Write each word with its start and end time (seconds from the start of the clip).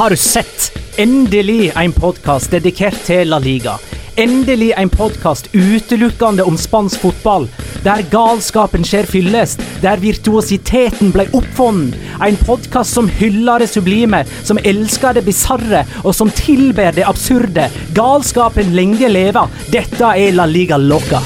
Har 0.00 0.10
du 0.10 0.16
sett? 0.16 0.78
Endelig 0.96 1.72
en 1.76 1.92
podkast 1.92 2.54
dedikert 2.54 2.96
til 3.04 3.28
La 3.28 3.36
Liga. 3.38 3.74
Endelig 4.16 4.70
en 4.80 4.88
podkast 4.88 5.50
utelukkende 5.52 6.46
om 6.48 6.56
spansk 6.56 7.02
fotball. 7.02 7.44
Der 7.84 8.00
galskapen 8.08 8.80
skjer 8.80 9.04
fyllest, 9.04 9.60
der 9.82 10.00
virtuositeten 10.00 11.12
ble 11.12 11.26
oppfunnet. 11.36 11.98
En 12.24 12.40
podkast 12.48 12.96
som 12.96 13.10
hyller 13.18 13.60
det 13.60 13.68
sublime, 13.74 14.22
som 14.40 14.62
elsker 14.64 15.18
det 15.18 15.26
bisarre, 15.26 15.82
og 16.00 16.16
som 16.16 16.32
tilber 16.32 16.96
det 16.96 17.04
absurde. 17.04 17.66
Galskapen 17.92 18.72
lenge 18.72 19.10
lever. 19.12 19.52
Dette 19.68 20.14
er 20.16 20.32
La 20.32 20.48
Liga 20.48 20.80
Loca. 20.80 21.20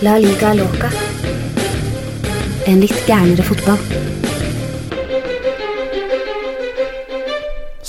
La 0.00 0.16
liga 0.16 0.56
loca. 0.56 0.88
En 2.64 2.80
litt 2.80 3.04
gærnere 3.04 3.44
fotball. 3.44 4.19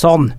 Sånn. 0.01 0.31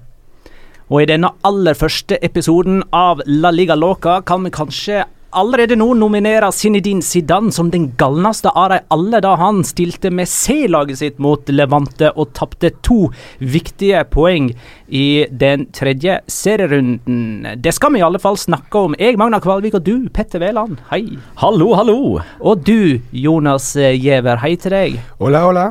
Og 0.90 1.04
i 1.04 1.08
denne 1.08 1.30
aller 1.46 1.76
første 1.78 2.18
episoden 2.24 2.82
av 2.92 3.22
La 3.28 3.52
Liga 3.54 3.76
Loca 3.78 4.18
kan 4.26 4.42
vi 4.44 4.50
kanskje 4.52 5.04
allerede 5.32 5.76
nå 5.80 5.86
nominere 5.96 6.50
Zinedine 6.52 7.00
Zidane 7.04 7.52
som 7.54 7.70
den 7.72 7.86
galneste 7.96 8.50
av 8.52 8.72
de 8.72 8.80
alle, 8.92 9.20
da 9.24 9.30
han 9.40 9.62
stilte 9.64 10.10
med 10.12 10.28
C-laget 10.28 10.98
sitt 11.00 11.22
mot 11.22 11.48
Levante 11.48 12.10
og 12.12 12.34
tapte 12.36 12.72
to 12.84 13.06
viktige 13.38 14.02
poeng 14.12 14.50
i 14.88 15.24
den 15.30 15.68
tredje 15.72 16.18
serierunden. 16.28 17.46
Det 17.62 17.72
skal 17.72 17.94
vi 17.94 18.02
i 18.02 18.04
alle 18.04 18.20
fall 18.20 18.36
snakke 18.40 18.82
om. 18.88 18.98
Jeg, 18.98 19.16
Magna 19.20 19.40
Kvalvik, 19.40 19.78
og 19.78 19.86
du, 19.86 20.10
Petter 20.12 20.42
Wæland. 20.42 20.82
Hei. 20.90 21.16
Hallo, 21.40 21.72
hallo. 21.78 22.18
Og 22.40 22.66
du, 22.66 23.00
Jonas 23.12 23.72
Giæver. 23.78 24.42
Hei 24.44 24.56
til 24.60 24.76
deg. 24.76 25.00
Hola, 25.22 25.46
hola. 25.46 25.70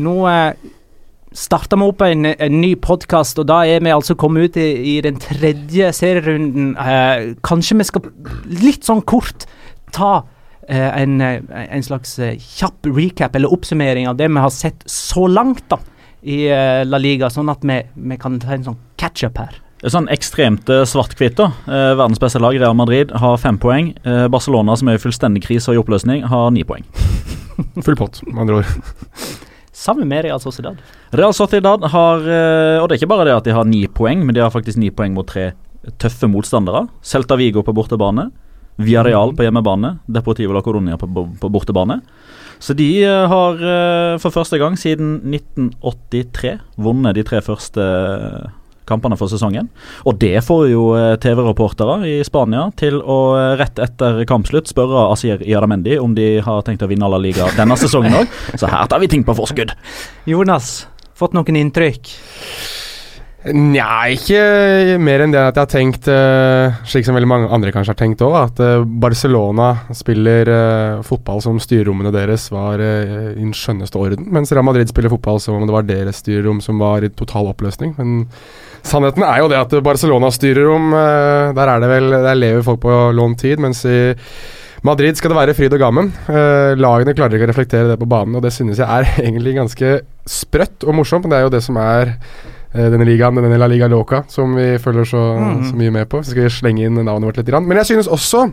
Nå 0.00 0.18
eh, 0.28 0.76
starter 1.32 1.78
vi 1.78 1.86
opp 1.86 2.02
en, 2.02 2.26
en 2.26 2.56
ny 2.60 2.72
podkast, 2.82 3.38
og 3.38 3.46
da 3.50 3.60
er 3.68 3.82
vi 3.84 3.92
altså 3.94 4.16
kommet 4.18 4.50
ut 4.50 4.58
i, 4.58 4.68
i 4.96 5.00
den 5.04 5.18
tredje 5.22 5.92
serierunden. 5.94 6.72
Eh, 6.74 7.30
kanskje 7.46 7.78
vi 7.78 7.86
skal 7.86 8.08
litt 8.64 8.86
sånn 8.88 9.02
kort 9.06 9.46
ta 9.94 10.24
eh, 10.68 10.90
en, 11.02 11.20
eh, 11.22 11.38
en 11.70 11.86
slags 11.86 12.16
eh, 12.18 12.34
kjapp 12.58 12.90
recap 12.96 13.38
eller 13.38 13.52
oppsummering 13.54 14.08
av 14.10 14.18
det 14.18 14.26
vi 14.30 14.42
har 14.42 14.50
sett 14.54 14.82
så 14.90 15.28
langt 15.30 15.62
da 15.70 15.78
i 16.20 16.42
eh, 16.52 16.82
La 16.84 16.98
Liga, 17.00 17.30
sånn 17.32 17.48
at 17.52 17.62
vi, 17.64 17.78
vi 18.10 18.18
kan 18.20 18.40
ta 18.42 18.56
en 18.56 18.66
sånn 18.72 18.80
catch-up 19.00 19.38
her. 19.40 19.54
Er 19.80 19.94
Sånn 19.94 20.10
ekstremt 20.12 20.68
eh, 20.68 20.82
svart-hvitt. 20.84 21.38
da. 21.38 21.46
Eh, 21.64 21.92
verdens 21.96 22.20
beste 22.20 22.42
lag, 22.42 22.58
Real 22.60 22.74
Madrid, 22.76 23.14
har 23.22 23.38
fem 23.40 23.56
poeng. 23.62 23.94
Eh, 24.04 24.26
Barcelona, 24.28 24.74
som 24.76 24.90
er 24.92 24.98
i 24.98 25.00
fullstendig 25.00 25.46
krise 25.46 25.70
og 25.72 25.78
i 25.78 25.80
oppløsning, 25.80 26.26
har 26.28 26.50
ni 26.52 26.66
poeng. 26.68 26.84
Full 27.86 27.96
pott, 27.96 28.20
med 28.26 28.42
andre 28.44 28.60
ord. 28.60 28.74
Sammen 29.80 30.08
med 30.10 30.26
Real 30.26 30.40
Sociedad. 30.42 30.76
Real 31.16 31.32
Sociedad 31.32 31.86
har 31.88 32.20
eh, 32.20 32.82
Og 32.82 32.88
det 32.88 32.96
er 32.96 33.00
ikke 33.00 33.12
bare 33.14 33.28
det 33.30 33.38
at 33.38 33.48
de 33.48 33.56
har 33.56 33.64
ni 33.64 33.86
poeng, 33.88 34.26
men 34.26 34.36
de 34.36 34.42
har 34.44 34.52
faktisk 34.52 34.80
ni 34.80 34.90
poeng 34.92 35.16
mot 35.16 35.28
tre 35.28 35.52
tøffe 36.00 36.28
motstandere. 36.28 36.84
Celta 37.00 37.38
Vigo 37.40 37.64
på 37.64 37.72
bortebane. 37.72 38.28
Villarreal 38.80 39.32
på 39.36 39.46
hjemmebane. 39.46 39.94
Deportivo 40.08 40.52
la 40.56 40.62
Coronia 40.64 40.98
på, 41.00 41.08
på 41.08 41.52
bortebane. 41.52 42.00
Så 42.60 42.76
de 42.76 42.90
eh, 43.06 43.24
har 43.32 43.64
eh, 43.72 44.18
for 44.20 44.36
første 44.36 44.60
gang 44.60 44.76
siden 44.76 45.16
1983 45.32 46.58
vunnet 46.76 47.16
de 47.16 47.24
tre 47.24 47.40
første 47.44 47.86
kampene 48.88 49.18
for 49.18 49.30
sesongen. 49.30 49.70
Og 50.08 50.18
det 50.20 50.36
får 50.46 50.66
jo 50.72 50.90
eh, 50.98 51.14
TV-reportere 51.22 52.00
i 52.08 52.16
Spania 52.26 52.68
til 52.80 53.00
å 53.00 53.20
eh, 53.38 53.54
rett 53.60 53.80
etter 53.82 54.24
kampslutt 54.28 54.70
spørre 54.70 55.08
Asier 55.12 55.42
Yadamendi 55.46 55.98
om 56.00 56.16
de 56.16 56.32
har 56.44 56.66
tenkt 56.66 56.84
å 56.86 56.90
vinne 56.90 57.10
La 57.10 57.20
Liga 57.20 57.50
denne 57.58 57.78
sesongen 57.80 58.20
òg. 58.22 58.36
Så 58.56 58.70
her 58.70 58.90
tar 58.90 59.02
vi 59.02 59.10
ting 59.10 59.26
på 59.26 59.36
forskudd. 59.38 59.74
Jonas, 60.30 60.84
fått 61.18 61.36
noen 61.36 61.64
inntrykk? 61.64 62.14
Nja, 63.40 64.04
ikke 64.12 64.98
mer 65.00 65.22
enn 65.24 65.32
det 65.32 65.40
at 65.40 65.56
jeg 65.56 65.62
har 65.62 65.70
tenkt, 65.72 66.08
eh, 66.12 66.74
slik 66.84 67.06
som 67.06 67.16
veldig 67.16 67.30
mange 67.30 67.48
andre 67.48 67.72
kanskje 67.72 67.94
har 67.94 68.00
tenkt 68.02 68.20
òg, 68.26 68.34
at 68.36 68.60
Barcelona 69.00 69.70
spiller 69.96 70.50
fotball 71.08 71.40
som 71.40 71.56
styrerommene 71.62 72.12
deres 72.12 72.50
var 72.52 72.82
i 72.84 72.90
den 73.38 73.54
skjønneste 73.56 73.96
orden, 73.96 74.28
mens 74.28 74.52
Real 74.52 74.66
Madrid 74.68 74.92
spiller 74.92 75.14
fotball 75.14 75.40
som 75.40 75.56
om 75.56 75.64
det 75.64 75.72
var 75.72 75.88
deres 75.88 76.20
styrerom 76.20 76.60
som 76.60 76.82
var 76.84 77.06
i 77.06 77.08
total 77.08 77.48
oppløsning. 77.54 77.96
Men 77.96 78.28
sannheten 78.86 79.22
er 79.26 79.42
jo 79.42 79.48
det 79.52 79.58
at 79.60 79.74
Barcelonas 79.84 80.38
styrerom, 80.40 80.90
om, 80.92 81.54
der 81.56 81.68
er 81.74 81.80
det 81.82 81.88
vel 81.90 82.10
Der 82.10 82.34
lever 82.38 82.62
folk 82.66 82.80
på 82.82 82.96
lånt 83.16 83.38
tid, 83.42 83.60
mens 83.62 83.84
i 83.84 84.14
Madrid 84.82 85.18
skal 85.18 85.34
det 85.34 85.36
være 85.36 85.54
fryd 85.58 85.74
og 85.76 85.82
gammen. 85.82 86.06
Eh, 86.32 86.72
lagene 86.80 87.12
klarer 87.12 87.36
ikke 87.36 87.44
å 87.44 87.50
reflektere 87.50 87.90
det 87.90 87.98
på 88.00 88.08
banen, 88.08 88.38
og 88.38 88.42
det 88.46 88.52
synes 88.56 88.78
jeg 88.80 88.88
er 88.88 89.10
egentlig 89.26 89.52
ganske 89.58 89.90
sprøtt 90.24 90.86
og 90.88 90.96
morsomt. 90.96 91.26
Men 91.26 91.34
det 91.34 91.40
er 91.40 91.44
jo 91.44 91.52
det 91.52 91.60
som 91.66 91.76
er 91.76 92.14
eh, 92.16 92.86
denne 92.94 93.04
ligaen, 93.04 93.36
denne 93.36 93.58
La 93.60 93.68
Liga 93.68 93.90
Loca, 93.92 94.22
som 94.32 94.54
vi 94.56 94.70
følger 94.80 95.04
så, 95.12 95.20
Mm. 95.36 95.60
så 95.68 95.76
mye 95.76 95.92
med 95.98 96.08
på. 96.08 96.22
Så 96.24 96.32
skal 96.32 96.46
vi 96.48 96.54
slenge 96.56 96.86
inn 96.88 96.96
navnet 96.96 97.28
vårt 97.28 97.42
litt. 97.42 97.52
Men 97.60 97.76
jeg 97.82 97.90
synes 97.92 98.08
også 98.08 98.46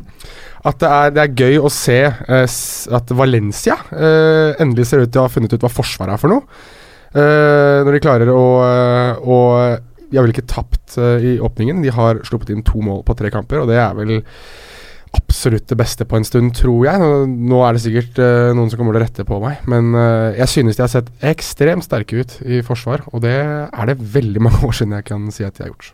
at 0.68 0.80
det 0.84 0.90
er, 0.92 1.12
det 1.16 1.24
er 1.24 1.36
gøy 1.46 1.62
å 1.64 1.72
se 1.72 2.00
eh, 2.12 2.59
at 3.00 3.16
Valencia 3.16 3.78
eh, 3.96 4.52
endelig 4.59 4.90
ser 4.92 5.06
ut 5.06 5.12
til 5.14 5.24
å 5.24 5.30
ha 5.30 5.32
funnet 5.32 5.54
ut 5.56 5.64
hva 5.64 5.72
forsvaret 5.72 6.18
er 6.18 6.20
for 6.26 6.34
noe. 6.36 6.44
Eh, 7.16 7.86
når 7.88 7.96
de 7.96 8.04
klarer 8.04 8.34
å, 8.36 8.44
eh, 8.68 9.14
å 9.24 9.40
De 10.12 10.18
har 10.18 10.25
vel 10.25 10.34
ikke 10.35 10.47
tapt 10.47 10.97
uh, 11.01 11.18
i 11.19 11.38
åpningen. 11.44 11.84
De 11.84 11.91
har 11.94 12.22
sluppet 12.28 12.53
inn 12.53 12.66
to 12.68 12.81
mål 12.84 13.03
på 13.07 13.16
tre 13.19 13.31
kamper, 13.34 13.63
og 13.63 13.72
det 13.72 13.79
er 13.81 13.95
vel 13.97 14.19
absolutt 15.18 15.68
det 15.69 15.78
beste 15.79 16.06
på 16.07 16.18
en 16.19 16.25
stund, 16.28 16.51
tror 16.57 16.85
jeg. 16.85 17.00
Nå, 17.01 17.09
nå 17.51 17.62
er 17.66 17.75
det 17.75 17.84
sikkert 17.84 18.19
uh, 18.22 18.53
noen 18.56 18.72
som 18.72 18.79
kommer 18.79 18.96
til 18.96 19.01
å 19.01 19.06
rette 19.06 19.28
på 19.28 19.40
meg, 19.44 19.63
men 19.72 19.94
uh, 19.96 20.35
jeg 20.38 20.51
synes 20.53 20.79
de 20.79 20.85
har 20.85 20.91
sett 20.91 21.12
ekstremt 21.25 21.85
sterke 21.88 22.22
ut 22.22 22.38
i 22.46 22.59
forsvar, 22.66 23.06
og 23.12 23.23
det 23.25 23.38
er 23.38 23.90
det 23.91 23.97
veldig 24.00 24.44
mange 24.47 24.62
år 24.67 24.75
siden 24.78 24.97
jeg 25.00 25.07
kan 25.09 25.29
si 25.34 25.47
at 25.47 25.57
de 25.57 25.66
har 25.66 25.73
gjort. 25.73 25.94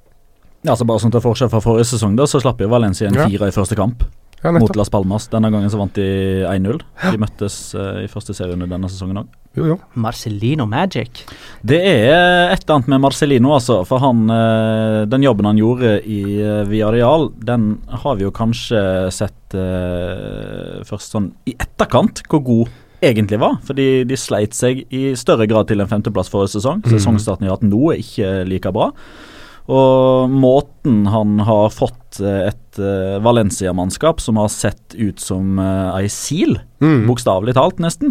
Ja, 0.63 0.75
så 0.79 0.87
bare 0.87 1.01
sånn 1.03 1.11
til 1.11 1.23
forskjell 1.23 1.51
fra 1.51 1.61
forrige 1.63 1.89
sesong, 1.91 2.17
da, 2.19 2.27
så 2.29 2.39
slapp 2.39 2.61
jo 2.63 2.69
Valencia 2.71 3.09
en 3.09 3.17
Ja. 3.17 3.27
fire 3.27 3.49
i 3.51 3.55
første 3.55 3.75
kamp 3.79 4.05
Ja, 4.43 4.51
mot. 4.51 4.75
Las 4.75 4.91
Palmas. 4.91 5.29
Denne 5.31 5.49
gangen 5.53 5.71
så 5.71 5.79
vant 5.79 5.95
de 5.95 6.43
1-0. 6.49 6.81
De 7.13 7.21
møttes 7.21 7.55
uh, 7.77 8.03
i 8.03 8.09
første 8.11 8.35
serierunde 8.35 8.67
denne 8.67 8.89
sesongen 8.91 9.23
òg. 9.23 9.31
Jo, 9.55 9.67
jo. 9.69 9.77
Marcelino 10.01 10.65
Magic. 10.67 11.23
Det 11.61 11.77
er 11.79 12.51
et 12.51 12.63
eller 12.63 12.75
annet 12.79 12.91
med 12.91 13.03
Marcelino, 13.05 13.53
altså. 13.55 13.83
For 13.85 14.01
han, 14.01 14.23
eh, 14.33 15.03
den 15.05 15.21
jobben 15.27 15.45
han 15.45 15.59
gjorde 15.61 15.91
i 16.09 16.23
eh, 16.41 16.63
Villarreal, 16.65 17.27
den 17.37 17.67
har 18.01 18.17
vi 18.17 18.25
jo 18.25 18.31
kanskje 18.33 18.81
sett 19.13 19.37
først 19.53 21.13
sånn 21.13 21.27
i 21.45 21.53
etterkant 21.53 22.23
hvor 22.25 22.41
god 22.41 22.71
egentlig 23.05 23.37
var. 23.43 23.59
Fordi 23.67 23.87
de 24.09 24.17
sleit 24.17 24.57
seg 24.57 24.81
i 24.89 25.11
større 25.19 25.45
grad 25.49 25.69
til 25.69 25.83
en 25.83 25.91
femteplass 25.91 26.31
forrige 26.33 26.55
sesong. 26.57 26.81
Mhm. 26.81 26.95
Sesongstarten 26.95 27.45
de 27.45 27.51
har 27.51 27.59
hatt 27.59 27.69
nå, 27.69 27.83
er 27.93 28.01
ikke 28.01 28.33
like 28.49 28.73
bra. 28.73 28.89
Og 29.71 30.33
måten 30.33 30.72
han 30.83 31.39
har 31.39 31.69
fått 31.71 32.19
eh, 32.19 32.49
et 32.51 32.79
eh, 32.79 33.19
Valencia-mannskap 33.23 34.19
som 34.21 34.37
har 34.41 34.49
sett 34.51 34.95
ut 34.95 35.19
som 35.19 35.59
uh, 35.59 35.95
ei 35.97 36.09
sil, 36.11 36.59
Mm. 36.83 37.05
bokstavelig 37.07 37.53
talt 37.55 37.77
nesten, 37.79 38.09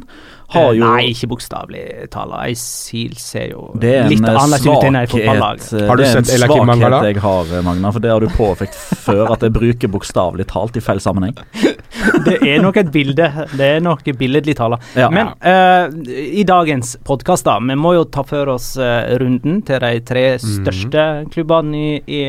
har 0.55 0.71
jo 0.72 0.87
Nei, 0.87 1.10
ikke 1.12 1.27
bokstavelig 1.28 2.06
talt. 2.15 2.33
Ei 2.41 2.55
sil 2.56 3.19
ser 3.21 3.50
jo 3.50 3.66
Det 3.77 3.91
er 3.99 4.06
en 4.06 4.09
litt 4.09 4.22
eh, 4.25 4.31
annerledes 4.33 4.65
ut 4.65 4.87
enn 4.88 4.97
ei 4.97 5.10
fotballag. 5.10 5.60
eh, 5.77 5.88
Har 5.91 6.00
du 6.00 6.03
Det 6.03 6.06
er 6.09 6.16
en 6.16 6.25
sett 6.25 6.34
Ella 6.38 6.49
Kim 6.49 6.65
Mangala? 6.71 7.00
svakhet 7.03 7.10
jeg 7.12 7.21
har, 7.21 7.53
eh, 7.59 7.65
Magna. 7.66 7.93
For 7.93 8.00
det 8.00 8.10
har 8.15 8.25
du 8.25 8.28
påpekt 8.33 8.78
før, 9.04 9.21
at 9.34 9.44
jeg 9.44 9.53
bruker 9.53 9.93
bokstavelig 9.93 10.47
talt 10.54 10.78
i 10.81 10.81
feil 10.81 11.03
sammenheng. 11.04 11.37
Det 12.25 12.39
er 12.49 12.62
nok 12.62 12.77
et 12.81 12.91
bilde. 12.93 13.28
Det 13.53 13.69
er 13.77 13.81
nok 13.84 14.09
billedlig 14.19 14.56
tale. 14.56 14.78
Ja. 14.97 15.10
Men 15.12 15.34
uh, 15.44 15.93
i 16.09 16.43
dagens 16.49 16.97
podkast, 17.04 17.44
da. 17.44 17.59
Vi 17.60 17.77
må 17.78 17.93
jo 17.94 18.04
ta 18.04 18.25
for 18.27 18.49
oss 18.56 18.72
uh, 18.81 19.04
runden 19.21 19.60
til 19.69 19.78
de 19.84 20.00
tre 20.00 20.25
største 20.41 21.04
klubbene 21.33 21.77
i, 21.77 22.00
i 22.06 22.22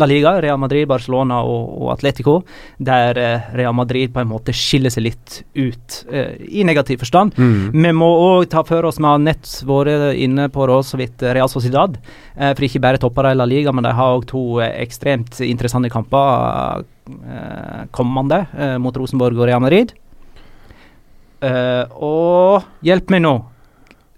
La 0.00 0.06
Liga. 0.08 0.34
Real 0.40 0.58
Madrid, 0.60 0.86
Barcelona 0.88 1.40
og, 1.44 1.72
og 1.82 1.92
Atletico. 1.94 2.38
Der 2.78 3.18
eh, 3.20 3.50
Real 3.58 3.74
Madrid 3.76 4.12
på 4.14 4.22
en 4.22 4.30
måte 4.30 4.54
skiller 4.56 4.92
seg 4.92 5.06
litt 5.08 5.38
ut 5.58 5.98
eh, 6.10 6.38
i 6.48 6.64
negativ 6.68 7.02
forstand. 7.02 7.36
Mm. 7.36 7.72
Vi 7.74 7.92
må 7.96 8.08
òg 8.26 8.48
ta 8.52 8.64
for 8.66 8.88
oss 8.88 9.00
Vi 9.00 9.08
har 9.08 9.22
nett 9.22 9.50
vært 9.68 10.16
inne 10.20 10.48
på 10.52 10.68
det 10.70 10.78
så 10.88 11.00
vidt 11.00 11.24
Real 11.24 11.50
Sociedad. 11.52 11.98
Eh, 12.36 12.52
for 12.54 12.68
ikke 12.68 12.82
bare 12.84 13.02
topper 13.02 13.28
de 13.28 13.36
La 13.38 13.48
Liga, 13.48 13.74
men 13.74 13.86
de 13.86 13.94
har 13.96 14.16
òg 14.16 14.28
to 14.30 14.44
eh, 14.62 14.72
ekstremt 14.84 15.42
interessante 15.44 15.92
kamper 15.92 16.84
eh, 17.10 17.82
kommende 17.92 18.44
eh, 18.56 18.78
mot 18.80 18.96
Rosenborg 18.96 19.40
og 19.40 19.50
Real 19.50 19.62
Madrid. 19.64 19.92
Eh, 21.42 21.84
og 21.98 22.86
hjelp 22.86 23.12
meg 23.12 23.24
nå. 23.26 23.36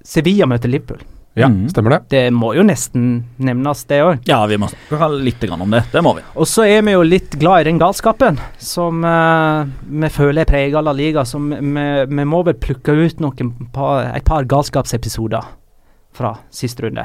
Sevilla 0.05 0.47
møter 0.47 0.69
Liverpool. 0.69 1.01
Ja, 1.37 1.49
Mm. 1.49 1.69
stemmer 1.69 1.91
det. 1.91 2.09
Det 2.11 2.33
må 2.33 2.53
jo 2.55 2.63
nesten 2.63 3.25
nevnes, 3.43 3.85
det 3.91 3.97
òg. 4.05 4.21
Ja, 4.29 4.47
vi 4.47 4.55
må 4.57 4.69
snakke 4.71 5.09
litt 5.19 5.43
om 5.51 5.71
det. 5.71 5.81
Det 5.91 6.01
må 6.03 6.15
vi. 6.15 6.23
Og 6.37 6.47
så 6.47 6.63
er 6.69 6.81
vi 6.87 6.93
jo 6.93 7.03
litt 7.03 7.31
glad 7.41 7.61
i 7.63 7.65
den 7.71 7.79
galskapen 7.81 8.39
som 8.57 9.03
uh, 9.05 9.65
vi 9.83 10.09
føler 10.15 10.43
er 10.43 10.45
prega 10.45 10.79
av 10.79 10.85
La 10.85 10.93
Liga. 10.93 11.25
Så 11.25 11.39
vi- 11.43 12.07
vi 12.07 12.25
må 12.25 12.45
vel 12.45 12.55
plukke 12.55 12.95
ut 12.95 13.19
noen 13.21 13.51
par, 13.73 14.15
et 14.15 14.25
par 14.25 14.45
galskapsepisoder 14.45 15.43
fra 16.13 16.39
sist 16.51 16.79
runde. 16.81 17.05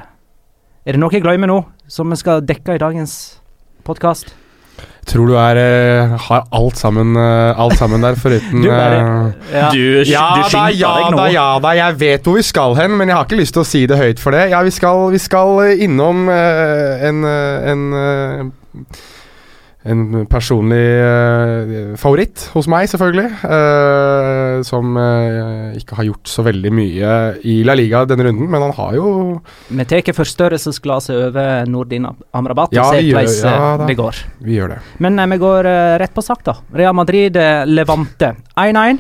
Er 0.86 0.92
det 0.94 1.00
noe 1.00 1.10
jeg 1.12 1.24
glemmer 1.24 1.48
nå, 1.48 1.66
som 1.88 2.10
vi 2.10 2.16
skal 2.16 2.42
dekke 2.42 2.76
i 2.76 2.78
dagens 2.78 3.40
podkast? 3.84 4.34
Tror 5.10 5.26
du 5.32 5.34
er 5.42 5.58
eh, 5.58 6.12
har 6.28 6.44
alt 6.54 6.78
sammen, 6.78 7.16
eh, 7.18 7.60
alt 7.64 7.74
sammen 7.80 8.04
der, 8.06 8.14
foruten 8.20 8.62
Du 8.66 8.70
bare- 8.70 9.00
eh, 9.00 9.56
Ja. 9.56 9.70
Du, 9.74 9.82
ja 10.06 10.26
du 10.38 10.44
da, 10.54 10.66
ja 10.70 10.92
deg 11.00 11.12
nå. 11.12 11.18
da, 11.18 11.28
ja 11.34 11.48
da, 11.64 11.72
jeg 11.80 12.00
vet 12.04 12.28
hvor 12.30 12.38
vi 12.38 12.44
skal 12.46 12.76
hen, 12.78 12.94
men 13.00 13.10
jeg 13.10 13.18
har 13.18 13.26
ikke 13.26 13.40
lyst 13.42 13.58
til 13.58 13.64
å 13.66 13.70
si 13.72 13.86
det 13.90 13.98
høyt 13.98 14.22
for 14.22 14.38
det. 14.38 14.46
Ja, 14.54 14.62
vi 14.68 14.74
skal, 14.76 15.08
vi 15.16 15.22
skal 15.22 15.74
innom 15.82 16.28
en, 16.30 17.24
en 17.26 18.54
en 19.88 20.26
personlig 20.28 20.76
eh, 20.76 21.94
favoritt 21.96 22.50
hos 22.52 22.68
meg, 22.68 22.90
selvfølgelig. 22.92 23.30
eh, 23.48 24.62
som 24.68 24.98
eh, 25.00 25.78
ikke 25.80 25.96
har 25.96 26.08
gjort 26.10 26.28
så 26.28 26.44
veldig 26.44 26.72
mye 26.76 27.12
i 27.48 27.62
La 27.64 27.76
Liga 27.80 28.02
denne 28.10 28.26
runden, 28.28 28.50
men 28.52 28.66
han 28.66 28.74
har 28.76 28.98
jo 28.98 29.14
Vi 29.72 29.86
tar 29.88 30.12
forstørrelsesglasset 30.18 31.16
over 31.30 31.64
Nordin 31.72 32.10
Amrabat 32.36 32.76
Ja, 32.76 32.84
og 32.90 32.94
ser 32.94 33.02
vi 33.06 33.14
gjør- 33.14 33.24
hvordan 33.24 33.80
ja 33.80 33.88
det 33.88 33.98
går. 34.02 34.16
Vi 34.44 34.58
gjør 34.60 34.68
det. 34.76 34.80
Men 35.00 35.16
vi 35.32 35.38
går 35.38 35.72
rett 36.04 36.14
på 36.14 36.24
sak, 36.28 36.44
da. 36.44 36.58
Real 36.76 36.94
Madrid 36.94 37.38
eh, 37.40 37.64
Levante 37.66 38.36
1-1. 38.58 39.00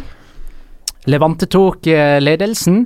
Levante 1.07 1.45
tok 1.47 1.87
ledelsen. 2.21 2.85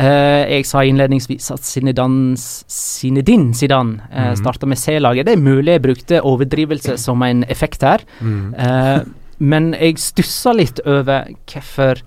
Eh, 0.00 0.48
jeg 0.56 0.64
sa 0.64 0.80
innledningsvis 0.86 1.50
at 1.52 1.60
Zinedine 1.66 2.36
Zinedine 2.70 3.52
Zidane 3.54 3.98
uh, 4.08 4.30
Mhm. 4.30 4.36
starta 4.40 4.66
med 4.66 4.78
C-laget. 4.80 5.26
Det 5.26 5.34
er 5.36 5.42
mulig 5.42 5.74
jeg 5.74 5.82
brukte 5.82 6.20
overdrivelse 6.24 6.96
som 6.98 7.22
en 7.22 7.44
effekt 7.48 7.82
her, 7.82 7.98
Mm. 8.20 8.54
uh, 8.58 9.00
men 9.38 9.72
jeg 9.74 9.98
stussa 9.98 10.52
litt 10.56 10.80
over 10.86 11.26
hvorfor 11.46 12.00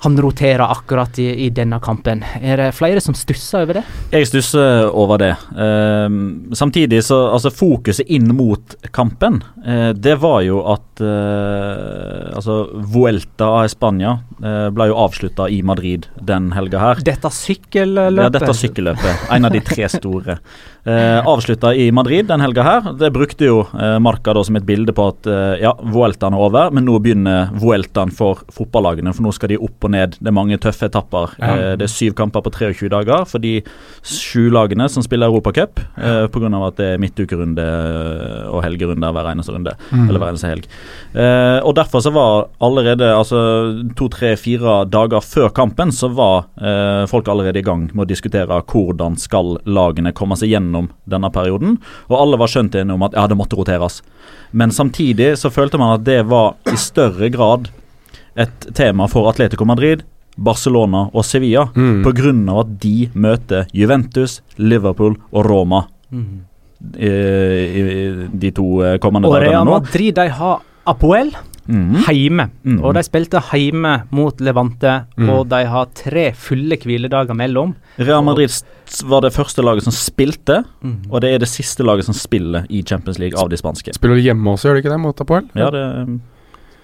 han 0.00 0.16
roterer 0.22 0.62
akkurat 0.62 1.18
i, 1.18 1.26
i 1.46 1.48
denne 1.50 1.80
kampen. 1.82 2.22
Er 2.40 2.60
det 2.60 2.68
flere 2.78 3.00
som 3.02 3.16
stusser 3.18 3.64
over 3.64 3.80
det? 3.80 3.82
Jeg 4.14 4.28
stusser 4.30 4.86
over 4.94 5.18
det. 5.18 5.32
Ehm, 5.58 6.54
samtidig 6.54 7.02
så 7.04 7.18
Altså, 7.28 7.50
fokuset 7.50 8.06
inn 8.06 8.30
mot 8.34 8.76
kampen, 8.94 9.40
eh, 9.66 9.90
det 9.92 10.14
var 10.22 10.40
jo 10.46 10.60
at 10.70 11.02
eh, 11.02 12.30
Altså, 12.38 12.60
Vuelta 12.94 13.50
av 13.58 13.68
Spania 13.72 14.14
eh, 14.38 14.68
ble 14.74 14.88
jo 14.92 14.96
avslutta 15.02 15.48
i 15.50 15.60
Madrid 15.66 16.06
den 16.22 16.52
helga 16.54 16.82
her. 16.82 17.02
Dette 17.04 17.30
sykkelløpet 17.34 18.22
Ja, 18.22 18.30
dette 18.32 18.54
sykkelløpet. 18.54 19.28
En 19.34 19.50
av 19.50 19.54
de 19.54 19.62
tre 19.66 19.90
store. 19.90 20.38
Eh, 20.88 21.26
avslutta 21.26 21.74
i 21.74 21.92
Madrid 21.92 22.26
den 22.26 22.40
helga 22.40 22.62
her. 22.64 22.86
Det 22.96 23.10
brukte 23.12 23.44
jo 23.44 23.58
eh, 23.76 23.98
Marca 24.00 24.32
da 24.32 24.42
som 24.46 24.56
et 24.56 24.64
bilde 24.64 24.94
på 24.96 25.08
at 25.10 25.26
eh, 25.28 25.60
ja, 25.60 25.74
Vueltaen 25.84 26.32
er 26.32 26.44
over, 26.46 26.70
men 26.72 26.86
nå 26.88 26.96
begynner 27.04 27.50
Vueltaen 27.60 28.12
for 28.14 28.40
fotballagene. 28.54 29.12
For 29.12 29.26
nå 29.26 29.32
skal 29.36 29.52
de 29.52 29.58
opp 29.60 29.84
og 29.84 29.92
ned. 29.92 30.16
Det 30.16 30.30
er 30.30 30.36
mange 30.36 30.56
tøffe 30.62 30.88
etapper. 30.88 31.34
Ja. 31.36 31.50
Eh, 31.50 31.72
det 31.80 31.88
er 31.88 31.92
syv 31.92 32.14
kamper 32.16 32.44
på 32.46 32.52
23 32.54 32.88
dager 32.94 33.26
for 33.28 33.44
de 33.44 33.58
sju 34.06 34.48
lagene 34.54 34.86
som 34.88 35.04
spiller 35.04 35.28
Europacup, 35.28 35.82
eh, 35.98 36.24
pga. 36.32 36.48
at 36.68 36.78
det 36.80 36.88
er 36.94 37.02
midtukerunde 37.02 37.66
eh, 37.68 38.48
og 38.48 38.62
helgerunde 38.64 39.12
hver 39.12 39.30
eneste 39.34 39.52
runde. 39.52 39.76
Mm. 39.90 40.06
Eller 40.08 40.22
hver 40.22 40.32
eneste 40.32 40.52
helg. 40.54 40.70
Og 41.68 41.74
derfor 41.76 42.00
så 42.04 42.12
var 42.14 42.48
allerede 42.64 43.10
altså 43.12 43.38
to, 43.98 44.08
tre, 44.12 44.34
fire 44.40 44.84
dager 44.88 45.20
før 45.24 45.50
kampen, 45.54 45.90
så 45.92 46.08
var 46.12 46.46
folk 47.10 47.28
allerede 47.28 47.60
i 47.60 47.64
gang 47.66 47.88
med 47.92 48.04
å 48.04 48.08
diskutere 48.08 48.60
hvordan 48.68 49.16
skal 49.20 49.56
lagene 49.66 50.12
komme 50.16 50.36
seg 50.38 50.52
gjennom 50.52 50.77
denne 51.08 51.30
perioden. 51.34 51.76
Og 52.08 52.16
alle 52.20 52.38
var 52.40 52.50
skjønt 52.52 52.76
enige 52.78 52.94
om 52.94 53.04
at 53.06 53.16
ja, 53.18 53.26
det 53.30 53.36
måtte 53.38 53.58
roteres. 53.58 54.00
Men 54.52 54.70
samtidig 54.74 55.32
så 55.40 55.50
følte 55.52 55.80
man 55.80 55.96
at 55.96 56.04
det 56.06 56.20
var 56.30 56.54
i 56.70 56.76
større 56.80 57.30
grad 57.34 57.68
et 58.38 58.68
tema 58.78 59.08
for 59.10 59.26
Atletico 59.30 59.66
Madrid, 59.66 60.04
Barcelona 60.38 61.08
og 61.10 61.24
Sevilla. 61.26 61.66
Mm. 61.74 62.04
Av 62.06 62.60
at 62.62 62.76
de 62.84 63.08
møter 63.18 63.66
Juventus, 63.74 64.40
Liverpool 64.58 65.18
og 65.32 65.48
Roma 65.50 65.86
Mm. 66.08 66.38
i, 66.96 67.08
i, 67.08 67.80
i 67.84 68.28
de 68.32 68.50
to 68.56 68.64
eh, 68.80 68.94
kommende 69.02 69.28
Og 69.28 69.34
Real. 69.42 69.66
Madrid 69.68 70.14
de 70.16 70.24
har 70.32 70.62
Apoel 70.88 71.34
Mhm. 71.68 72.04
hjemme. 72.08 72.50
Mm. 72.64 72.78
Og 72.84 72.94
de 72.94 73.02
spilte 73.04 73.40
hjemme 73.52 74.02
mot 74.10 74.40
Levante, 74.40 75.04
Mm. 75.18 75.28
og 75.30 75.48
de 75.48 75.64
har 75.66 75.86
tre 75.94 76.32
fulle 76.32 76.76
hviledager 76.80 77.34
mellom. 77.36 77.74
Real 77.98 78.22
Madrid 78.24 78.48
var 79.04 79.20
det 79.20 79.32
første 79.34 79.62
laget 79.62 79.82
som 79.84 79.92
spilte, 79.92 80.64
Mhm. 80.82 81.10
og 81.10 81.20
det 81.20 81.34
er 81.34 81.38
det 81.38 81.48
siste 81.48 81.84
laget 81.84 82.04
som 82.04 82.14
spiller 82.14 82.64
i 82.70 82.82
Champions 82.82 83.18
League 83.18 83.38
av 83.38 83.48
de 83.50 83.56
spanske. 83.56 83.92
Spiller 83.94 84.16
de 84.16 84.22
hjemme 84.22 84.44
også, 84.50 84.68
gjør 84.68 84.74
de 84.74 84.82
ikke 84.82 84.90
det, 84.94 85.00
mot 85.00 85.20
Apoel? 85.20 85.48
Ja, 85.54 85.70
det 85.70 86.20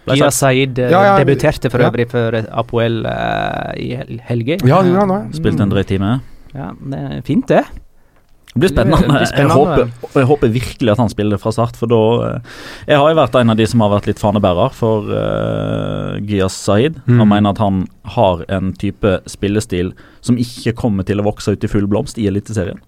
ble 0.06 0.16
Gia. 0.16 0.30
Said 0.30 0.78
eh, 0.78 0.90
Ja, 0.90 1.02
ja, 1.16 1.24
debuterte 1.24 1.70
for 1.70 1.78
ja. 1.80 1.88
øvrig 1.90 2.10
for 2.10 2.30
Apoel 2.52 3.06
uh, 3.06 3.72
i 3.76 3.96
helga. 4.28 4.58
Ja, 4.62 4.82
Ja, 4.82 5.06
også, 5.06 5.32
Spilte 5.40 5.62
en 5.62 5.70
drøy 5.70 5.82
time. 5.86 6.20
Ja, 6.54 6.70
det 6.90 6.98
er 6.98 7.22
fint, 7.22 7.48
det. 7.48 7.64
Det 8.54 8.60
blir 8.62 8.70
spennende. 8.70 9.02
Det 9.02 9.10
blir 9.10 9.40
Jeg, 9.42 9.50
håper, 9.50 9.88
og 10.06 10.16
jeg 10.20 10.28
håper 10.30 10.52
virkelig 10.54 10.92
at 10.92 11.00
han 11.02 11.10
spiller 11.10 11.40
fra 11.42 11.50
start, 11.56 11.74
for 11.74 11.90
da 11.90 12.00
eh, 12.28 12.52
Jeg 12.92 13.00
har 13.02 13.10
jo 13.10 13.18
vært 13.18 13.38
en 13.40 13.50
av 13.50 13.58
de 13.58 13.66
som 13.66 13.82
har 13.82 13.90
vært 13.96 14.06
litt 14.06 14.22
fanebærer 14.22 14.76
for 14.78 15.10
uh, 15.10 16.14
Gyas 16.22 16.54
Said. 16.54 17.00
Mm. 17.10 17.18
Og 17.18 17.30
mener 17.32 17.50
at 17.50 17.62
han 17.64 17.84
har 18.14 18.44
en 18.54 18.70
type 18.78 19.16
spillestil 19.26 19.90
som 20.22 20.38
ikke 20.38 20.76
kommer 20.78 21.06
til 21.08 21.18
å 21.18 21.26
vokse 21.26 21.50
ut 21.50 21.66
i 21.66 21.70
full 21.70 21.90
blomst 21.90 22.20
i 22.22 22.28
Eliteserien. 22.30 22.78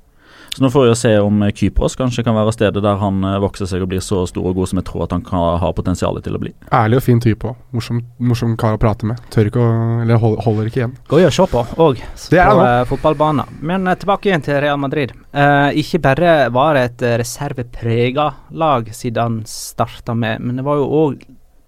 Så 0.57 0.63
nå 0.65 0.71
får 0.71 0.83
vi 0.83 0.89
jo 0.89 0.95
se 0.97 1.11
om 1.21 1.43
eh, 1.43 1.51
Kypros 1.53 1.99
kanskje 2.01 2.23
kan 2.25 2.33
være 2.33 2.53
stedet 2.55 2.81
der 2.81 2.97
han 2.97 3.21
eh, 3.29 3.35
vokser 3.45 3.69
seg 3.69 3.83
og 3.85 3.91
blir 3.91 4.01
så 4.01 4.23
stor 4.25 4.47
og 4.49 4.57
god 4.57 4.71
som 4.71 4.79
jeg 4.81 4.87
tror 4.89 5.03
at 5.05 5.13
han 5.13 5.25
kan 5.27 5.59
ha 5.61 5.69
potensial 5.77 6.17
til 6.25 6.39
å 6.39 6.41
bli. 6.41 6.53
Ærlig 6.73 6.97
og 6.97 7.05
fin 7.05 7.21
type 7.21 7.51
òg. 7.51 7.59
Morsom, 7.77 7.99
morsom 8.17 8.55
kar 8.57 8.79
å 8.79 8.81
prate 8.81 9.05
med. 9.05 9.21
Tør 9.35 9.51
ikke 9.51 9.61
å 9.61 9.75
Eller 10.07 10.17
hold, 10.23 10.39
holder 10.47 10.71
ikke 10.71 10.81
igjen. 10.81 10.97
Gøy 11.13 11.29
å 11.29 11.35
se 11.37 11.45
på 11.53 11.61
òg, 11.85 12.01
Det 12.33 12.41
på 12.41 12.57
uh, 12.63 12.87
fotballbanen. 12.89 13.59
Men 13.69 13.85
eh, 13.85 13.99
tilbake 14.01 14.31
igjen 14.31 14.47
til 14.49 14.57
Real 14.65 14.81
Madrid. 14.81 15.13
Eh, 15.37 15.77
ikke 15.83 16.01
bare 16.09 16.35
var 16.57 16.79
det 16.79 16.87
et 16.87 17.09
reserveprega 17.21 18.31
lag 18.57 18.89
siden 18.97 19.21
han 19.21 19.41
starta 19.51 20.17
med, 20.17 20.41
men 20.41 20.57
det 20.57 20.65
var 20.65 20.81
jo 20.81 20.89
òg 21.05 21.27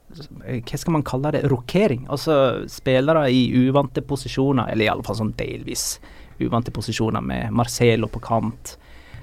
hva 0.08 0.79
skal 0.81 0.94
man 0.94 1.05
kalle 1.05 1.35
det, 1.37 1.44
rokering. 1.52 2.06
Altså 2.08 2.64
spillere 2.73 3.26
i 3.29 3.50
uvante 3.69 4.00
posisjoner, 4.00 4.73
eller 4.73 4.88
iallfall 4.88 5.20
sånn 5.20 5.37
delvis 5.37 5.99
uvante 6.44 6.75
posisjoner, 6.75 7.25
med 7.25 7.50
Marcelo 7.55 8.11
på 8.11 8.23
kant. 8.25 8.76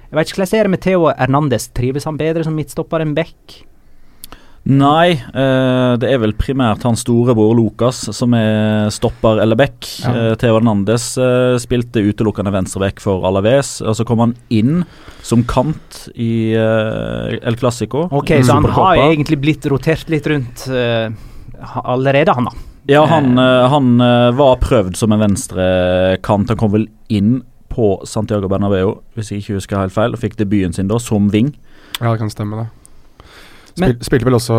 Jeg 0.06 0.18
vet 0.18 0.28
ikke 0.28 0.38
hvordan 0.38 0.46
jeg 0.46 0.54
ser 0.54 0.68
det 0.68 0.74
med 0.74 0.84
Theo 0.84 1.08
Hernandez. 1.10 1.70
Trives 1.74 2.06
han 2.06 2.20
bedre 2.20 2.44
som 2.46 2.54
midtstopper 2.56 3.02
enn 3.02 3.16
Beck? 3.16 3.62
Nei, 4.66 5.12
eh, 5.14 5.92
det 6.02 6.08
er 6.10 6.18
vel 6.18 6.32
primært 6.34 6.82
hans 6.82 7.04
storebror 7.04 7.52
Lucas 7.54 8.00
som 8.16 8.32
er 8.34 8.88
stopper 8.90 9.38
eller 9.44 9.58
back. 9.58 9.86
Ja. 10.02 10.10
Eh, 10.10 10.32
Theo 10.40 10.56
Hernandez 10.56 11.12
eh, 11.22 11.54
spilte 11.62 12.02
utelukkende 12.02 12.50
venstreback 12.54 12.98
for 13.02 13.22
Alaves, 13.28 13.76
og 13.84 13.94
så 13.94 14.06
kom 14.08 14.24
han 14.24 14.34
inn 14.50 14.82
som 15.22 15.44
kant 15.46 16.08
i 16.18 16.50
eh, 16.58 17.36
El 17.46 17.58
Clásico. 17.60 18.08
Ok, 18.10 18.34
så 18.42 18.58
han 18.58 18.66
har 18.74 19.04
egentlig 19.04 19.38
blitt 19.44 19.70
rotert 19.70 20.10
litt 20.10 20.26
rundt 20.34 20.66
eh, 20.66 21.14
allerede, 21.86 22.34
han 22.34 22.50
da. 22.50 22.65
Ja, 22.90 23.02
han, 23.10 23.34
eh, 23.38 23.66
han 23.72 24.00
eh, 24.00 24.30
var 24.38 24.60
prøvd 24.62 24.96
som 24.98 25.14
en 25.14 25.22
venstrekant. 25.22 26.50
Han 26.52 26.60
kom 26.60 26.74
vel 26.74 26.88
inn 27.12 27.40
på 27.72 27.96
Santiago 28.08 28.48
Bernabeu, 28.48 29.00
hvis 29.16 29.32
jeg 29.32 29.42
ikke 29.42 29.58
husker 29.58 29.80
helt 29.82 29.94
feil, 29.94 30.14
og 30.14 30.22
fikk 30.22 30.38
debuten 30.38 30.74
sin 30.76 30.88
da 30.90 31.00
som 31.02 31.28
wing. 31.34 31.52
Ja, 31.98 32.12
det 32.12 32.20
kan 32.22 32.32
stemme, 32.32 32.62
det. 32.62 32.68
Spil, 33.76 33.96
spilte 34.06 34.24
vel 34.24 34.38
også 34.38 34.56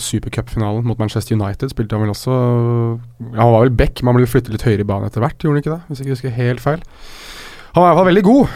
supercupfinalen 0.00 0.86
mot 0.88 1.00
Manchester 1.00 1.36
United. 1.36 1.68
Spilte 1.74 1.98
Han 1.98 2.06
vel 2.06 2.14
også 2.14 2.32
ja, 2.32 3.42
Han 3.42 3.52
var 3.52 3.66
vel 3.66 3.74
back, 3.76 4.00
men 4.00 4.14
han 4.14 4.22
ble 4.22 4.30
flyttet 4.30 4.54
litt 4.54 4.64
høyere 4.64 4.86
i 4.86 4.88
banen 4.88 5.10
etter 5.10 5.20
hvert, 5.20 5.36
gjorde 5.36 5.58
han 5.58 5.64
ikke 5.64 5.74
det? 5.74 5.82
Hvis 5.88 6.00
jeg 6.00 6.06
ikke 6.06 6.16
husker 6.16 6.38
helt 6.38 6.64
feil. 6.64 6.86
Han 7.74 7.82
var 7.82 7.86
i 7.86 7.90
hvert 7.92 8.00
fall 8.00 8.10
veldig 8.12 8.24
god. 8.24 8.48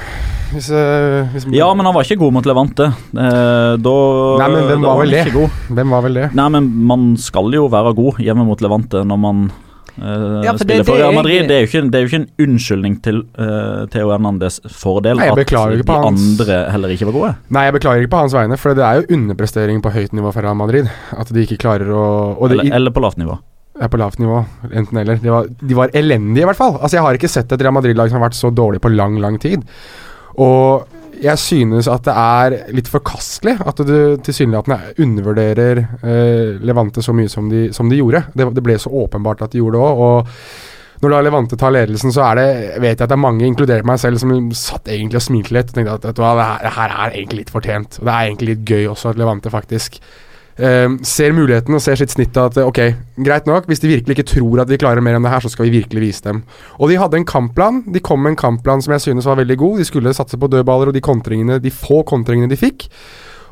Hvis, 0.48 0.70
eh, 0.72 1.28
hvis 1.34 1.46
Ja, 1.52 1.66
men 1.76 1.84
han 1.84 1.92
var 1.94 2.06
ikke 2.06 2.16
god 2.22 2.32
mot 2.38 2.46
Levante. 2.48 2.86
Eh, 2.88 3.76
da 3.84 3.94
Nei, 4.40 4.48
men 4.54 4.62
hvem 4.70 4.82
da 4.82 4.88
var 4.94 5.00
vel 5.02 5.10
det? 5.12 5.24
ikke 5.26 5.34
god. 5.42 5.50
Hvem 5.76 5.90
var 5.90 6.02
vel 6.06 6.14
det? 6.22 6.28
Nei, 6.38 6.48
men 6.54 6.68
man 6.88 7.08
skal 7.20 7.50
jo 7.52 7.66
være 7.68 7.94
god 7.98 8.20
hjemme 8.24 8.46
mot 8.48 8.60
Levante 8.64 9.04
når 9.04 9.18
man 9.28 9.48
Uh, 9.98 10.44
Ja, 10.44 10.52
for 10.52 10.62
det- 10.64 10.86
for 10.86 10.94
Real 10.94 11.12
Madrid. 11.12 11.48
Det 11.48 11.56
er 11.56 11.66
ikke, 11.66 11.90
det 11.90 11.94
er 11.98 12.04
jo 12.04 12.06
ikke 12.06 12.20
en 12.22 12.28
unnskyldning 12.38 13.02
til 13.02 13.16
uh, 13.36 13.84
Theo 13.90 14.12
Hernandez 14.12 14.60
fordel 14.70 15.16
Nei, 15.18 15.26
at 15.26 15.34
de 15.34 15.56
hans- 15.56 16.38
andre 16.38 16.70
heller 16.70 16.88
ikke 16.94 17.06
var 17.08 17.12
gode. 17.16 17.34
Nei, 17.50 17.64
jeg 17.64 17.74
beklager 17.74 18.04
ikke 18.06 18.10
på 18.12 18.20
hans 18.22 18.32
vegne, 18.32 18.56
for 18.56 18.74
det 18.78 18.84
er 18.86 19.00
jo 19.00 19.16
underprestering 19.16 19.82
på 19.82 19.90
høyt 19.90 20.12
nivå 20.14 20.32
for 20.32 20.42
Real 20.46 20.54
Madrid. 20.54 20.86
At 21.18 21.32
de 21.34 21.42
ikke 21.42 21.58
klarer 21.58 21.90
å 21.90 22.38
og 22.38 22.48
det, 22.48 22.60
Eller, 22.60 22.76
eller 22.76 22.90
på 22.94 23.02
lavt 23.02 23.18
nivå. 23.18 23.40
Er 23.78 23.90
på 23.90 24.00
lavt 24.00 24.20
nivå, 24.22 24.42
enten 24.72 25.00
eller. 25.00 25.18
De 25.22 25.32
var, 25.32 25.48
de 25.48 25.78
var 25.78 25.94
elendige, 25.96 26.44
i 26.44 26.48
hvert 26.48 26.58
fall. 26.58 26.76
Altså, 26.78 26.98
jeg 26.98 27.06
har 27.06 27.18
ikke 27.18 27.30
sett 27.30 27.52
et 27.54 27.64
Real 27.64 27.76
Madrid-lag 27.76 28.10
som 28.10 28.18
har 28.18 28.28
vært 28.28 28.38
så 28.38 28.50
dårlig 28.54 28.82
på 28.84 28.92
lang, 28.92 29.18
lang 29.22 29.38
tid. 29.42 29.64
Og 30.38 30.86
jeg 31.18 31.40
synes 31.42 31.88
at 31.90 32.06
det 32.06 32.14
er 32.14 32.56
litt 32.74 32.88
forkastelig 32.90 33.56
at 33.66 33.80
du 33.86 34.18
tilsynelatende 34.22 34.94
undervurderer 35.02 35.80
eh, 35.82 36.58
Levante 36.62 37.02
så 37.02 37.14
mye 37.16 37.30
som 37.30 37.48
de, 37.50 37.68
som 37.74 37.90
de 37.90 37.98
gjorde. 37.98 38.22
Det, 38.34 38.46
det 38.54 38.64
ble 38.64 38.78
så 38.78 38.92
åpenbart 39.04 39.42
at 39.46 39.54
de 39.54 39.62
gjorde 39.62 39.78
det 39.78 39.86
òg. 39.88 40.02
Og 40.04 41.02
når 41.02 41.14
da 41.14 41.18
Levante 41.22 41.58
tar 41.58 41.74
ledelsen, 41.74 42.14
så 42.14 42.24
er 42.26 42.38
det 42.38 42.48
vet 42.82 42.96
jeg 42.96 43.04
at 43.06 43.10
det 43.10 43.18
er 43.18 43.22
mange, 43.22 43.46
inkludert 43.46 43.86
meg 43.86 44.00
selv, 44.02 44.18
som 44.22 44.32
satt 44.58 44.90
egentlig 44.90 45.20
og 45.20 45.26
smilte 45.28 45.54
litt. 45.54 45.70
Og 45.70 45.78
tenkte 45.78 45.98
at 45.98 46.08
vet 46.08 46.18
du 46.18 46.24
hva, 46.24 46.32
det 46.38 46.46
her, 46.48 46.64
det 46.66 46.72
her 46.78 46.94
er 46.94 47.12
egentlig 47.12 47.42
litt 47.44 47.52
fortjent. 47.54 48.00
Og 48.00 48.08
det 48.08 48.14
er 48.14 48.30
egentlig 48.30 48.50
litt 48.54 48.72
gøy 48.74 48.88
også 48.94 49.12
at 49.12 49.20
Levante 49.20 49.54
faktisk 49.54 50.00
eh, 50.58 50.88
ser 51.06 51.36
muligheten 51.36 51.76
og 51.76 51.82
ser 51.84 52.00
sitt 52.00 52.12
snitt 52.14 52.36
av 52.40 52.50
at 52.50 52.60
ok, 52.62 52.80
greit 53.26 53.48
nok, 53.48 53.68
hvis 53.70 53.82
de 53.82 53.92
virkelig 53.94 54.18
ikke 54.18 54.28
tror 54.34 54.64
at 54.64 54.72
vi 54.72 54.80
klarer 54.80 55.04
mer 55.04 55.18
enn 55.18 55.26
det 55.26 55.32
her, 55.32 55.44
så 55.44 55.52
skal 55.52 55.68
vi 55.68 55.78
virkelig 55.80 56.04
vise 56.04 56.26
dem. 56.26 56.42
Og 56.78 56.92
de 56.92 57.00
hadde 57.00 57.20
en 57.20 57.28
kampplan. 57.28 57.82
De 57.88 58.02
kom 58.04 58.22
med 58.24 58.36
en 58.36 58.42
kampplan 58.44 58.84
som 58.84 58.94
jeg 58.96 59.06
synes 59.08 59.28
var 59.28 59.40
veldig 59.40 59.58
god. 59.60 59.80
De 59.80 59.88
skulle 59.88 60.14
satse 60.16 60.38
på 60.38 60.50
dødballer 60.52 60.92
og 60.92 60.98
de 60.98 61.04
kontringene, 61.04 61.62
de 61.62 61.74
få 61.74 62.02
kontringene 62.08 62.50
de 62.50 62.60
fikk. 62.60 62.88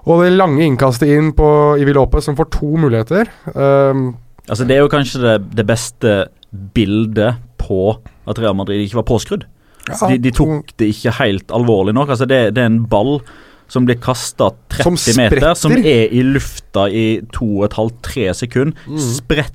Og 0.07 0.23
det 0.23 0.37
lange 0.37 0.63
innkastet 0.63 1.11
inn 1.11 1.33
på 1.35 1.49
Ivi 1.83 1.95
Lopez, 1.97 2.29
som 2.29 2.37
får 2.39 2.53
to 2.55 2.77
muligheter. 2.79 3.27
Um, 3.57 4.13
Altså 4.47 4.65
Det 4.65 4.77
er 4.77 4.85
jo 4.85 4.91
kanskje 4.93 5.23
det, 5.23 5.37
det 5.59 5.67
beste 5.67 6.15
bildet 6.75 7.43
på 7.59 7.97
at 8.27 8.39
Real 8.39 8.55
Madrid 8.57 8.85
ikke 8.85 9.01
var 9.01 9.09
påskrudd. 9.09 9.47
Ja, 9.87 9.97
de, 10.11 10.19
de 10.23 10.33
tok 10.35 10.73
det 10.79 10.91
ikke 10.95 11.15
helt 11.21 11.53
alvorlig 11.55 11.95
nok. 11.95 12.11
Altså 12.15 12.27
det, 12.27 12.55
det 12.55 12.63
er 12.63 12.71
en 12.71 12.85
ball 12.91 13.21
som 13.69 13.87
blir 13.87 13.99
kasta 14.03 14.51
30 14.73 14.97
Som 14.97 15.21
meter, 15.21 15.55
som 15.59 15.77
er 15.77 16.13
i 16.15 16.23
lufta 16.23 16.87
i 16.89 17.07
2,5-3 17.35 18.33
sekunder. 18.43 18.87
Mm. 18.87 19.01
Spretter. 19.19 19.55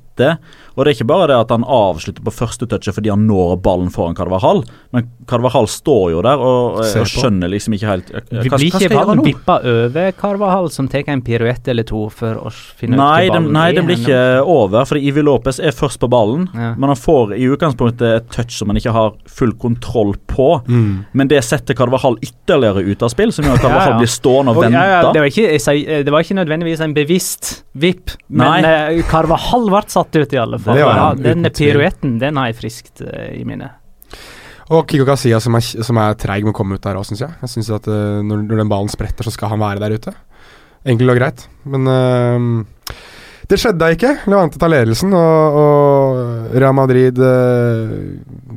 Og 0.72 0.84
det 0.84 0.90
er 0.92 0.96
ikke 0.96 1.08
bare 1.10 1.26
det 1.28 1.36
at 1.36 1.50
han 1.52 1.64
avslutter 1.68 2.24
på 2.24 2.32
første 2.32 2.64
touchet 2.68 2.94
fordi 2.96 3.10
han 3.12 3.26
når 3.28 3.58
ballen 3.64 3.90
foran 3.92 4.14
Carvajal, 4.16 4.62
men 4.92 5.08
Carvajal 5.28 5.66
står 5.68 6.06
jo 6.14 6.22
der 6.24 6.40
og, 6.40 6.78
og 6.80 7.08
skjønner 7.08 7.50
liksom 7.52 7.76
ikke 7.76 7.88
helt 7.90 8.08
eh, 8.12 8.22
Vi 8.30 8.48
Hva, 8.48 8.56
hva 8.56 8.60
blir 8.60 8.70
skal 8.72 8.80
ikke 8.80 8.80
jeg 8.80 8.90
gjøre 8.90 8.98
ballen 9.02 9.20
nå? 9.20 9.26
vippa 9.28 9.56
over 9.72 10.12
Carvahall, 10.20 10.70
som 10.72 10.88
tar 10.92 11.08
en 11.12 11.22
piruett 11.24 11.68
eller 11.68 11.86
to 11.88 12.06
for 12.12 12.40
å 12.40 12.52
finne 12.52 12.96
ut 12.96 13.02
Nei, 13.02 13.26
den, 13.28 13.32
ballen 13.48 13.52
nei, 13.56 13.66
er 13.70 13.78
den 13.78 13.88
blir 13.88 14.00
ikke 14.00 14.20
over, 14.56 14.86
fordi 14.88 15.04
Ivi 15.10 15.24
Lopez 15.24 15.60
er 15.60 15.76
først 15.76 16.00
på 16.02 16.08
ballen. 16.12 16.48
Ja. 16.56 16.72
Men 16.80 16.92
han 16.92 16.98
får 17.00 17.34
i 17.36 17.46
utgangspunktet 17.52 18.08
et 18.16 18.30
touch 18.34 18.56
som 18.58 18.72
han 18.72 18.80
ikke 18.80 18.94
har 18.96 19.12
full 19.28 19.52
kontroll 19.60 20.14
på. 20.30 20.48
mm. 20.66 20.90
Men 21.12 21.28
det 21.30 21.42
setter 21.44 21.76
Carvajal 21.78 22.16
ytterligere 22.24 22.82
ut 22.88 23.02
av 23.04 23.12
spill, 23.12 23.32
som 23.32 23.44
gjør 23.46 23.58
at 23.60 23.64
Carvajal 23.66 23.92
Ja, 23.92 23.94
ja. 23.94 24.00
blir 24.02 24.12
stående 24.12 24.52
og, 24.56 24.62
Og, 24.62 24.66
ja, 24.72 24.82
ja, 24.88 24.98
vente. 25.02 25.12
det, 25.12 25.22
var 25.22 25.30
ikke, 25.32 25.46
jeg 25.58 26.06
det 26.06 26.12
var 26.14 26.24
ikke 26.26 26.38
nødvendigvis 26.40 26.82
en 26.84 26.96
bevisst 26.96 27.52
vipp, 27.72 28.16
men 28.28 28.64
Nei. 28.66 28.72
eh, 28.98 29.02
Carvahall 29.08 29.68
ble 29.72 29.80
satt 29.92 30.01
ut, 30.10 30.34
i 30.34 30.40
alle 30.40 30.58
fall. 30.62 30.78
Det 30.78 30.82
Ja, 30.82 31.12
den 31.18 31.46
piruetten 31.52 32.18
den 32.22 32.40
har 32.40 32.50
jeg 32.50 32.58
friskt 32.58 33.04
uh, 33.04 33.30
i 33.34 33.44
minnet. 33.48 33.78
Og 34.72 34.86
Kiko 34.88 35.04
Kasia 35.08 35.40
som 35.42 35.58
er, 35.58 35.64
som 35.84 35.98
er 36.00 36.18
treig 36.20 36.46
med 36.46 36.54
å 36.54 36.56
komme 36.56 36.78
ut 36.78 36.84
der 36.84 36.98
òg, 36.98 37.06
syns 37.08 37.24
jeg. 37.24 37.34
Jeg 37.42 37.54
synes 37.54 37.72
at 37.78 37.88
uh, 37.90 38.20
når, 38.24 38.44
når 38.48 38.62
den 38.62 38.72
ballen 38.72 38.92
spretter, 38.92 39.26
så 39.26 39.34
skal 39.34 39.52
han 39.54 39.62
være 39.62 39.82
der 39.84 39.96
ute. 39.98 40.14
Enkelt 40.88 41.14
og 41.14 41.18
greit. 41.20 41.46
Men 41.68 41.90
uh, 41.90 43.00
det 43.50 43.58
skjedde 43.60 43.82
da 43.82 43.90
ikke. 43.92 44.12
Levante 44.30 44.60
tar 44.60 44.70
ledelsen, 44.72 45.12
og, 45.18 45.56
og 45.60 46.54
Real 46.56 46.76
Madrid 46.76 47.18
uh, 47.20 47.92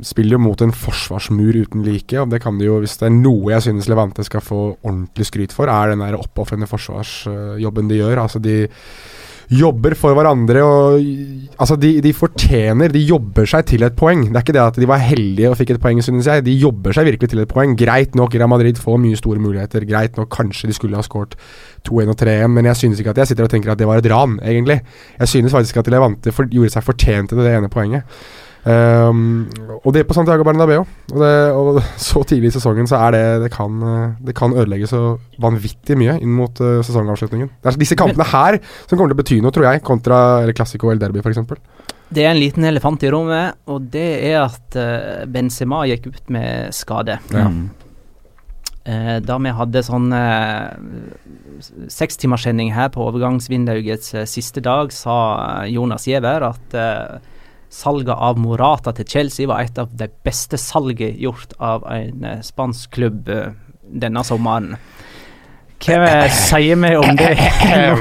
spiller 0.06 0.38
jo 0.38 0.44
mot 0.46 0.62
en 0.64 0.72
forsvarsmur 0.75 1.58
uten 1.66 1.84
like. 1.84 2.16
Og 2.22 2.32
det 2.32 2.40
kan 2.44 2.60
de 2.60 2.70
jo, 2.70 2.80
hvis 2.84 2.96
det 3.02 3.10
er 3.10 3.18
noe 3.18 3.52
jeg 3.56 3.68
synes 3.68 3.90
Levante 3.92 4.24
skal 4.28 4.46
få 4.46 4.62
ordentlig 4.78 5.28
skryt 5.28 5.56
for, 5.56 5.72
er 5.72 5.92
den 5.92 6.06
der 6.06 6.20
oppofrende 6.20 6.70
forsvarsjobben 6.70 7.92
de 7.92 8.00
gjør. 8.00 8.24
Altså 8.24 8.42
de 8.44 8.62
jobber 9.52 9.94
for 9.98 10.18
hverandre 10.18 10.64
og 10.66 11.02
Altså, 11.56 11.78
de, 11.80 12.02
de 12.04 12.12
fortjener 12.16 12.92
De 12.92 13.00
jobber 13.06 13.48
seg 13.48 13.64
til 13.70 13.86
et 13.88 13.96
poeng. 13.96 14.25
Det 14.28 14.36
er 14.36 14.44
ikke 14.44 14.56
det 14.58 14.64
at 14.64 14.80
de 14.82 14.90
var 14.90 15.04
heldige 15.04 15.52
og 15.52 15.58
fikk 15.60 15.75
et 15.75 15.82
poeng, 15.82 16.02
synes 16.04 16.28
jeg. 16.28 16.44
De 16.44 16.56
jobber 16.60 16.96
seg 16.96 17.08
virkelig 17.08 17.32
til 17.32 17.44
et 17.44 17.52
poeng. 17.52 17.75
Greit 17.80 18.18
nok, 18.18 18.36
Real 18.36 18.52
Madrid 18.52 18.80
får 18.82 19.00
mye 19.02 19.20
store 19.20 19.40
muligheter. 19.44 19.86
Greit 19.88 20.20
nok, 20.20 20.28
kanskje 20.34 20.68
de 20.68 20.75
skulle 20.75 21.00
ha 21.00 21.06
skåret 21.06 21.38
2-1 21.88 22.12
og 22.12 22.18
3-1, 22.20 22.52
men 22.52 22.68
jeg 22.72 22.82
synes 22.82 23.00
ikke 23.00 23.14
at 23.16 23.22
jeg 23.24 23.32
sitter 23.32 23.48
og 23.48 23.54
tenker 23.54 23.72
at 23.72 23.80
det 23.80 23.88
var 23.88 24.02
et 24.02 24.10
ran, 24.12 24.36
egentlig. 24.44 24.82
Jeg 25.20 25.32
synes 25.32 25.56
faktisk 25.56 25.80
at 25.80 25.92
Levante 25.94 26.34
for, 26.36 26.50
gjorde 26.52 26.74
seg 26.75 26.88
fortjent 26.88 27.32
til 27.32 27.40
det 27.40 27.56
ene 27.56 27.72
poenget. 27.72 28.04
Ehm, 28.66 29.46
og 29.84 29.94
det 29.94 30.02
er 30.02 30.08
på 30.10 30.16
Santiago 30.18 30.46
Bernabeu. 30.48 30.82
Og, 31.14 31.20
det, 31.22 31.32
og 31.54 31.80
så 32.02 32.24
tidlig 32.26 32.50
i 32.50 32.56
sesongen 32.56 32.90
så 32.90 32.98
er 33.06 33.16
det 33.16 33.24
Det 33.46 33.52
kan, 33.54 33.78
det 34.26 34.36
kan 34.38 34.56
ødelegge 34.56 34.90
så 34.90 35.04
vanvittig 35.42 35.98
mye 36.00 36.18
inn 36.22 36.34
mot 36.34 36.62
uh, 36.64 36.82
sesongavslutningen. 36.86 37.52
Det 37.62 37.72
er 37.72 37.80
disse 37.82 37.98
kampene 38.00 38.28
her 38.32 38.60
som 38.88 38.98
kommer 38.98 39.14
til 39.14 39.18
å 39.18 39.22
bety 39.22 39.40
noe, 39.44 39.54
tror 39.54 39.70
jeg, 39.70 39.86
kontra 39.86 40.22
eller 40.42 40.58
Classico 40.58 40.90
eller 40.90 41.06
Derby, 41.06 41.22
f.eks. 41.22 41.46
Det 42.16 42.26
er 42.26 42.34
en 42.34 42.42
liten 42.42 42.66
elefant 42.66 43.02
i 43.04 43.10
rommet, 43.14 43.58
og 43.70 43.88
det 43.94 44.10
er 44.30 44.44
at 44.44 44.78
uh, 44.78 45.26
Benzema 45.30 45.86
gikk 45.90 46.10
ut 46.12 46.34
med 46.34 46.76
skade. 46.76 47.20
Ja. 47.34 47.50
Mm. 47.50 47.66
Eh, 48.86 49.16
da 49.26 49.40
vi 49.42 49.50
hadde 49.50 49.82
sånn 49.82 50.12
uh, 50.14 50.70
sekstimerssending 51.90 52.70
her 52.76 52.92
på 52.94 53.02
overgangsvinduets 53.08 54.12
uh, 54.14 54.26
siste 54.30 54.62
dag, 54.62 54.94
sa 54.94 55.16
Jonas 55.66 56.06
Giæver 56.06 56.46
at 56.46 56.76
eh, 56.78 57.32
salget 57.75 58.15
av 58.15 58.39
Morata 58.39 58.94
til 58.96 59.08
Chelsea 59.10 59.50
var 59.50 59.65
et 59.65 59.79
av 59.82 59.91
de 60.00 60.08
beste 60.25 60.60
salget 60.62 61.20
gjort 61.22 61.55
av 61.60 61.86
en 61.91 62.24
eh, 62.24 62.44
spansk 62.46 62.96
klubb 62.96 63.29
eh, 63.32 63.51
denne 63.86 64.24
sommeren. 64.25 64.75
Hva 65.86 66.25
sier 66.34 66.80
vi 66.82 66.92
om 66.98 67.20
det 67.20 67.32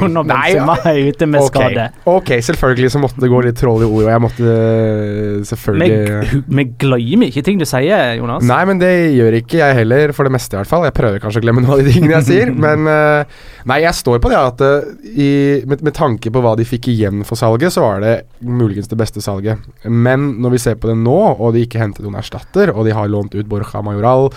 nå 0.00 0.08
når 0.14 0.28
Benzema 0.28 0.76
er 0.90 1.00
ute 1.10 1.28
med 1.30 1.44
skade? 1.48 1.86
ok, 2.08 2.30
selvfølgelig 2.48 2.90
så 2.94 3.00
måtte 3.02 3.22
det 3.22 3.30
gå 3.32 3.40
litt 3.44 3.58
troll 3.60 3.84
i 3.84 3.88
ord, 3.88 4.06
og 4.06 4.10
jeg 4.12 4.22
måtte 4.24 4.54
eh, 4.54 5.44
selvfølgelig 5.48 6.42
vi 6.54 6.66
glemmer 6.80 7.30
ikke 7.30 7.44
ting 7.46 7.60
du 7.60 7.66
sier, 7.68 8.14
Jonas. 8.18 8.44
Nei, 8.46 8.60
men 8.68 8.80
det 8.80 8.92
gjør 9.16 9.38
ikke 9.40 9.60
jeg 9.60 9.78
heller, 9.80 10.12
for 10.16 10.26
det 10.26 10.34
meste 10.34 10.56
i 10.56 10.60
hvert 10.60 10.70
fall. 10.70 10.86
Jeg 10.88 10.96
prøver 10.96 11.22
kanskje 11.22 11.42
å 11.42 11.44
glemme 11.44 11.64
noen 11.64 11.76
av 11.76 11.82
de 11.82 11.94
tingene 11.94 12.18
jeg 12.18 12.28
sier, 12.30 12.54
men 12.66 12.88
eh, 12.90 13.40
Nei, 13.68 13.80
jeg 13.80 13.96
står 13.96 14.20
på 14.20 14.30
det 14.32 14.40
at 14.40 14.62
eh, 14.64 14.90
i, 15.14 15.30
med, 15.68 15.84
med 15.86 15.96
tanke 15.96 16.32
på 16.32 16.42
hva 16.44 16.54
de 16.58 16.66
fikk 16.68 16.90
igjen 16.92 17.24
for 17.28 17.40
salget, 17.40 17.72
så 17.74 17.84
var 17.86 18.04
det 18.04 18.14
muligens 18.44 18.90
det 18.90 18.98
beste 19.00 19.22
salget. 19.24 19.62
Men 19.88 20.34
når 20.44 20.56
vi 20.56 20.62
ser 20.66 20.78
på 20.80 20.90
det 20.90 20.98
nå, 21.00 21.18
og 21.34 21.54
de 21.54 21.64
ikke 21.64 21.80
hentet 21.80 22.04
noen 22.04 22.20
erstatter, 22.20 22.74
og 22.74 22.86
de 22.88 22.96
har 22.96 23.10
lånt 23.10 23.36
ut 23.36 23.48
Borja 23.48 23.82
Majoral, 23.84 24.30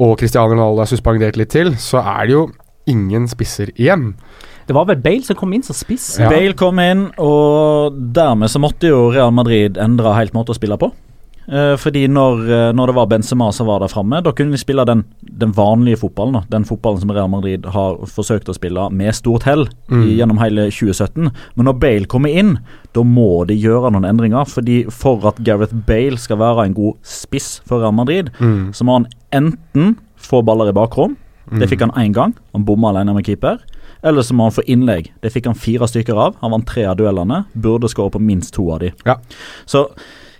og 0.00 0.16
Cristiano 0.20 0.54
Ronaldo 0.54 0.82
er 0.84 0.90
suspendert 0.90 1.38
litt 1.38 1.52
til, 1.52 1.74
så 1.80 2.02
er 2.02 2.28
det 2.28 2.36
jo 2.36 2.44
ingen 2.90 3.28
spisser 3.30 3.70
igjen. 3.76 4.14
Det 4.66 4.74
var 4.76 4.86
vel 4.90 5.00
Bale 5.02 5.24
som 5.26 5.36
kom 5.38 5.52
inn 5.56 5.64
som 5.66 5.74
spiss. 5.74 6.12
Ja. 6.20 6.28
Bale 6.30 6.54
kom 6.58 6.78
inn, 6.82 7.08
og 7.18 7.96
dermed 8.14 8.50
så 8.52 8.60
måtte 8.62 8.90
jo 8.92 9.08
Real 9.14 9.32
Madrid 9.34 9.78
endre 9.82 10.12
helt 10.18 10.34
måte 10.36 10.52
å 10.54 10.58
spille 10.58 10.76
på. 10.78 10.92
Eh, 11.50 11.72
fordi 11.82 12.04
når, 12.06 12.42
eh, 12.46 12.72
når 12.78 12.86
det 12.86 12.94
var 12.94 13.06
Benzema 13.10 13.48
som 13.52 13.66
var 13.66 13.80
der 13.82 13.90
framme, 13.90 14.20
da 14.22 14.30
kunne 14.30 14.52
vi 14.54 14.60
spille 14.60 14.84
den, 14.86 15.00
den 15.26 15.50
vanlige 15.56 15.98
fotballen. 15.98 16.36
Da. 16.36 16.42
Den 16.52 16.66
fotballen 16.68 17.00
som 17.02 17.10
Real 17.10 17.26
Madrid 17.32 17.64
har 17.74 17.96
forsøkt 18.06 18.46
å 18.46 18.54
spille 18.54 18.84
med 18.94 19.16
stort 19.18 19.42
hell 19.48 19.64
Mm. 19.90 20.04
i- 20.04 20.14
gjennom 20.20 20.38
hele 20.38 20.68
2017. 20.70 21.32
Men 21.56 21.66
når 21.66 21.80
Bale 21.80 22.06
kommer 22.06 22.30
inn, 22.30 22.58
da 22.94 23.02
må 23.02 23.44
de 23.48 23.56
gjøre 23.58 23.90
noen 23.90 24.06
endringer. 24.06 24.46
Fordi 24.46 24.84
For 24.92 25.26
at 25.26 25.42
Gareth 25.42 25.74
Bale 25.74 26.18
skal 26.18 26.36
være 26.38 26.66
en 26.66 26.74
god 26.74 26.94
spiss 27.02 27.60
for 27.66 27.80
Real 27.80 27.92
Madrid, 27.92 28.30
Mm. 28.38 28.70
så 28.72 28.84
må 28.84 28.92
han 29.00 29.06
enten 29.32 29.96
få 30.20 30.44
baller 30.44 30.68
i 30.68 30.72
bakrom. 30.72 31.16
Det 31.58 31.68
fikk 31.70 31.82
han 31.86 31.94
én 31.98 32.14
gang. 32.14 32.34
Han 32.54 32.64
bomma 32.64 32.92
alene 32.92 33.14
med 33.16 33.26
keeper. 33.26 33.58
Eller 34.06 34.22
så 34.22 34.34
må 34.36 34.46
han 34.48 34.54
få 34.54 34.64
innlegg. 34.70 35.10
Det 35.20 35.32
fikk 35.34 35.50
han 35.50 35.58
fire 35.58 35.88
stykker 35.90 36.16
av. 36.16 36.36
Han 36.40 36.54
vant 36.54 36.66
tre 36.68 36.86
av 36.88 36.98
duellene. 37.00 37.44
Burde 37.52 37.90
skåre 37.90 38.14
på 38.14 38.22
minst 38.22 38.54
to 38.56 38.68
av 38.72 38.80
de. 38.84 38.92
Ja. 39.04 39.18
Så 39.68 39.86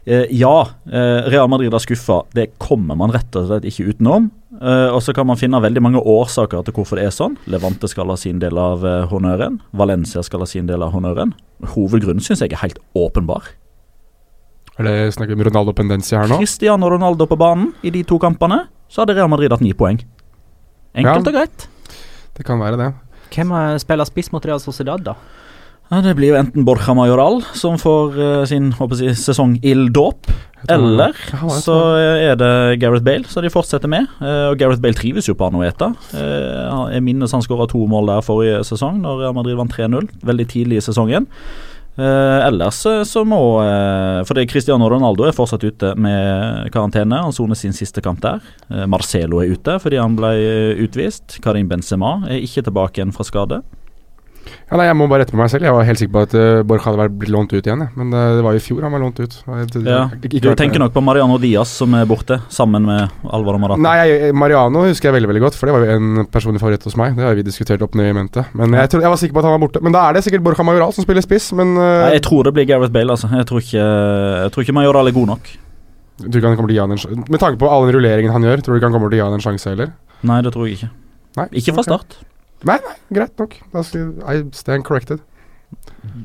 eh, 0.05 0.27
ja, 0.31 0.69
eh, 0.87 1.29
Real 1.33 1.51
Madrid 1.51 1.73
har 1.75 1.83
skuffa. 1.83 2.23
Det 2.37 2.53
kommer 2.63 2.99
man 2.99 3.13
rett 3.13 3.37
og 3.37 3.51
slett 3.51 3.67
ikke 3.69 3.91
utenom. 3.91 4.31
Eh, 4.61 4.89
og 4.93 5.03
så 5.05 5.15
kan 5.17 5.29
man 5.29 5.39
finne 5.41 5.61
veldig 5.63 5.83
mange 5.85 6.01
årsaker 6.01 6.65
til 6.67 6.77
hvorfor 6.77 7.01
det 7.01 7.09
er 7.09 7.15
sånn. 7.15 7.37
Levante 7.51 7.89
skal 7.91 8.13
ha 8.13 8.17
sin 8.21 8.41
del 8.43 8.59
av 8.61 8.87
eh, 8.87 9.07
honnøren. 9.11 9.61
Valencia 9.77 10.25
skal 10.27 10.45
ha 10.45 10.49
sin 10.49 10.71
del 10.71 10.85
av 10.87 10.95
honnøren. 10.97 11.35
Hovedgrunnen 11.75 12.25
syns 12.25 12.45
jeg 12.45 12.55
er 12.55 12.63
helt 12.65 12.81
åpenbar. 12.97 13.53
Er 14.81 14.87
det 14.87 14.97
snakker 15.13 15.35
vi 15.35 15.43
om 15.43 15.49
Ronaldo 15.51 15.75
Pendencia 15.77 16.23
her 16.23 16.31
nå? 16.31 16.39
Cristiano 16.41 16.89
Ronaldo 16.89 17.27
på 17.29 17.37
banen 17.37 17.75
i 17.85 17.93
de 17.93 18.01
to 18.09 18.17
kampene, 18.23 18.63
så 18.89 19.03
hadde 19.03 19.19
Real 19.19 19.29
Madrid 19.29 19.53
hatt 19.53 19.65
ni 19.65 19.75
poeng. 19.77 19.99
Enkelt 20.95 21.27
Ja. 21.27 21.31
og 21.31 21.35
greit. 21.35 21.69
Det 22.37 22.47
kan 22.47 22.59
være 22.59 22.77
det. 22.81 22.93
Hvem 23.35 23.53
spiller 23.79 24.05
spiss 24.09 24.33
mot 24.33 24.45
Real 24.47 24.59
Sociedad, 24.61 25.05
da? 25.05 25.15
Ja, 25.91 26.01
Det 26.01 26.15
blir 26.17 26.29
jo 26.31 26.39
enten 26.39 26.65
Borja 26.65 26.95
Majoral, 26.95 27.43
som 27.55 27.77
får 27.79 28.15
uh, 28.19 28.45
sin 28.47 28.73
håper 28.73 29.01
jeg, 29.03 29.17
sesong 29.19 29.57
ild 29.63 29.93
dåp. 29.93 30.27
eller 30.69 31.13
så 31.65 31.75
er 31.99 32.37
det 32.37 32.81
Gareth 32.81 33.03
Bale, 33.03 33.25
som 33.25 33.43
de 33.43 33.49
fortsetter 33.51 33.89
med. 33.89 34.07
Eh, 34.21 34.51
og 34.51 34.59
Gareth 34.61 34.81
Bale 34.83 34.95
trives 34.95 35.27
jo 35.27 35.33
på 35.35 35.47
Anoeta. 35.49 35.89
Eh, 36.13 36.93
jeg 36.93 37.03
minnes 37.03 37.33
han 37.33 37.41
skåra 37.41 37.67
to 37.67 37.87
mål 37.89 38.07
der 38.13 38.21
forrige 38.21 38.61
sesong, 38.69 39.01
når 39.01 39.23
Real 39.23 39.33
Madrid 39.35 39.57
vant 39.57 39.73
3-0. 39.73 40.07
Veldig 40.23 40.47
tidlig 40.53 40.77
i 40.77 40.85
sesongen. 40.85 41.27
Eh, 41.99 42.47
ellers 42.47 42.87
eh, 42.87 43.03
så 43.03 43.25
må 43.27 43.41
eh, 43.61 44.21
Fordi 44.29 44.47
Cristiano 44.49 44.87
Ronaldo 44.89 45.27
er 45.27 45.35
fortsatt 45.37 45.65
ute 45.67 45.93
med 45.99 46.71
karantene. 46.73 47.19
Han 47.27 47.35
soner 47.35 47.59
sin 47.59 47.75
siste 47.77 48.03
kamp 48.05 48.23
der. 48.23 48.41
Eh, 48.71 48.87
Marcelo 48.91 49.43
er 49.43 49.57
ute 49.57 49.77
fordi 49.83 49.99
han 50.01 50.17
ble 50.19 50.33
eh, 50.39 50.85
utvist. 50.87 51.41
Karim 51.45 51.69
Benzema 51.71 52.21
er 52.31 52.41
ikke 52.41 52.65
tilbake 52.69 53.01
igjen 53.01 53.15
fra 53.17 53.27
skade. 53.27 53.61
Ja, 54.71 54.77
nei, 54.79 54.87
Jeg 54.87 54.97
må 54.99 55.07
bare 55.11 55.25
rette 55.25 55.35
på 55.35 55.41
meg 55.41 55.51
selv. 55.53 55.67
Jeg 55.67 55.75
var 55.77 55.87
helt 55.89 56.01
sikker 56.01 56.15
på 56.15 56.23
at 56.27 56.35
uh, 56.37 56.63
Borch 56.67 56.87
hadde 56.87 57.01
vært 57.01 57.17
blitt 57.21 57.33
lånt 57.35 57.53
ut 57.53 57.61
igjen. 57.67 57.85
jeg. 57.85 57.93
Men 58.01 58.15
uh, 58.15 58.37
det 58.39 58.45
var 58.47 58.57
jo 58.57 58.61
i 58.61 58.65
fjor 58.65 58.87
han 58.87 58.95
var 58.95 59.03
lånt 59.05 59.21
ut. 59.21 59.37
Og 59.47 59.61
jeg- 59.61 59.85
Ja, 59.87 60.03
Du 60.13 60.55
tenker 60.59 60.83
nok 60.83 60.93
på 60.93 61.03
Mariano 61.03 61.39
Diaz 61.39 61.69
som 61.81 61.95
er 61.95 62.05
borte, 62.07 62.41
sammen 62.49 62.85
med 62.87 63.11
Alvaro 63.31 63.59
Morata. 63.59 63.81
Nei, 63.81 63.97
jeg, 64.09 64.35
Mariano 64.35 64.85
husker 64.87 65.11
jeg 65.11 65.19
veldig 65.21 65.31
veldig 65.33 65.45
godt, 65.47 65.55
for 65.59 65.67
det 65.71 65.75
var 65.77 65.87
jo 65.87 65.97
en 65.97 66.27
personlig 66.27 66.61
favoritt 66.61 66.85
hos 66.85 66.97
meg. 66.97 67.17
Det 67.17 67.25
har 67.25 67.35
vi 67.35 67.43
diskutert 67.47 67.83
opp 67.83 67.95
ned 67.95 68.11
i 68.11 68.17
mente. 68.17 68.45
Men 68.55 68.73
jeg, 68.73 68.91
jeg 68.97 69.11
var 69.11 69.17
sikker 69.17 69.35
på 69.35 69.43
at 69.45 69.49
han 69.51 69.57
var 69.59 69.65
borte. 69.67 69.83
Men 69.83 69.93
da 69.97 70.09
er 70.09 70.15
det 70.19 70.25
sikkert 70.25 70.43
Borja 70.45 70.65
Majoral 70.65 70.93
som 70.93 71.05
spiller 71.05 71.23
spiss, 71.25 71.53
men 71.53 71.77
uh, 71.79 72.07
Nei, 72.07 72.15
jeg 72.19 72.23
tror 72.29 72.45
det 72.45 72.55
blir 72.55 72.67
Gareth 72.69 72.93
Bale, 72.93 73.17
altså. 73.17 73.31
Jeg 73.33 73.47
tror 73.47 73.61
ikke, 73.65 73.89
jeg 74.45 74.55
tror 74.55 74.67
ikke 74.67 74.77
Majoral 74.77 75.09
er 75.11 75.17
god 75.17 75.35
nok. 75.37 75.51
Du 76.21 76.37
kan 76.41 76.53
komme 76.57 76.69
til 76.69 76.77
å 76.77 76.79
gi 76.79 76.83
han 76.85 76.93
en. 76.93 77.25
Med 77.33 77.41
tanke 77.41 77.57
på 77.61 77.69
all 77.71 77.87
den 77.87 77.97
rulleringen 77.97 78.33
han 78.35 78.45
gjør, 78.45 78.61
tror 78.65 78.75
du 78.77 78.81
ikke 78.81 78.91
han 78.91 78.97
kommer 78.97 79.09
til 79.13 79.17
å 79.17 79.23
gi 79.23 79.25
han 79.25 79.37
en 79.39 79.45
sjanse 79.45 79.71
heller? 79.73 79.95
Nei, 80.29 80.41
det 80.45 80.53
tror 80.53 80.69
jeg 80.69 80.77
ikke. 80.77 80.91
Nei, 81.39 81.47
Ikke 81.57 81.73
fra 81.73 81.85
okay. 81.85 81.95
start. 81.95 82.19
Greit 83.11 83.39
nok. 83.39 83.55
I 84.29 84.45
stand 84.53 84.85
corrected. 84.85 85.23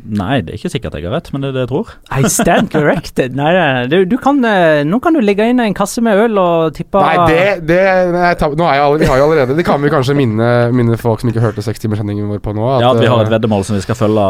Nei, 0.06 0.38
det 0.46 0.54
er 0.54 0.58
ikke 0.60 0.70
sikkert 0.72 0.96
jeg 0.98 1.06
har 1.08 1.14
rett, 1.18 1.28
men 1.34 1.44
det 1.44 1.50
er 1.50 1.56
det 1.56 1.62
jeg 1.66 1.70
tror. 1.72 1.90
I 2.14 2.30
stand 2.32 2.70
corrected. 2.74 3.34
Nei, 3.38 3.50
nei, 3.54 3.66
nei. 3.76 3.84
Du, 3.92 3.96
du 4.08 4.16
kan, 4.22 4.38
eh, 4.48 4.84
nå 4.88 5.00
kan 5.04 5.16
du 5.18 5.20
legge 5.24 5.48
inn 5.50 5.60
en 5.62 5.76
kasse 5.78 6.02
med 6.06 6.20
øl 6.26 6.40
og 6.42 6.76
tippe 6.78 7.02
Nei, 7.02 7.26
det, 7.30 7.42
det 7.68 7.80
nei, 8.14 8.30
ta, 8.40 8.50
nå 8.56 8.68
er 8.70 8.80
jeg 8.80 8.86
alle, 8.86 9.00
Vi 9.02 9.10
har 9.10 9.20
jo 9.20 9.28
allerede 9.28 9.58
Det 9.58 9.66
kan 9.68 9.82
vi 9.84 9.92
kanskje 9.94 10.16
minne, 10.18 10.50
minne 10.76 10.98
folk 11.02 11.22
som 11.22 11.32
ikke 11.32 11.44
hørte 11.44 11.66
sekstimerssendingen 11.66 12.30
vår 12.32 12.42
på 12.46 12.54
nå. 12.56 12.66
Ja, 12.84 12.94
at 12.94 13.02
vi 13.02 13.10
har 13.12 13.24
et 13.26 13.30
eh, 13.30 13.36
veddemål 13.36 13.66
som 13.68 13.78
vi 13.78 13.84
skal 13.86 14.00
følge 14.00 14.26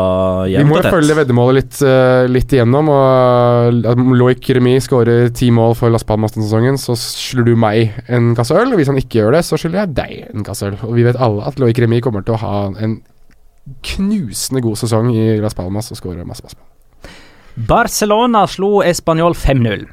Vi 0.47 0.55
jevnt 0.55 0.71
må 0.71 0.79
jo 0.79 0.85
tett. 0.87 0.97
følge 0.97 1.19
veddemålet 1.21 1.59
litt, 1.61 1.79
eh, 1.93 2.25
litt 2.31 2.55
igjennom. 2.57 2.91
Og 2.95 3.89
at 3.93 4.05
Loic 4.23 4.51
Remy 4.57 4.77
skårer 4.83 5.29
ti 5.35 5.51
mål 5.55 5.75
for 5.79 5.93
Las 5.93 6.07
Palmas 6.07 6.35
denne 6.35 6.47
sesongen, 6.49 6.79
så 6.81 6.97
skylder 6.99 7.51
du 7.51 7.57
meg 7.67 7.93
en 8.07 8.33
kasse 8.37 8.55
øl. 8.57 8.71
Og 8.73 8.81
hvis 8.81 8.91
han 8.91 9.01
ikke 9.01 9.21
gjør 9.21 9.37
det, 9.37 9.45
så 9.47 9.59
skylder 9.61 9.83
jeg 9.85 9.97
deg 9.99 10.15
en 10.33 10.47
kasse 10.47 10.71
øl. 10.71 10.79
Og 10.87 10.95
vi 10.97 11.05
vet 11.07 11.19
alle 11.21 11.45
at 11.47 11.61
Loic 11.61 11.79
Remy 11.85 12.01
kommer 12.05 12.25
til 12.25 12.37
å 12.39 12.41
ha 12.41 12.55
en 12.79 13.01
knusende 13.85 14.61
god 14.61 14.79
sesong 14.79 15.11
i 15.13 15.35
Las 15.41 15.57
Palmas 15.57 15.91
og 15.91 15.99
skårer 15.99 16.27
masse, 16.27 16.45
masse. 16.45 17.13
Barcelona 17.55 18.43
slo 18.51 18.81
Español 18.83 19.35
5-0. 19.37 19.85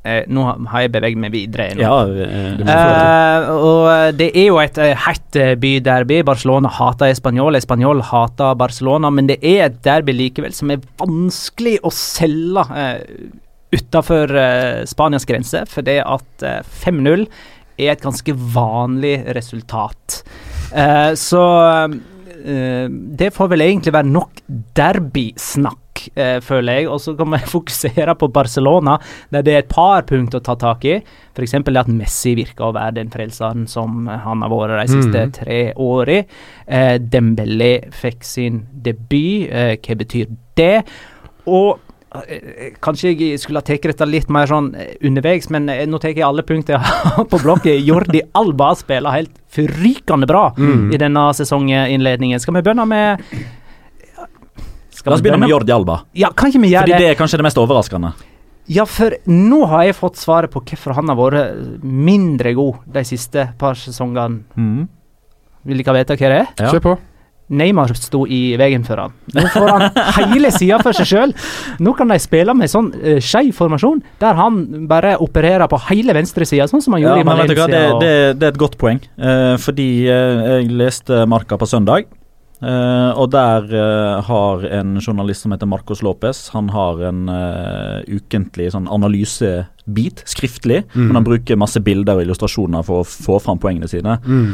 Eh, 0.00 0.22
nå 0.32 0.44
har 0.72 0.84
jeg 0.86 0.92
beveget 0.94 1.20
meg 1.20 1.32
videre. 1.34 1.66
Nå. 1.76 1.82
Ja, 1.82 1.96
eh, 2.08 2.60
Eh, 2.60 3.50
og 3.52 4.16
det 4.16 4.30
er 4.32 4.46
jo 4.48 4.58
et 4.62 4.78
eh, 4.80 4.96
hett 4.96 5.36
eh, 5.36 5.54
byderby. 5.60 6.22
Barcelona 6.24 6.70
hater 6.72 7.12
Español, 7.12 7.56
Español 7.56 8.00
hater 8.00 8.54
Barcelona. 8.56 9.10
Men 9.10 9.28
det 9.28 9.40
er 9.42 9.66
et 9.66 9.82
derby 9.84 10.14
likevel 10.16 10.54
som 10.56 10.72
er 10.72 10.80
vanskelig 11.00 11.78
å 11.84 11.92
selge 11.92 12.66
utenfor 12.70 13.38
utafor 13.70 14.32
eh, 14.36 14.84
Spanias 14.90 15.26
grense. 15.28 15.64
For 15.70 15.86
det 15.86 16.00
at 16.02 16.42
eh, 16.46 16.62
5-0 16.84 17.26
er 17.80 17.92
et 17.94 18.02
ganske 18.02 18.34
vanlig 18.34 19.20
resultat. 19.36 20.22
Eh, 20.74 21.12
så 21.18 21.44
eh, 21.68 22.00
det 23.20 23.30
får 23.34 23.52
vel 23.52 23.64
egentlig 23.64 23.92
være 23.94 24.10
nok 24.10 24.42
derbysnakk, 24.76 26.04
uh, 26.16 26.38
føler 26.44 26.80
jeg. 26.80 26.88
Og 26.90 27.00
så 27.04 27.14
kan 27.18 27.30
vi 27.34 27.40
fokusere 27.56 28.14
på 28.20 28.30
Barcelona, 28.32 28.96
der 29.30 29.46
det 29.46 29.54
er 29.54 29.64
et 29.64 29.72
par 29.72 30.06
punkt 30.08 30.36
å 30.36 30.42
ta 30.44 30.56
tak 30.60 30.86
i. 30.88 30.98
F.eks. 31.36 31.54
at 31.54 31.92
Messi 31.92 32.34
virker 32.38 32.68
å 32.68 32.74
være 32.76 32.98
den 33.00 33.12
frelseren 33.12 33.66
som 33.70 34.08
han 34.08 34.44
har 34.44 34.52
vært 34.52 34.80
de 34.80 34.88
siste 34.96 35.26
mm. 35.26 35.36
tre 35.40 35.60
årene. 35.76 36.24
Uh, 36.70 36.96
Dembélé 37.00 37.72
fikk 37.94 38.24
sin 38.26 38.64
debut. 38.72 39.50
Eh, 39.50 39.76
hva 39.80 39.96
betyr 39.98 40.30
det? 40.58 40.82
Og 41.50 41.76
eh, 41.76 41.89
Kanskje 42.82 43.12
jeg 43.14 43.38
skulle 43.38 43.60
ha 43.60 43.66
tatt 43.66 43.84
dette 43.86 44.06
litt 44.08 44.28
mer 44.34 44.48
sånn 44.50 44.72
eh, 44.74 44.96
underveis, 45.06 45.46
men 45.54 45.68
eh, 45.70 45.84
nå 45.86 46.00
tar 46.02 46.10
jeg 46.10 46.24
alle 46.26 46.42
punkter 46.42 46.82
på 47.30 47.38
blokket. 47.38 47.78
Jordi 47.86 48.22
Alba 48.34 48.72
spiller 48.74 49.14
helt 49.14 49.36
forrykende 49.54 50.26
bra 50.26 50.48
Mm. 50.58 50.88
i 50.94 50.98
denne 50.98 51.28
sesonginnledningen. 51.38 52.40
Skal 52.42 52.54
vi 52.58 52.62
begynne 52.66 52.86
med 52.90 53.22
Skal 54.90 55.12
La 55.12 55.16
oss 55.16 55.22
begynne 55.22 55.38
med 55.40 55.48
Jordi 55.52 55.72
Alba. 55.72 56.00
Ja, 56.18 56.28
kan 56.36 56.50
ikke 56.50 56.60
vi 56.64 56.72
gjøre 56.74 56.82
Fordi 56.88 56.96
det? 56.96 57.04
det 57.06 57.12
er 57.14 57.18
kanskje 57.20 57.38
det 57.40 57.46
mest 57.46 57.60
overraskende. 57.62 58.10
Ja, 58.70 58.84
for 58.86 59.14
nå 59.26 59.62
har 59.70 59.86
jeg 59.88 59.96
fått 59.98 60.18
svaret 60.20 60.52
på 60.52 60.60
hvorfor 60.62 60.94
han 60.98 61.08
har 61.10 61.16
vært 61.18 61.80
mindre 61.82 62.52
god 62.54 62.82
de 62.94 63.02
siste 63.08 63.46
par 63.58 63.78
sesongene. 63.80 64.42
Mm. 64.58 64.88
Vil 65.70 65.80
dere 65.82 65.96
vite 66.02 66.16
hva 66.18 66.28
det 66.34 66.36
er? 66.42 66.50
Ja. 66.60 66.68
Kjør 66.74 66.84
på. 66.84 66.92
Neymar 67.50 67.94
sto 67.98 68.24
i 68.30 68.54
veien 68.60 68.84
for 68.86 69.00
han. 69.02 69.14
Nå 69.34 69.46
får 69.50 69.68
han 69.70 69.86
hele 70.32 70.52
sida 70.54 70.78
for 70.82 70.96
seg 70.96 71.08
sjøl. 71.10 71.34
Nå 71.82 71.94
kan 71.98 72.12
de 72.12 72.18
spille 72.22 72.54
med 72.56 72.70
sånn 72.70 72.92
uh, 72.94 73.18
skeiv 73.24 73.52
formasjon, 73.58 74.02
der 74.22 74.38
han 74.38 74.60
bare 74.90 75.16
opererer 75.22 75.66
på 75.70 75.80
hele 75.88 76.14
venstresida, 76.16 76.68
sånn 76.70 76.84
som 76.84 76.96
han 76.96 77.04
gjorde 77.04 77.18
ja, 77.20 77.26
i 77.26 77.30
Valencia. 77.30 77.66
det, 77.66 77.82
det, 78.04 78.14
det 78.38 78.48
er 78.48 78.54
et 78.54 78.62
godt 78.62 78.78
poeng. 78.80 79.02
uh, 79.18 79.56
fordi 79.60 79.90
uh, 80.06 80.46
jeg 80.60 80.72
leste 80.78 81.24
Marka 81.30 81.58
på 81.60 81.68
søndag. 81.70 82.08
Eh, 82.62 83.10
og 83.18 83.30
der 83.32 83.66
uh, 83.72 84.20
har 84.26 84.64
en 84.80 84.98
journalist 85.00 85.44
som 85.44 85.54
heter 85.54 85.68
Marcos 85.70 86.02
Lopez 86.04 86.48
Han 86.54 86.68
har 86.74 87.00
en 87.08 87.22
uh, 87.30 88.00
ukentlig 88.08 88.70
sånn 88.74 88.88
analysebit, 88.90 90.24
skriftlig. 90.28 90.82
Mm. 90.94 91.06
Men 91.06 91.20
han 91.20 91.28
bruker 91.28 91.60
masse 91.60 91.82
bilder 91.84 92.20
og 92.20 92.26
illustrasjoner 92.26 92.84
for 92.86 93.02
å 93.02 93.08
få 93.08 93.38
fram 93.42 93.60
poengene 93.62 93.88
sine. 93.90 94.18
Mm. 94.24 94.52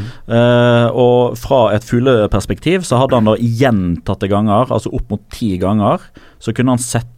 Og 0.96 1.36
fra 1.40 1.60
et 1.76 1.84
fugleperspektiv 1.84 2.86
så 2.88 3.02
hadde 3.02 3.18
han 3.18 3.28
da 3.28 3.36
gjentatte 3.36 4.30
ganger, 4.32 4.70
altså 4.72 4.92
opp 4.96 5.12
mot 5.12 5.26
ti 5.34 5.56
ganger, 5.60 6.00
så 6.40 6.54
kunne 6.56 6.76
han 6.76 6.82
sette 6.82 7.12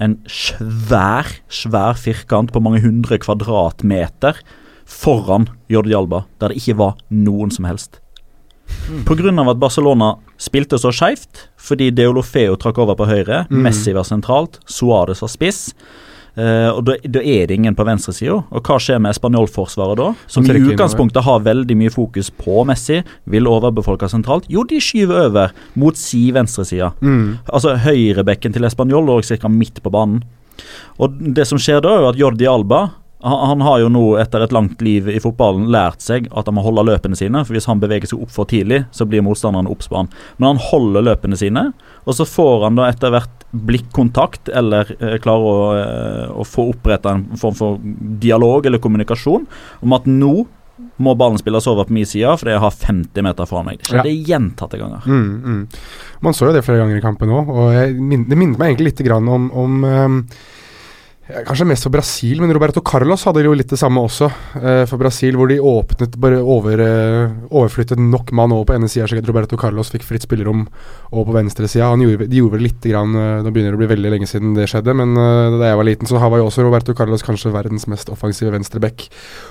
en 0.00 0.16
svær, 0.32 1.28
svær 1.52 1.98
firkant 2.00 2.54
på 2.54 2.62
mange 2.64 2.80
hundre 2.84 3.18
kvadratmeter 3.20 4.40
foran 4.88 5.48
Jordi 5.68 5.94
Alba, 5.94 6.24
der 6.40 6.52
det 6.52 6.62
ikke 6.62 6.78
var 6.80 6.96
noen 7.12 7.52
som 7.52 7.68
helst. 7.68 8.00
Pga. 9.04 9.50
at 9.50 9.60
Barcelona 9.60 10.14
spilte 10.38 10.78
så 10.78 10.92
skeivt, 10.92 11.48
fordi 11.60 11.90
Deolofeo 11.90 12.56
trakk 12.56 12.78
over 12.78 12.94
på 12.94 13.06
høyre, 13.06 13.46
Mm. 13.50 13.62
Messi 13.62 13.92
var 13.92 14.04
sentralt, 14.04 14.60
Suárez 14.66 15.20
var 15.20 15.28
spiss. 15.28 15.74
Uh, 16.38 16.70
og 16.70 16.84
da, 16.86 16.94
da 17.02 17.18
er 17.18 17.48
det 17.48 17.56
ingen 17.58 17.74
på 17.74 17.82
venstresida. 17.82 18.36
Og 18.54 18.62
hva 18.62 18.76
skjer 18.78 19.00
med 19.02 19.16
spanjolforsvaret 19.16 19.98
da? 19.98 20.12
Som 20.30 20.44
i 20.46 20.54
utgangspunktet 20.54 21.24
har 21.26 21.40
veldig 21.42 21.74
mye 21.74 21.90
fokus 21.90 22.30
på 22.30 22.62
Messi, 22.68 23.00
vil 23.26 23.48
overbefolke 23.50 24.06
sentralt. 24.08 24.46
Jo, 24.48 24.62
de 24.62 24.78
skyver 24.78 25.24
over 25.26 25.50
mot 25.74 25.98
si 25.98 26.28
venstreside. 26.30 26.92
Mm. 27.02 27.40
Altså 27.50 27.74
høyrebekken 27.82 28.54
til 28.54 28.68
Español 28.68 29.10
og 29.10 29.24
ca. 29.26 29.48
midt 29.50 29.82
på 29.82 29.90
banen. 29.90 30.22
Og 30.98 31.18
det 31.34 31.46
som 31.48 31.58
skjer 31.58 31.82
da, 31.82 31.96
er 31.98 32.08
at 32.12 32.18
Jordi 32.20 32.46
Alba 32.46 32.84
han, 33.20 33.48
han 33.48 33.60
har 33.60 33.80
jo 33.82 33.88
nå 33.90 34.02
etter 34.22 34.44
et 34.44 34.52
langt 34.54 34.82
liv 34.84 35.08
i 35.10 35.18
fotballen 35.22 35.66
lært 35.74 36.04
seg 36.04 36.28
at 36.30 36.46
han 36.46 36.54
må 36.54 36.62
holde 36.62 36.86
løpene 36.86 37.18
sine. 37.18 37.42
For 37.46 37.56
hvis 37.56 37.66
han 37.70 37.80
beveger 37.82 38.10
seg 38.10 38.22
opp 38.22 38.30
for 38.34 38.48
tidlig, 38.50 38.84
så 38.94 39.08
blir 39.08 39.24
motstanderen 39.26 39.70
obs 39.70 39.90
på 39.90 39.98
han. 39.98 40.10
Men 40.38 40.52
han 40.52 40.62
holder 40.68 41.06
løpene 41.10 41.38
sine, 41.38 41.70
og 42.06 42.14
så 42.14 42.26
får 42.28 42.68
han 42.68 42.78
da 42.78 42.86
etter 42.92 43.14
hvert 43.14 43.48
blikkontakt 43.50 44.50
eller 44.52 44.92
eh, 45.00 45.16
klarer 45.24 45.48
å, 45.48 45.64
eh, 45.80 46.36
å 46.36 46.44
få 46.46 46.68
oppretta 46.74 47.16
en 47.16 47.24
form 47.40 47.56
for 47.56 47.80
dialog 48.20 48.68
eller 48.68 48.82
kommunikasjon 48.82 49.46
om 49.80 49.96
at 49.96 50.06
nå 50.10 50.34
må 51.02 51.14
ballen 51.18 51.40
spilles 51.40 51.66
over 51.70 51.88
på 51.88 51.94
min 51.96 52.06
side 52.06 52.34
fordi 52.38 52.52
jeg 52.52 52.62
har 52.62 52.76
50 52.76 53.24
meter 53.24 53.48
fra 53.50 53.64
meg. 53.66 53.80
Det 53.80 53.88
skjedde 53.88 54.12
gjentatte 54.28 54.78
ganger. 54.78 55.08
Mm, 55.08 55.32
mm. 55.42 55.80
Man 56.26 56.36
så 56.36 56.50
jo 56.50 56.54
det 56.54 56.62
flere 56.66 56.84
ganger 56.84 57.00
i 57.00 57.02
kampen 57.02 57.32
òg, 57.34 57.50
og 57.50 57.98
min, 57.98 58.28
det 58.28 58.38
minnet 58.38 58.60
meg 58.60 58.74
egentlig 58.74 58.92
litt 58.92 59.02
grann 59.08 59.30
om, 59.32 59.48
om 59.58 59.88
ja, 59.88 60.04
Kanskje 61.28 61.66
mest 61.68 61.84
for 61.84 61.92
Brasil, 61.92 62.38
men 62.40 62.52
Roberto 62.56 62.80
Carlos 62.80 63.26
hadde 63.28 63.42
jo 63.44 63.52
litt 63.52 63.68
det 63.68 63.76
samme 63.76 64.00
også. 64.00 64.30
eh, 64.62 64.84
for 64.88 64.96
Brasil, 64.96 65.36
hvor 65.36 65.50
de 65.50 65.58
åpnet 65.60 66.16
bare 66.16 66.38
over, 66.40 66.80
eh, 66.80 67.28
overflyttet 67.52 68.00
nok 68.00 68.32
mann 68.32 68.50
over 68.50 68.64
på 68.64 68.74
ene 68.74 68.88
sida, 68.88 69.04
slik 69.06 69.20
at 69.20 69.28
Roberto 69.28 69.58
Carlos 69.60 69.90
fikk 69.92 70.06
fritt 70.08 70.24
spillerom 70.24 70.66
over 71.12 71.26
på 71.28 71.36
venstresida. 71.36 71.90
De 72.00 72.38
gjorde 72.40 72.56
vel 72.56 72.64
lite 72.64 72.88
grann 72.88 73.12
eh, 73.14 73.42
Nå 73.44 73.52
begynner 73.52 73.76
det 73.76 73.76
å 73.76 73.82
bli 73.82 73.92
veldig 73.92 74.12
lenge 74.14 74.26
siden 74.30 74.54
det 74.56 74.70
skjedde, 74.72 74.94
men 74.96 75.12
eh, 75.20 75.58
da 75.60 75.68
jeg 75.68 75.76
var 75.76 75.88
liten, 75.90 76.08
så 76.08 76.16
var 76.16 76.38
jo 76.38 76.48
også 76.48 76.64
Roberto 76.64 76.94
Carlos 76.96 77.22
kanskje 77.22 77.52
verdens 77.52 77.84
mest 77.92 78.08
offensive 78.08 78.54
venstreback. 78.56 79.10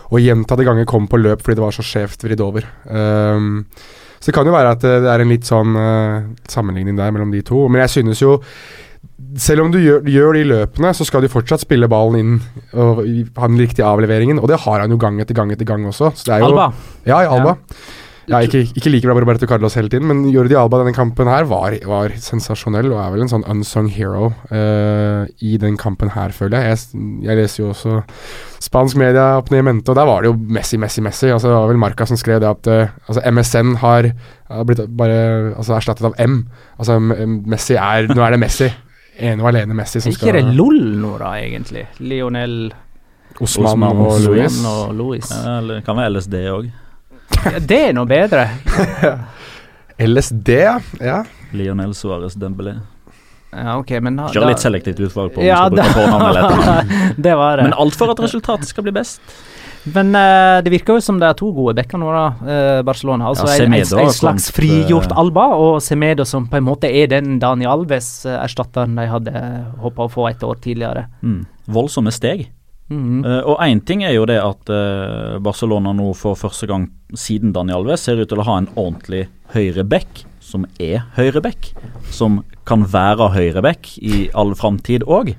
Og 0.10 0.20
gjentatte 0.26 0.66
ganger 0.66 0.90
kom 0.90 1.06
på 1.06 1.22
løp 1.22 1.46
fordi 1.46 1.62
det 1.62 1.68
var 1.68 1.78
så 1.78 1.86
skjevt 1.86 2.26
vridd 2.26 2.42
over. 2.42 2.66
Ehm, 2.90 3.68
så 4.18 4.32
det 4.32 4.36
kan 4.36 4.50
jo 4.50 4.56
være 4.56 4.74
at 4.74 4.84
eh, 4.84 5.00
det 5.04 5.14
er 5.14 5.24
en 5.24 5.32
litt 5.32 5.46
sånn 5.48 5.78
eh, 5.78 6.28
sammenligning 6.50 6.98
der 6.98 7.14
mellom 7.14 7.30
de 7.34 7.44
to. 7.46 7.68
Men 7.70 7.86
jeg 7.86 8.00
synes 8.00 8.24
jo 8.24 8.40
selv 9.38 9.66
om 9.66 9.72
du 9.74 9.80
gjør, 9.82 10.02
gjør 10.10 10.38
de 10.38 10.48
løpene, 10.52 10.94
så 10.98 11.06
skal 11.08 11.24
du 11.24 11.32
fortsatt 11.32 11.64
spille 11.64 11.90
ballen 11.92 12.18
inn 12.20 12.34
og 12.74 13.04
ha 13.06 13.50
den 13.50 13.62
riktige 13.62 13.88
avleveringen. 13.88 14.42
Og 14.42 14.50
det 14.52 14.62
har 14.66 14.84
han 14.84 14.94
jo 14.94 15.00
gang 15.02 15.22
etter 15.24 15.38
gang 15.38 15.54
etter 15.54 15.68
gang 15.68 15.86
også. 15.90 16.12
Så 16.18 16.32
det 16.32 16.42
jo, 16.42 16.52
Alba. 16.52 16.72
Ja, 17.08 17.22
i 17.24 17.32
Alba. 17.32 17.58
Ja, 18.28 18.42
ikke, 18.44 18.66
ikke 18.76 18.92
like 18.92 19.08
bra 19.08 19.14
Roberto 19.16 19.48
Carlos 19.48 19.78
hele 19.80 19.88
tiden, 19.88 20.10
men 20.10 20.26
Jordi 20.34 20.56
Alba 20.60 20.82
denne 20.82 20.92
kampen 20.92 21.30
her 21.32 21.46
var, 21.48 21.78
var 21.88 22.12
sensasjonell 22.20 22.90
og 22.92 22.98
er 23.00 23.14
vel 23.14 23.24
en 23.24 23.30
sånn 23.32 23.46
unsung 23.48 23.88
hero 23.88 24.34
uh, 24.52 25.24
i 25.40 25.54
den 25.62 25.78
kampen 25.80 26.12
her, 26.12 26.34
føler 26.36 26.60
jeg. 26.60 26.74
jeg. 26.76 27.06
Jeg 27.24 27.40
leser 27.40 27.62
jo 27.62 27.70
også 27.72 28.02
spansk 28.66 29.00
media 29.00 29.30
opp 29.40 29.48
ned 29.54 29.64
i 29.64 29.68
mente, 29.70 29.94
og 29.94 29.96
der 29.96 30.10
var 30.10 30.26
det 30.26 30.34
jo 30.34 30.36
Messi, 30.58 30.76
Messi, 30.82 31.04
Messi. 31.06 31.30
Altså, 31.32 31.54
det 31.54 31.56
var 31.56 31.72
vel 31.72 31.80
Marca 31.80 32.10
som 32.10 32.20
skrev 32.20 32.44
det 32.44 32.52
at 32.52 32.68
uh, 32.68 32.98
altså, 33.08 33.24
MSN 33.32 33.78
har, 33.86 34.10
har 34.52 34.68
blitt 34.68 34.84
bare 35.00 35.22
altså, 35.54 35.78
erstattet 35.78 36.10
av 36.12 36.20
M. 36.20 36.42
Altså 36.76 37.00
Messi 37.00 37.80
er 37.80 38.12
Nå 38.12 38.28
er 38.28 38.36
det 38.36 38.42
Messi. 38.44 38.68
Ene 39.18 39.42
og 39.42 39.50
alene 39.50 39.74
Messi 39.78 40.02
som 40.02 40.12
Er 40.12 40.18
ikke 40.18 40.34
det 40.36 40.44
LOL 40.58 40.82
nå, 41.02 41.14
da, 41.22 41.32
egentlig? 41.42 41.88
Lionel 42.00 42.58
Osman, 43.40 43.72
Osman 43.72 44.02
og 44.02 44.20
Louis. 44.26 44.60
Og 44.66 44.94
Louis. 44.98 45.32
Ja, 45.32 45.58
Eller 45.60 45.80
det 45.80 45.86
kan 45.86 45.98
være 45.98 46.14
LSD 46.16 46.38
òg. 46.54 46.70
Ja, 47.38 47.60
det 47.60 47.80
er 47.90 47.98
noe 47.98 48.10
bedre. 48.10 48.46
LSD, 50.08 50.54
ja. 51.02 51.18
Lionel 51.58 51.94
Suárez 51.98 52.38
Dembélé. 52.38 52.78
Ja, 53.52 53.78
ok, 53.80 53.92
men 54.04 54.18
da, 54.20 54.28
Kjør 54.34 54.50
litt 54.52 54.62
selektivt 54.62 55.00
utvalg 55.08 55.32
på 55.34 55.42
om 55.42 55.48
Ja, 55.48 55.64
du 55.72 55.78
skal 55.80 55.88
bruke 55.88 56.02
fornavn 56.02 56.26
eller 56.30 56.48
etternavn. 56.50 57.14
det 57.28 57.36
var 57.40 57.58
det. 57.58 57.68
Men 57.70 57.78
alt 57.86 57.98
for 57.98 58.14
at 58.14 58.22
resultatet 58.22 58.70
skal 58.70 58.86
bli 58.86 58.94
best. 58.98 59.22
Men 59.84 60.12
uh, 60.16 60.64
det 60.64 60.72
virker 60.74 60.98
jo 60.98 61.04
som 61.04 61.20
det 61.22 61.30
er 61.30 61.38
to 61.40 61.50
gode 61.56 61.76
backer 61.78 62.02
nå, 62.02 62.10
da. 62.14 62.26
uh, 62.42 62.82
Barcelona. 62.88 63.30
Altså 63.32 63.48
Ja, 63.48 63.66
en, 63.66 63.74
en, 63.78 64.04
en 64.04 64.14
slags 64.14 64.50
frigjort 64.56 65.12
eh, 65.12 65.20
Alba, 65.22 65.48
og 65.56 65.80
Semedo 65.84 66.26
som 66.28 66.48
på 66.52 66.60
en 66.60 66.68
måte 66.68 66.92
er 66.92 67.10
den 67.12 67.38
Dani 67.44 67.68
Alves-erstatteren 67.70 68.98
de 68.98 69.08
hadde 69.12 69.44
håpa 69.84 70.08
å 70.08 70.12
få 70.12 70.30
et 70.32 70.44
år 70.44 70.62
tidligere. 70.64 71.08
Mm. 71.22 71.42
Voldsomme 71.78 72.12
steg. 72.12 72.48
Mm 72.90 73.04
-hmm. 73.04 73.26
uh, 73.28 73.44
og 73.52 73.60
én 73.60 73.82
ting 73.86 74.04
er 74.04 74.12
jo 74.12 74.26
det 74.26 74.40
at 74.40 74.70
Barcelona 75.44 75.92
nå 75.94 76.14
for 76.14 76.36
første 76.36 76.68
gang 76.68 76.90
siden 77.14 77.54
Daniel 77.54 77.78
Alves 77.78 78.02
ser 78.02 78.16
ut 78.16 78.30
til 78.30 78.40
å 78.40 78.44
ha 78.44 78.58
en 78.58 78.70
ordentlig 78.76 79.28
høyre 79.54 79.84
back 79.84 80.26
som 80.48 80.64
er 80.80 81.04
høyreback, 81.18 81.74
som 82.14 82.42
kan 82.68 82.86
være 82.92 83.30
høyreback 83.36 83.94
i 84.00 84.30
all 84.34 84.56
framtid 84.56 85.04
òg. 85.08 85.34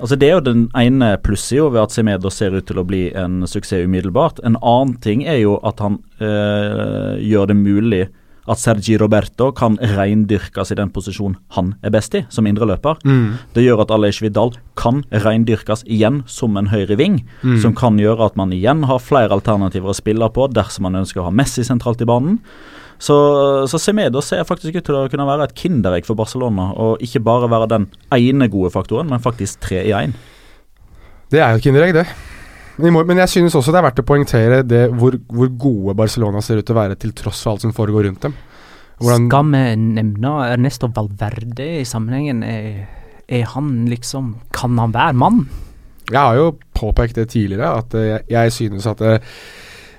Altså 0.00 0.16
Det 0.18 0.28
er 0.30 0.38
jo 0.38 0.46
den 0.46 0.62
ene 0.78 1.12
plussida 1.22 1.68
ved 1.70 1.82
at 1.82 1.92
Semedo 1.94 2.30
ser 2.32 2.54
ut 2.56 2.66
til 2.70 2.78
å 2.80 2.86
bli 2.86 3.04
en 3.18 3.42
suksess 3.46 3.84
umiddelbart. 3.86 4.40
En 4.46 4.56
annen 4.62 4.96
ting 5.04 5.26
er 5.28 5.42
jo 5.42 5.58
at 5.66 5.82
han 5.84 5.98
øh, 6.22 7.18
gjør 7.22 7.50
det 7.52 7.56
mulig 7.60 8.02
at 8.50 8.58
Sergi 8.58 8.96
Roberto 8.98 9.52
kan 9.54 9.76
reindyrkes 9.78 10.72
i 10.74 10.76
den 10.80 10.90
posisjonen 10.90 11.36
han 11.54 11.68
er 11.86 11.92
best 11.94 12.16
i, 12.18 12.24
som 12.28 12.48
indreløper. 12.50 12.98
Mm. 13.06 13.36
Det 13.54 13.62
gjør 13.62 13.84
at 13.84 13.92
Alej 13.94 14.18
Vidal 14.24 14.50
kan 14.74 15.04
reindyrkes 15.14 15.84
igjen 15.86 16.24
som 16.26 16.58
en 16.58 16.72
høyre 16.72 16.96
ving, 16.98 17.20
Mm. 17.44 17.60
som 17.62 17.74
kan 17.78 18.00
gjøre 18.02 18.26
at 18.26 18.36
man 18.36 18.50
igjen 18.50 18.82
har 18.90 18.98
flere 18.98 19.30
alternativer 19.30 19.92
å 19.92 19.94
spille 19.94 20.26
på 20.34 20.48
dersom 20.50 20.88
man 20.88 20.98
ønsker 21.04 21.22
å 21.22 21.28
ha 21.30 21.30
Messi 21.30 21.62
sentralt 21.62 22.02
i 22.02 22.08
banen. 22.10 22.40
Så, 23.02 23.16
så 23.66 23.80
Semedo 23.82 24.20
ser 24.22 24.44
faktisk 24.46 24.76
ut 24.78 24.86
til 24.86 24.94
å 24.94 25.06
kunne 25.10 25.26
være 25.26 25.48
et 25.48 25.56
kinderegg 25.58 26.06
for 26.06 26.18
Barcelona, 26.18 26.68
og 26.78 27.02
ikke 27.02 27.22
bare 27.26 27.50
være 27.50 27.70
den 27.72 27.88
ene 28.14 28.46
gode 28.52 28.70
faktoren, 28.74 29.10
men 29.10 29.22
faktisk 29.22 29.64
tre 29.64 29.80
i 29.88 29.94
én. 29.96 30.14
Det 31.32 31.40
er 31.40 31.50
jo 31.50 31.58
et 31.58 31.66
kinderegg, 31.66 31.96
det. 31.96 32.06
Men 32.82 33.18
jeg 33.20 33.28
synes 33.28 33.56
også 33.58 33.72
det 33.72 33.80
er 33.80 33.86
verdt 33.88 34.00
å 34.00 34.06
poengtere 34.06 34.62
det 34.64 34.84
hvor, 34.96 35.16
hvor 35.28 35.50
gode 35.60 35.96
Barcelona 35.98 36.40
ser 36.44 36.60
ut 36.60 36.66
til 36.68 36.76
å 36.76 36.78
være, 36.78 36.96
til 37.00 37.12
tross 37.16 37.42
for 37.42 37.52
alt 37.52 37.66
som 37.66 37.74
foregår 37.76 38.06
rundt 38.08 38.28
dem. 38.28 38.36
Hvordan, 39.02 39.26
Skal 39.26 39.50
vi 39.50 39.64
nevne 39.98 40.32
Ernesto 40.46 40.88
Valverde 40.94 41.66
i 41.80 41.84
sammenhengen? 41.88 42.44
Er, 42.46 42.86
er 43.26 43.50
han 43.50 43.74
liksom 43.90 44.36
Kan 44.54 44.78
han 44.78 44.94
være 44.94 45.18
mann? 45.18 45.42
Jeg 46.06 46.20
har 46.20 46.38
jo 46.38 46.52
påpekt 46.76 47.18
det 47.18 47.28
tidligere, 47.32 47.70
at 47.82 47.94
eh, 47.98 48.08
jeg, 48.08 48.24
jeg 48.30 48.52
synes 48.52 48.88
at 48.90 49.02
eh, 49.06 49.34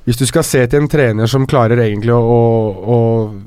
hvis 0.03 0.19
du 0.19 0.25
skal 0.27 0.43
se 0.43 0.61
til 0.67 0.83
en 0.83 0.89
trener 0.91 1.29
som 1.31 1.45
klarer 1.47 1.79
egentlig 1.79 2.11
å, 2.11 2.19
å, 2.19 2.39
å 2.83 2.97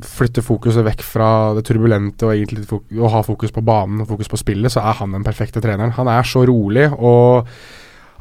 flytte 0.09 0.45
fokuset 0.45 0.87
vekk 0.87 1.03
fra 1.05 1.31
det 1.57 1.67
turbulente 1.69 2.25
og 2.25 2.33
egentlig 2.33 2.65
fokus, 2.71 2.95
å 2.97 3.11
ha 3.13 3.21
fokus 3.27 3.53
på 3.53 3.65
banen 3.67 4.01
og 4.05 4.09
fokus 4.15 4.31
på 4.33 4.41
spillet, 4.41 4.73
så 4.73 4.81
er 4.81 4.97
han 5.03 5.13
den 5.13 5.27
perfekte 5.27 5.61
treneren. 5.65 5.93
Han 5.99 6.09
er 6.09 6.25
så 6.25 6.47
rolig, 6.49 6.89
og 6.97 7.51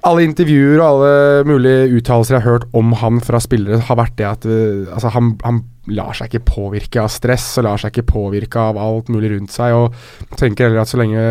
alle 0.05 0.25
intervjuer 0.27 0.81
og 0.81 0.87
alle 0.89 1.45
mulige 1.47 1.87
uttalelser 1.97 2.37
jeg 2.37 2.43
har 2.43 2.57
hørt 2.57 2.67
om 2.77 2.91
han 2.99 3.23
fra 3.23 3.39
spillere, 3.41 3.79
har 3.87 3.99
vært 4.01 4.19
det 4.19 4.27
at 4.29 4.49
eh, 4.49 4.83
altså 4.91 5.13
han, 5.15 5.31
han 5.45 5.63
lar 5.93 6.15
seg 6.17 6.31
ikke 6.31 6.47
påvirke 6.49 7.01
av 7.03 7.11
stress 7.13 7.47
og 7.59 7.67
lar 7.67 7.81
seg 7.81 7.93
ikke 7.93 8.07
påvirke 8.09 8.61
av 8.71 8.79
alt 8.81 9.09
mulig 9.13 9.33
rundt 9.35 9.53
seg. 9.53 9.73
og 9.75 10.37
tenker 10.39 10.67
heller 10.67 10.81
at 10.81 10.91
så 10.91 10.99
lenge 11.01 11.21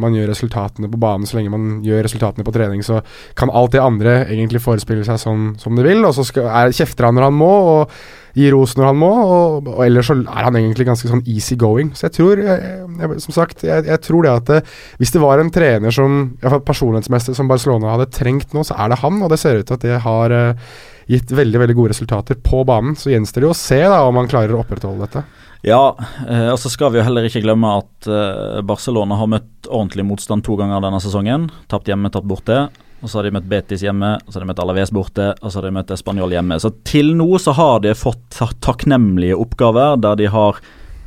man 0.00 0.14
gjør 0.14 0.30
resultatene 0.30 0.90
på 0.90 1.00
banen, 1.00 1.26
så 1.26 1.38
lenge 1.38 1.54
man 1.54 1.80
gjør 1.84 2.04
resultatene 2.06 2.46
på 2.46 2.54
trening, 2.54 2.84
så 2.86 3.00
kan 3.38 3.50
alt 3.50 3.74
det 3.74 3.82
andre 3.82 4.20
egentlig 4.26 4.62
forespille 4.62 5.06
seg 5.06 5.18
som, 5.20 5.54
som 5.58 5.74
det 5.76 5.86
vil. 5.86 6.04
Og 6.06 6.14
så 6.16 6.26
skal, 6.26 6.50
er, 6.50 6.74
kjefter 6.74 7.08
han 7.08 7.18
når 7.18 7.28
han 7.28 7.40
må, 7.40 7.54
og 7.74 7.96
gir 8.34 8.54
ros 8.54 8.74
når 8.74 8.88
han 8.88 8.98
må, 8.98 9.10
og, 9.10 9.68
og 9.76 9.82
ellers 9.84 10.08
så 10.10 10.16
er 10.18 10.48
han 10.48 10.56
egentlig 10.58 10.88
ganske 10.88 11.10
sånn 11.10 11.22
easy 11.30 11.58
going. 11.58 11.92
Så 11.94 12.08
jeg 12.08 12.16
tror, 12.16 12.42
jeg, 12.42 12.72
jeg, 12.98 13.20
som 13.22 13.36
sagt, 13.36 13.62
jeg, 13.66 13.86
jeg 13.86 14.02
tror 14.02 14.26
det 14.26 14.32
at 14.32 14.50
det, 14.50 14.62
hvis 14.98 15.14
det 15.14 15.22
var 15.22 15.42
en 15.42 15.52
trener 15.54 15.94
som, 15.94 16.16
i 16.34 16.42
hvert 16.42 16.56
fall 16.56 16.66
personlighetsmessig, 16.72 17.36
som 17.38 17.50
Barcelona 17.50 17.94
hadde 17.94 18.10
trengt 18.14 18.56
nå, 18.56 18.66
så 18.66 18.78
er 18.78 18.90
det 18.90 19.00
han, 19.04 19.22
og 19.22 19.30
det 19.30 19.38
ser 19.42 19.60
ut 19.60 19.70
til 19.70 19.78
at 19.78 19.86
det 19.86 20.02
har 20.06 20.34
eh, 20.34 20.74
gitt 21.10 21.32
veldig 21.34 21.60
veldig 21.62 21.76
gode 21.76 21.92
resultater 21.94 22.38
på 22.40 22.62
banen. 22.68 22.96
Så 22.96 23.12
gjenstår 23.12 23.44
det 23.44 23.50
å 23.50 23.58
se 23.58 23.80
da 23.82 24.02
om 24.06 24.20
han 24.20 24.30
klarer 24.30 24.56
å 24.56 24.62
opprettholde 24.64 25.06
dette. 25.06 25.24
Ja, 25.64 25.96
eh, 26.28 26.50
og 26.52 26.58
så 26.60 26.68
skal 26.68 26.92
vi 26.92 27.00
jo 27.00 27.06
heller 27.06 27.24
ikke 27.24 27.40
glemme 27.44 27.70
at 27.80 28.08
eh, 28.08 28.60
Barcelona 28.68 29.16
har 29.16 29.30
møtt 29.32 29.68
ordentlig 29.70 30.04
motstand 30.04 30.44
to 30.44 30.58
ganger 30.60 30.82
denne 30.84 31.00
sesongen. 31.00 31.48
Tapt 31.72 31.88
hjemme, 31.88 32.12
tapt 32.12 32.28
borte. 32.28 32.66
Og 33.04 33.10
så 33.10 33.18
har 33.18 33.26
de 33.26 33.34
møtt 33.36 33.48
Betis 33.48 33.82
hjemme, 33.84 34.14
og 34.16 34.28
så 34.30 34.38
har 34.38 34.44
de 34.44 34.48
møtt 34.48 34.60
Alaves 34.64 34.92
borte, 34.94 35.32
og 35.40 35.50
så 35.50 35.60
har 35.60 35.66
de 35.68 35.74
møtt 35.76 35.92
Español 35.92 36.32
hjemme. 36.32 36.56
Så 36.60 36.70
til 36.88 37.12
nå 37.16 37.26
så 37.40 37.52
har 37.56 37.82
de 37.84 37.92
fått 37.96 38.38
takknemlige 38.64 39.36
oppgaver 39.36 39.98
der 40.00 40.16
de 40.20 40.30
har 40.32 40.60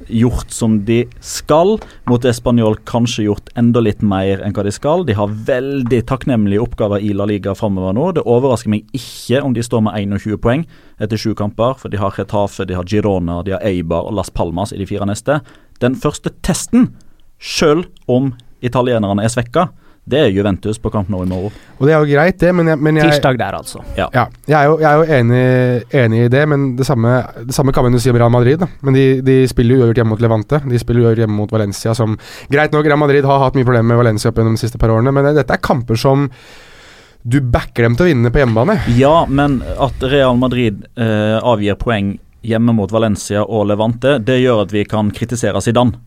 gjort 0.08 0.52
som 0.54 0.86
de 0.86 1.02
skal. 1.20 1.78
Mot 2.10 2.26
Español 2.26 2.78
kanskje 2.88 3.28
gjort 3.28 3.50
enda 3.58 3.82
litt 3.84 4.04
mer 4.06 4.44
enn 4.46 4.56
hva 4.56 4.66
de 4.68 4.74
skal. 4.74 5.06
De 5.08 5.16
har 5.18 5.34
veldig 5.50 6.04
takknemlige 6.10 6.64
oppgaver 6.64 7.04
i 7.04 7.14
La 7.18 7.28
Liga 7.30 7.56
framover 7.58 7.96
nå. 7.98 8.12
Det 8.18 8.26
overrasker 8.26 8.72
meg 8.74 8.86
ikke 8.98 9.42
om 9.44 9.56
de 9.58 9.66
står 9.66 9.84
med 9.88 9.98
21 10.18 10.38
poeng 10.44 10.68
etter 11.02 11.20
sju 11.20 11.34
kamper, 11.38 11.78
for 11.82 11.94
de 11.94 12.00
har 12.02 12.16
Retafe, 12.18 12.66
de 12.66 12.78
har 12.78 12.88
Girona, 12.88 13.42
de 13.46 13.54
har 13.56 13.66
Eibar 13.66 14.08
og 14.10 14.16
Las 14.18 14.32
Palmas 14.34 14.74
i 14.74 14.80
de 14.82 14.88
fire 14.90 15.08
neste. 15.10 15.42
Den 15.82 15.98
første 15.98 16.34
testen, 16.46 16.92
sjøl 17.38 17.86
om 18.10 18.34
italienerne 18.66 19.26
er 19.26 19.34
svekka, 19.34 19.68
det 20.08 20.20
er 20.24 20.30
Juventus 20.32 20.78
på 20.80 20.92
kamp 20.94 21.10
nå 21.12 21.20
i 21.26 21.28
morgen. 21.28 21.56
Og 21.78 21.88
det 21.88 21.94
er 21.94 22.00
jo 22.00 22.08
greit, 22.08 22.38
det, 22.40 22.54
men 22.56 22.72
jeg, 22.72 22.80
men 22.80 23.00
jeg 23.00 23.12
Tirsdag 23.12 23.40
der, 23.42 23.58
altså. 23.60 23.82
Ja, 23.98 24.08
jeg 24.48 24.56
er 24.56 24.70
jo, 24.70 24.78
jeg 24.80 24.88
er 24.88 25.02
jo 25.02 25.18
enig, 25.18 25.42
enig 26.04 26.22
i 26.24 26.30
det, 26.32 26.44
men 26.48 26.68
det 26.80 26.88
samme, 26.88 27.18
det 27.44 27.56
samme 27.58 27.76
kan 27.76 27.84
man 27.84 27.98
jo 27.98 28.00
si 28.02 28.14
om 28.14 28.20
Real 28.20 28.32
Madrid. 28.32 28.62
Da. 28.64 28.70
Men 28.88 28.96
de, 28.96 29.06
de 29.28 29.36
spiller 29.52 29.76
jo 29.76 29.82
uavgjort 29.84 30.00
hjemme 30.00 30.16
mot 30.16 30.24
Levante. 30.24 30.62
De 30.64 30.80
spiller 30.80 31.04
jo 31.04 31.10
uavgjort 31.10 31.26
hjemme 31.26 31.40
mot 31.42 31.52
Valencia, 31.58 31.96
som 31.98 32.16
Greit 32.48 32.72
nok, 32.72 32.88
Real 32.88 33.02
Madrid 33.04 33.28
har 33.28 33.44
hatt 33.44 33.60
mye 33.60 33.68
problemer 33.68 33.92
med 33.92 34.00
Valencia 34.00 34.32
opp 34.32 34.40
gjennom 34.40 34.56
de 34.56 34.64
siste 34.64 34.80
par 34.80 34.96
årene, 34.96 35.12
men 35.12 35.28
dette 35.36 35.54
er 35.54 35.64
kamper 35.64 36.00
som 36.00 36.30
du 37.28 37.42
backer 37.44 37.84
dem 37.84 37.98
til 38.00 38.08
å 38.08 38.12
vinne 38.14 38.32
på 38.32 38.40
hjemmebane. 38.40 38.78
Ja, 38.96 39.26
men 39.28 39.60
at 39.84 40.04
Real 40.08 40.40
Madrid 40.40 40.86
eh, 40.96 41.36
avgir 41.42 41.76
poeng 41.82 42.16
hjemme 42.48 42.76
mot 42.78 42.92
Valencia 42.94 43.44
og 43.44 43.68
Levante, 43.68 44.18
det 44.24 44.40
gjør 44.40 44.64
at 44.64 44.72
vi 44.72 44.86
kan 44.88 45.12
kritisere 45.12 45.60
Zidane. 45.64 46.00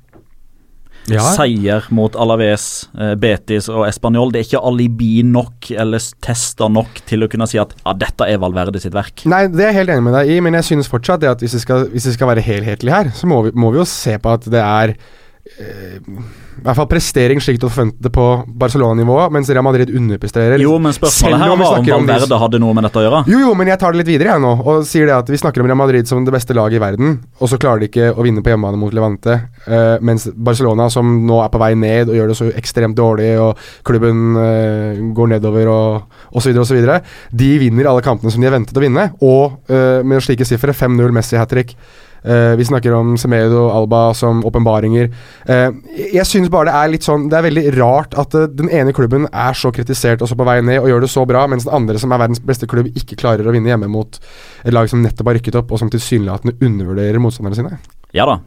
Seier 1.09 1.87
mot 1.95 2.15
Alaves, 2.21 2.89
eh, 2.99 3.15
Betis 3.19 3.69
og 3.73 3.87
Español, 3.89 4.33
det 4.33 4.43
er 4.43 4.49
ikke 4.49 4.63
alibi 4.71 5.23
nok 5.27 5.71
eller 5.73 6.03
tester 6.23 6.71
nok 6.71 7.01
til 7.09 7.25
å 7.25 7.31
kunne 7.31 7.49
si 7.51 7.59
at 7.63 7.73
ja, 7.81 7.95
dette 7.99 8.29
er 8.29 8.43
Valverde 8.43 8.83
sitt 8.83 8.95
verk. 8.95 9.25
Nei, 9.31 9.47
det 9.51 9.65
er 9.65 9.73
jeg 9.73 9.81
helt 9.81 9.95
enig 9.97 10.07
med 10.07 10.19
deg 10.19 10.35
i, 10.35 10.39
men 10.45 10.59
jeg 10.61 10.69
synes 10.71 10.91
fortsatt 10.91 11.25
det 11.25 11.33
at 11.33 11.43
hvis 11.43 11.57
det 11.57 11.65
skal, 11.65 11.89
hvis 11.95 12.11
vi 12.11 12.15
skal 12.19 12.31
være 12.33 12.45
helhetlig 12.45 12.95
her, 12.95 13.11
så 13.17 13.31
må 13.31 13.43
vi, 13.49 13.55
må 13.57 13.73
vi 13.75 13.83
jo 13.83 13.89
se 13.89 14.19
på 14.21 14.37
at 14.37 14.47
det 14.53 14.63
er 14.63 14.95
i 15.61 16.63
hvert 16.65 16.77
fall 16.77 16.89
prestering 16.89 17.41
slik 17.41 17.59
du 17.61 17.67
forventet 17.69 18.13
på 18.13 18.25
Barcelona-nivå, 18.61 19.17
mens 19.33 19.49
Real 19.53 19.65
Madrid 19.65 19.91
underpresterer. 19.97 20.61
Jo, 20.61 20.75
men 20.83 20.93
spørsmålet 20.93 21.41
her 21.41 21.53
var 21.53 21.79
om 21.81 21.87
Valverde 21.89 22.39
hadde 22.43 22.61
noe 22.63 22.77
med 22.77 22.87
dette 22.87 23.01
å 23.01 23.05
gjøre. 23.05 23.21
Jo, 23.33 23.41
jo, 23.47 23.53
men 23.59 23.71
jeg 23.73 23.81
tar 23.81 23.95
det 23.95 24.03
litt 24.03 24.11
videre 24.11 24.35
jeg 24.35 24.45
nå, 24.45 24.51
og 24.61 24.83
sier 24.89 25.09
det 25.09 25.17
at 25.17 25.33
vi 25.33 25.41
snakker 25.41 25.63
om 25.63 25.71
Real 25.71 25.81
Madrid 25.81 26.09
som 26.09 26.25
det 26.27 26.35
beste 26.35 26.57
laget 26.57 26.79
i 26.79 26.83
verden, 26.83 27.17
og 27.41 27.53
så 27.53 27.61
klarer 27.61 27.83
de 27.83 27.89
ikke 27.91 28.11
å 28.13 28.27
vinne 28.27 28.45
på 28.45 28.53
hjemmebane 28.53 28.81
mot 28.81 28.97
Levante, 28.97 29.39
uh, 29.67 29.97
mens 30.05 30.29
Barcelona, 30.35 30.91
som 30.93 31.15
nå 31.29 31.41
er 31.45 31.53
på 31.53 31.63
vei 31.63 31.73
ned 31.81 32.13
og 32.13 32.19
gjør 32.19 32.33
det 32.33 32.39
så 32.41 32.51
ekstremt 32.61 32.99
dårlig, 32.99 33.33
og 33.41 33.65
klubben 33.87 34.37
uh, 34.37 35.01
går 35.17 35.35
nedover 35.37 35.73
og 35.73 36.37
osv., 36.37 36.61
osv., 36.61 36.93
de 37.31 37.51
vinner 37.63 37.89
alle 37.89 38.05
kampene 38.05 38.33
som 38.33 38.43
de 38.43 38.49
har 38.51 38.57
ventet 38.57 38.77
å 38.77 38.85
vinne, 38.85 39.11
og 39.25 39.73
uh, 39.73 40.01
med 40.05 40.25
slike 40.25 40.49
sifre, 40.49 40.77
5-0 40.77 41.17
Messi 41.17 41.41
hat 41.41 41.53
trick. 41.53 41.77
Eh, 42.25 42.55
vi 42.61 42.67
snakker 42.69 42.93
om 42.97 43.15
Semedo 43.19 43.69
Alba 43.73 44.11
som 44.15 44.43
åpenbaringer. 44.47 45.09
Uh, 45.49 45.73
jeg 46.13 46.27
synes 46.29 46.51
bare 46.53 46.69
det 46.69 46.77
er 46.77 46.91
litt 46.93 47.07
sånn 47.07 47.29
Det 47.31 47.39
er 47.39 47.47
veldig 47.47 47.63
rart 47.79 48.15
at 48.21 48.35
uh, 48.37 48.45
den 48.45 48.69
ene 48.69 48.93
klubben 48.97 49.25
er 49.31 49.57
så 49.57 49.73
kritisert 49.73 50.21
og 50.21 50.29
så 50.29 50.37
på 50.37 50.47
vei 50.47 50.59
ned 50.65 50.83
og 50.83 50.91
gjør 50.91 51.05
det 51.07 51.11
så 51.13 51.25
bra, 51.29 51.47
mens 51.51 51.67
den 51.67 51.75
andre, 51.75 51.99
som 52.01 52.13
er 52.13 52.21
verdens 52.21 52.43
beste 52.45 52.69
klubb, 52.71 52.91
ikke 52.93 53.19
klarer 53.21 53.49
å 53.49 53.55
vinne 53.55 53.73
hjemme 53.73 53.89
mot 53.91 54.21
et 54.21 54.75
lag 54.75 54.91
som 54.91 55.03
nettopp 55.05 55.31
har 55.31 55.41
rykket 55.41 55.61
opp, 55.63 55.73
og 55.73 55.81
som 55.81 55.91
tilsynelatende 55.93 56.59
undervurderer 56.61 57.23
motstanderne 57.23 57.59
sine. 57.59 57.81
Ja 58.17 58.29
da. 58.29 58.41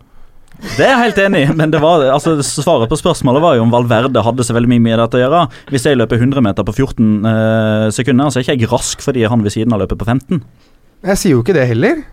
Det 0.63 0.85
er 0.85 0.93
jeg 0.93 1.01
helt 1.01 1.21
enig 1.25 1.41
i, 1.43 1.53
men 1.57 1.71
det 1.73 1.81
var, 1.83 2.03
altså, 2.13 2.35
svaret 2.45 2.91
på 2.91 2.97
spørsmålet 2.99 3.43
var 3.43 3.57
jo 3.57 3.65
om 3.65 3.73
Valverde 3.73 4.23
hadde 4.23 4.45
så 4.45 4.55
veldig 4.55 4.69
mye 4.71 4.83
med 4.85 4.99
dette 5.01 5.17
å 5.17 5.23
gjøre. 5.23 5.41
Hvis 5.73 5.87
jeg 5.89 5.97
løper 5.97 6.21
100 6.21 6.45
meter 6.45 6.67
på 6.67 6.75
14 6.75 7.31
eh, 7.31 7.87
sekunder, 7.95 8.29
så 8.29 8.39
er 8.39 8.45
ikke 8.45 8.55
jeg 8.61 8.71
rask 8.71 9.03
fordi 9.03 9.25
han 9.27 9.43
ved 9.43 9.55
siden 9.55 9.73
av 9.75 9.81
løper 9.83 9.99
på 9.99 10.07
15. 10.07 10.43
Jeg 11.03 11.19
sier 11.19 11.35
jo 11.35 11.41
ikke 11.43 11.57
det 11.57 11.65
heller. 11.73 12.03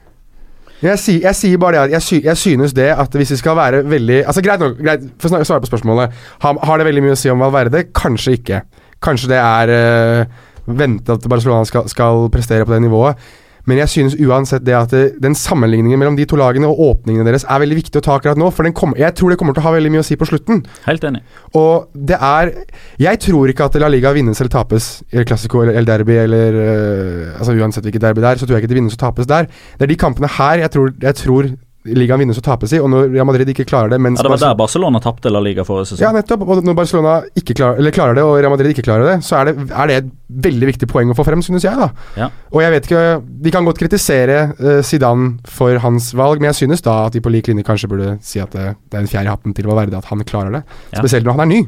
Jeg 0.81 0.97
si, 0.97 1.19
jeg 1.21 1.37
sier 1.37 1.61
bare 1.61 1.77
det 1.77 1.81
at 1.81 1.95
jeg, 1.99 2.03
sy, 2.07 2.19
jeg 2.25 2.41
synes 2.41 2.73
det 2.77 2.89
at 2.95 3.17
hvis 3.17 3.35
vi 3.35 3.37
skal 3.37 3.57
være 3.59 3.83
veldig 3.85 4.23
Altså 4.23 4.41
Greit 4.45 4.63
nok, 4.63 4.79
greit, 4.81 5.03
for 5.21 5.37
å 5.37 5.45
svare 5.45 5.61
på 5.61 5.69
spørsmålet. 5.69 6.15
Har, 6.41 6.61
har 6.65 6.81
det 6.81 6.87
veldig 6.89 7.03
mye 7.05 7.17
å 7.17 7.21
si 7.21 7.33
om 7.33 7.43
Valverde? 7.45 7.85
Kanskje 7.97 8.39
ikke. 8.39 8.63
Kanskje 9.05 9.33
det 9.35 9.41
er 9.41 9.75
øh, 9.75 10.41
vente 10.81 11.17
at 11.17 11.29
Barcelona 11.29 11.69
skal, 11.69 11.89
skal 11.93 12.29
prestere 12.33 12.65
på 12.65 12.73
det 12.73 12.81
nivået. 12.87 13.21
Men 13.69 13.81
jeg 13.83 13.93
synes 13.93 14.17
uansett 14.21 14.65
det 14.67 14.77
at 14.77 14.95
det, 14.95 15.05
den 15.23 15.37
sammenligningen 15.37 16.01
mellom 16.01 16.17
de 16.19 16.27
to 16.29 16.39
lagene 16.41 16.69
og 16.71 16.81
åpningene 16.91 17.27
deres 17.27 17.47
er 17.49 17.63
veldig 17.63 17.79
viktig 17.81 18.01
å 18.01 18.05
ta 18.05 18.17
akkurat 18.19 18.41
nå. 18.41 18.51
For 18.55 18.67
den 18.67 18.77
kom, 18.77 18.95
jeg 18.99 19.15
tror 19.19 19.33
det 19.33 19.39
kommer 19.41 19.57
til 19.57 19.65
å 19.65 19.69
ha 19.69 19.75
veldig 19.77 19.93
mye 19.95 20.05
å 20.05 20.07
si 20.07 20.19
på 20.21 20.29
slutten. 20.29 20.63
Helt 20.87 21.05
enig. 21.07 21.23
Og 21.59 21.91
det 21.95 22.19
er 22.21 22.53
Jeg 23.01 23.21
tror 23.21 23.51
ikke 23.51 23.67
at 23.69 23.77
La 23.81 23.89
Liga 23.91 24.13
vinnes 24.15 24.39
eller 24.41 24.53
tapes 24.53 24.91
i 25.13 25.21
El 25.21 25.27
Clásico 25.29 25.63
eller 25.63 25.79
El 25.79 25.89
Derby 25.89 26.17
eller 26.21 26.61
øh, 26.61 27.39
Altså 27.39 27.55
Uansett 27.57 27.85
hvilket 27.85 28.03
derby 28.03 28.23
det 28.23 28.29
er, 28.31 28.41
så 28.41 28.47
tror 28.47 28.57
jeg 28.57 28.65
ikke 28.65 28.73
det 28.75 28.79
vinnes 28.81 28.97
og 28.97 29.03
tapes 29.03 29.29
der. 29.29 29.49
Det 29.79 29.87
er 29.87 29.93
de 29.93 29.99
kampene 30.01 30.31
her 30.39 30.65
jeg 30.65 30.73
tror, 30.75 30.93
jeg 31.03 31.19
tror 31.21 31.51
ligaen 31.89 32.21
vinnes 32.21 32.37
og 32.37 32.45
tapes 32.45 32.75
i, 32.77 32.81
og 32.83 32.91
når 32.93 33.07
Real 33.15 33.25
Madrid 33.29 33.49
ikke 33.49 33.65
klarer 33.65 33.95
det 33.95 33.99
mens 34.03 34.21
Ja, 34.21 34.27
det 34.27 34.31
var 34.31 34.37
Barcelona, 34.37 34.53
der 34.53 34.59
Barcelona 34.61 35.01
tapte 35.01 35.31
La 35.33 35.41
Liga 35.41 35.65
forrige 35.65 35.93
sesong. 35.95 36.03
ja, 36.05 36.11
nettopp. 36.13 36.43
Og 36.45 36.65
når 36.67 36.77
Barcelona 36.77 37.15
ikke 37.41 37.57
klarer, 37.57 37.81
eller 37.81 37.95
klarer 37.97 38.19
det, 38.19 38.25
og 38.27 38.37
Real 38.37 38.53
Madrid 38.53 38.75
ikke 38.75 38.85
klarer 38.85 39.07
det, 39.09 39.17
så 39.25 39.39
er 39.41 39.49
det, 39.51 39.55
er 39.71 39.87
det 39.89 39.97
et 40.03 40.11
veldig 40.45 40.69
viktig 40.75 40.89
poeng 40.91 41.11
å 41.11 41.17
få 41.17 41.25
frem, 41.25 41.41
synes 41.43 41.65
jeg. 41.65 41.77
da. 41.81 41.89
Ja. 42.21 42.29
Og 42.53 42.61
jeg 42.63 42.75
vet 42.77 42.89
ikke 42.91 43.23
Vi 43.47 43.51
kan 43.55 43.65
godt 43.65 43.81
kritisere 43.81 44.39
eh, 44.61 44.83
Zidane 44.85 45.39
for 45.49 45.81
hans 45.81 46.13
valg, 46.15 46.41
men 46.41 46.51
jeg 46.53 46.61
synes 46.67 46.85
da 46.85 47.07
at 47.07 47.17
de 47.17 47.25
på 47.25 47.33
lik 47.33 47.49
linje 47.49 47.65
kanskje 47.65 47.89
burde 47.89 48.19
si 48.23 48.41
at 48.45 48.53
det, 48.53 48.75
det 48.91 48.99
er 49.01 49.07
en 49.07 49.11
fjær 49.11 49.25
i 49.25 49.33
hatten 49.33 49.57
til 49.57 49.67
Valverde 49.71 49.97
at 49.97 50.11
han 50.13 50.21
klarer 50.29 50.61
det. 50.61 50.63
Ja. 50.93 51.01
Spesielt 51.01 51.25
når 51.25 51.39
han 51.39 51.47
er 51.49 51.55
ny. 51.55 51.63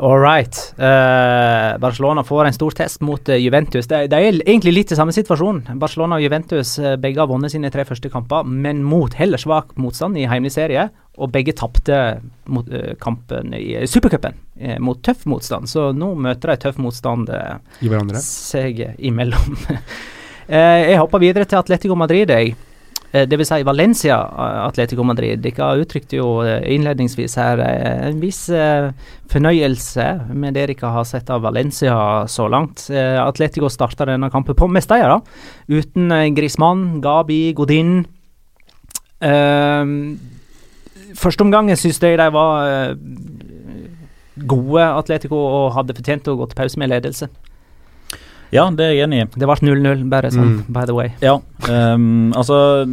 All 0.00 0.20
right. 0.20 0.74
Uh, 0.78 1.78
Barcelona 1.78 2.22
får 2.24 2.44
en 2.44 2.52
stor 2.52 2.70
test 2.70 3.00
mot 3.00 3.28
eh, 3.28 3.40
Juventus. 3.42 3.86
Det, 3.90 4.04
det 4.12 4.18
er 4.18 4.36
egentlig 4.44 4.72
litt 4.76 4.92
i 4.94 4.98
samme 4.98 5.14
situasjon. 5.14 5.64
Barcelona 5.80 6.20
og 6.20 6.22
Juventus 6.22 6.76
eh, 6.78 6.94
begge 7.02 7.18
har 7.18 7.26
vunnet 7.30 7.50
sine 7.50 7.70
tre 7.74 7.82
første 7.88 8.10
kamper, 8.12 8.46
men 8.46 8.84
mot 8.86 9.14
heller 9.18 9.42
svak 9.42 9.74
motstand 9.74 10.20
i 10.20 10.28
heimlig 10.30 10.54
serie. 10.54 10.86
Og 11.18 11.32
begge 11.34 11.56
tapte 11.58 11.98
mot, 12.46 12.70
eh, 12.70 12.94
kampen 13.02 13.50
i 13.58 13.72
uh, 13.80 13.88
supercupen 13.90 14.38
uh, 14.38 14.76
mot 14.86 15.02
tøff 15.02 15.26
motstand. 15.26 15.66
Så 15.66 15.88
nå 15.90 16.12
møter 16.14 16.54
de 16.54 16.60
tøff 16.62 16.78
motstand 16.78 17.34
uh, 17.34 17.58
I 17.82 17.90
hverandre. 17.90 18.22
seg 18.22 18.84
imellom. 18.98 19.58
Jeg 20.48 20.96
hopper 20.96 21.20
videre 21.20 21.44
til 21.44 21.58
Atletico 21.58 21.98
Madrid. 21.98 22.30
Jeg. 22.30 22.54
Eh, 23.12 23.24
vil 23.24 23.46
si 23.46 23.62
Valencia 23.64 24.16
eh, 24.20 24.58
Atletico 24.66 25.04
Madrid. 25.06 25.40
Dere 25.40 25.70
uttrykte 25.80 26.18
jo 26.18 26.42
eh, 26.44 26.60
innledningsvis 26.74 27.38
her 27.40 27.62
en 27.62 28.20
viss 28.20 28.42
fornøyelse 29.32 30.06
med 30.36 30.56
det 30.56 30.66
dere 30.74 30.92
har 30.92 31.06
sett 31.08 31.30
av 31.32 31.42
Valencia 31.46 31.96
så 32.28 32.48
langt. 32.48 32.88
Atletico 32.90 33.68
starta 33.72 34.06
denne 34.08 34.30
kampen 34.32 34.56
på 34.56 34.68
Mestalla, 34.68 35.18
da. 35.18 35.20
Uten 35.68 36.12
Griezmann, 36.36 37.00
Gabi, 37.04 37.52
Godin. 37.56 38.06
Første 41.18 41.44
omgang 41.44 41.68
syns 41.76 42.00
jeg 42.00 42.18
de 42.20 42.28
var 42.32 42.94
gode, 44.38 44.84
Atletico, 44.84 45.36
og 45.36 45.74
hadde 45.76 45.96
fortjent 45.96 46.28
å 46.30 46.38
gå 46.38 46.48
til 46.48 46.60
pause 46.60 46.80
med 46.80 46.92
ledelse. 46.92 47.28
Ja, 48.52 48.70
det 48.70 48.84
er 48.86 48.92
jeg 48.96 49.04
enig 49.08 49.18
i. 49.22 49.26
Det 49.38 49.46
ble 49.48 49.56
0-0, 49.68 50.08
bare 50.08 50.30
sånn, 50.32 50.54
Mm. 50.58 50.64
by 50.72 50.84
the 50.88 50.94
way. 50.96 51.08
Ja, 51.20 51.34
um, 51.68 52.32
altså 52.32 52.86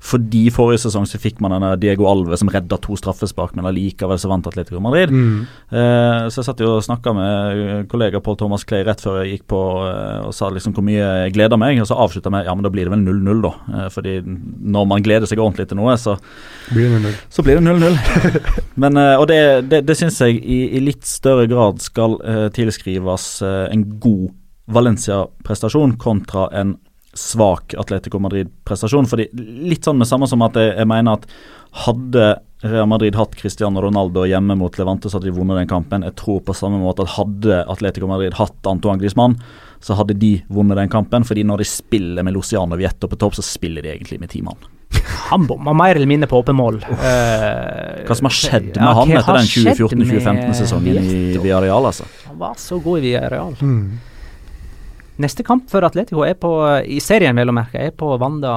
Fordi 0.00 0.46
forrige 0.54 0.86
sesong 0.86 1.04
så 1.08 1.20
fikk 1.20 1.42
man 1.44 1.52
denne 1.52 1.74
Diego 1.80 2.06
Alve 2.08 2.38
som 2.40 2.48
redda 2.52 2.78
to 2.80 2.96
straffespark, 2.96 3.52
men 3.56 3.68
allikevel 3.68 4.20
så 4.20 4.30
vant 4.32 4.48
Atletico 4.48 4.80
Madrid. 4.80 5.12
Mm. 5.12 5.44
Eh, 5.68 6.28
så 6.32 6.40
jeg 6.40 6.48
satt 6.48 6.62
jo 6.64 6.76
og 6.78 6.84
snakka 6.86 7.12
med 7.16 7.90
kollega 7.92 8.22
Paul 8.24 8.38
Thomas 8.40 8.64
Clay 8.64 8.86
rett 8.86 9.04
før 9.04 9.20
jeg 9.22 9.36
gikk 9.36 9.46
på 9.52 9.60
eh, 9.84 10.24
og 10.24 10.32
sa 10.36 10.48
liksom 10.52 10.76
hvor 10.76 10.86
mye 10.86 11.04
jeg 11.04 11.36
gleder 11.36 11.60
meg, 11.60 11.82
og 11.82 11.90
så 11.90 11.98
avslutta 12.00 12.32
med 12.32 12.48
ja, 12.48 12.54
men 12.56 12.64
da 12.64 12.72
blir 12.72 12.88
det 12.88 12.94
vel 12.94 13.04
0-0, 13.04 13.44
da. 13.44 13.52
Eh, 13.74 13.90
fordi 13.92 14.16
når 14.24 14.88
man 14.88 15.04
gleder 15.04 15.28
seg 15.28 15.42
ordentlig 15.42 15.68
til 15.68 15.80
noe, 15.80 15.98
så, 16.00 16.16
Blir 16.72 16.88
det 16.88 17.02
0-0. 17.04 17.20
så 17.36 17.44
blir 17.44 17.60
det 17.60 17.66
0-0. 17.68 18.00
men 18.82 19.02
eh, 19.02 19.14
Og 19.20 19.28
det, 19.28 19.40
det, 19.70 19.84
det 19.88 19.98
syns 20.00 20.20
jeg 20.24 20.40
i, 20.40 20.62
i 20.78 20.82
litt 20.82 21.04
større 21.08 21.46
grad 21.50 21.84
skal 21.84 22.18
eh, 22.24 22.48
tilskrives 22.56 23.30
eh, 23.44 23.66
en 23.72 23.86
god 24.00 24.32
Valencia-prestasjon 24.66 25.96
kontra 26.02 26.48
en 26.52 26.76
svak 27.16 27.74
Atletico 27.78 28.18
Madrid-prestasjon. 28.18 29.06
Fordi 29.08 29.28
Litt 29.70 29.86
sånn 29.86 29.98
med 30.00 30.08
samme 30.08 30.28
som 30.30 30.42
at 30.46 30.58
jeg, 30.58 30.74
jeg 30.76 30.90
mener 30.90 31.20
at 31.20 31.30
hadde 31.86 32.26
Real 32.64 32.88
Madrid 32.88 33.16
hatt 33.18 33.34
Cristiano 33.36 33.82
Ronaldo 33.84 34.24
hjemme 34.26 34.56
mot 34.56 34.78
Levante, 34.78 35.10
så 35.10 35.18
hadde 35.18 35.28
de 35.28 35.36
vunnet 35.36 35.60
den 35.60 35.68
kampen. 35.70 36.04
Jeg 36.06 36.16
tror 36.16 36.40
på 36.44 36.54
samme 36.56 36.80
måte 36.80 37.04
at 37.04 37.14
hadde 37.18 37.60
Atletico 37.68 38.08
Madrid 38.08 38.36
hatt 38.38 38.68
Antoine 38.68 39.00
Griezmann, 39.00 39.36
så 39.80 39.96
hadde 39.98 40.16
de 40.16 40.38
vunnet 40.48 40.80
den 40.80 40.92
kampen. 40.92 41.26
Fordi 41.28 41.44
når 41.44 41.62
de 41.62 41.68
spiller 41.68 42.26
med 42.26 42.36
Luciano 42.36 42.78
Vietto 42.80 43.10
på 43.12 43.20
topp, 43.20 43.36
så 43.36 43.44
spiller 43.44 43.84
de 43.84 43.92
egentlig 43.92 44.18
med 44.22 44.32
ti 44.32 44.42
mann. 44.44 44.58
Han 45.28 45.44
bomma 45.46 45.74
mer 45.76 45.98
eller 45.98 46.08
mindre 46.08 46.30
på 46.30 46.40
åpen 46.40 46.56
mål. 46.56 46.80
Uh, 46.86 48.02
Hva 48.06 48.16
som 48.16 48.28
har 48.30 48.36
skjedd 48.38 48.68
med 48.72 48.82
ja, 48.82 48.92
han 49.00 49.14
etter 49.20 49.40
den 49.40 49.48
2014-2015-sesongen 49.52 51.00
i? 51.02 51.22
Villarreal, 51.36 51.90
altså. 51.92 52.06
Han 52.30 52.38
var 52.40 52.54
så 52.60 52.78
god 52.80 53.02
i 53.02 53.08
Villarreal. 53.10 53.56
Mm. 53.60 53.98
Neste 55.22 55.44
kamp 55.46 55.70
for 55.72 55.84
Atletico 55.86 56.24
er 56.26 56.34
på, 56.40 56.50
i 56.84 56.98
serien, 57.00 57.36
vel 57.38 57.52
å 57.52 57.54
merke, 57.56 57.80
er 57.80 57.94
på 57.96 58.10
Wanda 58.20 58.56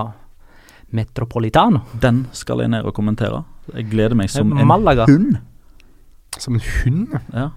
Metropolitano. 0.95 1.83
Den 2.01 2.25
skal 2.35 2.63
jeg 2.65 2.73
ned 2.73 2.87
og 2.87 2.95
kommentere. 2.97 3.43
Jeg 3.75 3.87
gleder 3.91 4.17
meg 4.17 4.31
som 4.33 4.51
en 4.51 4.67
Malaga. 4.67 5.05
hund. 5.09 5.37
Som 6.37 6.57
en 6.57 6.65
hund? 6.65 7.15
ja. 7.33 7.51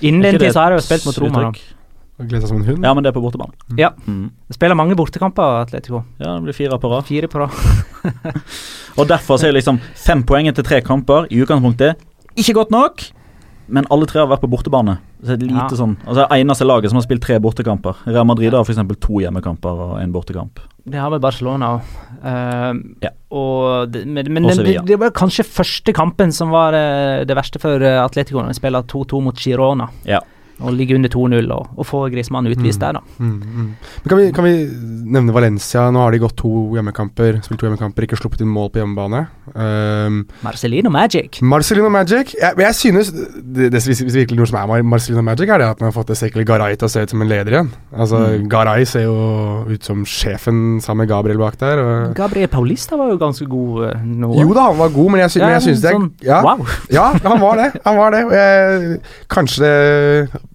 Innen 0.00 0.24
den 0.24 0.40
tid 0.40 0.54
så 0.54 0.64
har 0.64 0.72
jeg 0.72 0.80
jo 0.80 0.86
spilt 0.88 1.06
mot 1.06 1.20
Roma. 1.20 1.52
Gleder 2.20 2.42
seg 2.42 2.50
som 2.50 2.60
en 2.60 2.66
hund? 2.66 2.84
Ja, 2.84 2.92
men 2.96 3.04
det 3.04 3.12
er 3.12 3.16
på 3.16 3.22
bortebane. 3.24 3.52
Ja. 3.80 3.92
Mm. 4.04 4.30
Spiller 4.52 4.76
mange 4.76 4.96
bortekamper, 4.96 5.62
Atletico. 5.62 6.02
Ja, 6.20 6.34
det 6.34 6.48
blir 6.48 6.56
fire 6.56 6.76
på 6.80 6.90
rad. 6.92 7.06
Fire 7.08 7.28
på 7.32 7.40
rad. 7.40 7.54
Og 8.98 9.08
derfor 9.08 9.40
så 9.40 9.48
er 9.48 9.56
liksom 9.56 9.80
fem 9.96 10.24
poeng 10.28 10.48
etter 10.50 10.66
tre 10.66 10.80
kamper 10.84 11.28
i 11.32 11.40
utgangspunktet 11.44 12.00
ikke 12.38 12.54
godt 12.56 12.70
nok. 12.74 13.02
Men 13.70 13.86
alle 13.94 14.06
tre 14.10 14.20
har 14.20 14.28
vært 14.30 14.42
på 14.42 14.50
bortebane. 14.50 14.98
Så 15.22 15.36
det 15.36 15.46
er 15.46 15.52
lite 15.54 15.74
Ja. 15.74 15.78
sånn 15.78 15.96
Altså 16.06 16.26
Eneste 16.34 16.66
laget 16.66 16.90
som 16.90 16.96
har 16.98 17.04
spilt 17.06 17.22
tre 17.22 17.38
bortekamper. 17.38 17.94
Real 18.06 18.26
Madrid 18.26 18.52
har 18.52 18.64
f.eks. 18.64 18.80
to 19.00 19.20
hjemmekamper 19.22 19.82
og 19.86 19.96
én 20.02 20.12
bortekamp. 20.12 20.58
Det 20.90 20.98
har 20.98 21.10
vel 21.12 21.20
Barcelona 21.20 21.74
òg. 21.76 21.80
Ja. 23.02 23.10
og 23.30 23.90
det, 23.92 24.06
men 24.06 24.32
men 24.32 24.42
det, 24.48 24.84
det 24.86 24.98
var 24.98 25.10
kanskje 25.14 25.44
første 25.46 25.92
kampen 25.96 26.32
som 26.32 26.50
var 26.50 26.74
eh, 26.74 27.24
det 27.24 27.36
verste 27.36 27.60
for 27.62 27.80
eh, 27.80 28.00
Atletico, 28.02 28.40
når 28.42 28.48
de 28.54 28.58
spiller 28.58 28.82
2-2 28.82 29.22
mot 29.22 29.36
Girona. 29.36 29.88
Ja. 30.04 30.20
Og 30.60 30.74
ligge 30.76 30.94
under 30.94 31.08
2-0 31.08 31.50
og, 31.54 31.68
og 31.78 31.86
få 31.88 32.02
Griezmann 32.12 32.46
utvist 32.50 32.80
Mm. 32.80 32.84
der, 32.84 32.92
da. 32.92 33.00
Mm, 33.18 33.42
mm. 33.60 33.68
Kan 34.08 34.18
vi, 34.18 34.30
kan 34.36 34.44
vi 34.44 34.52
nevne 35.16 35.32
Valencia? 35.32 35.86
Nå 35.90 36.00
har 36.04 36.10
de 36.12 36.18
gått 36.22 36.36
to 36.36 36.50
hjemmekamper, 36.76 37.40
spilt 37.44 37.60
to 37.60 37.66
hjemmekamper, 37.68 38.04
ikke 38.06 38.18
sluppet 38.20 38.40
inn 38.44 38.50
mål 38.52 38.70
på 38.74 38.80
hjemmebane. 38.82 39.22
Um, 39.54 40.26
Marcelino 40.44 40.90
Magic. 40.90 41.40
Marcelino 41.42 41.88
Magic 41.90 42.34
jeg, 42.38 42.54
jeg 42.62 42.74
synes 42.78 43.08
det, 43.12 43.70
det, 43.72 43.80
hvis, 43.82 44.02
virkelig 44.14 44.38
noe 44.38 44.46
som 44.46 44.60
er 44.62 44.82
Marcelino 44.86 45.22
Magic, 45.26 45.48
er 45.50 45.58
det 45.64 45.66
at 45.72 45.80
man 45.80 45.90
har 45.90 45.96
fått 45.96 46.12
Ezekiel 46.14 46.44
Garay 46.46 46.76
til 46.78 46.86
å 46.86 46.92
se 46.92 47.02
ut 47.02 47.10
som 47.14 47.22
en 47.24 47.30
leder 47.30 47.56
igjen. 47.56 47.72
Altså 47.96 48.20
Mm. 48.20 48.48
Garay 48.52 48.84
ser 48.84 49.06
jo 49.06 49.64
ut 49.66 49.82
som 49.84 50.04
sjefen 50.04 50.78
sammen 50.84 51.02
med 51.04 51.08
Gabriel 51.10 51.38
bak 51.40 51.56
der. 51.58 51.80
Og, 51.80 52.14
Gabriel 52.14 52.48
Paulista 52.52 52.96
var 53.00 53.08
jo 53.10 53.16
ganske 53.18 53.46
god 53.48 53.88
eh, 53.88 54.02
nå. 54.04 54.30
jo 54.38 54.52
da, 54.54 54.66
han 54.68 54.78
var 54.78 54.92
god, 54.94 55.10
men 55.14 55.20
jeg, 55.24 55.30
sy 55.34 55.40
men 55.40 55.54
jeg 55.56 55.62
synes 55.66 55.80
det 55.82 55.94
sånn, 55.96 56.10
ja, 56.22 56.40
Wow. 56.44 56.62
ja, 56.92 57.06
han 57.24 57.40
var 57.40 57.56
det. 57.62 57.68
Han 57.84 57.96
var 57.98 58.14
det. 58.14 58.20
Jeg, 58.36 59.00
kanskje 59.32 59.70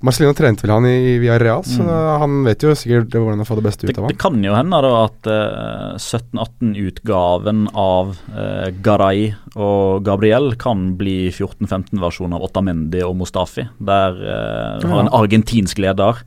Marcelino 0.04 0.34
trente 0.36 0.66
vel 0.66 0.74
han 0.76 0.86
i 0.90 1.16
Villarreal, 1.22 1.64
så 1.64 1.82
Mm. 1.82 2.20
han 2.20 2.34
vet 2.44 2.62
jo 2.66 2.74
sikkert 2.76 3.14
hvordan 3.16 3.42
å 3.42 3.46
få 3.48 3.56
det 3.56 3.64
beste 3.64 3.88
ut 3.88 3.98
av 3.98 4.10
det 4.10 4.18
kan 4.20 4.36
jo 4.44 4.54
hende 4.54 4.82
da 4.84 4.92
at 5.06 5.30
uh, 5.32 5.96
17-18-utgaven 5.98 7.70
av 7.74 8.12
uh, 8.36 8.68
Garay 8.84 9.30
og 9.56 10.04
Gabriel 10.06 10.52
kan 10.62 10.98
bli 11.00 11.30
14-15-versjon 11.32 12.36
av 12.36 12.44
Otamendi 12.50 13.02
og 13.08 13.16
Mustafi. 13.22 13.68
Der 13.80 14.20
uh, 14.20 14.84
har 14.84 15.06
en 15.06 15.14
argentinsk 15.16 15.80
leder 15.82 16.22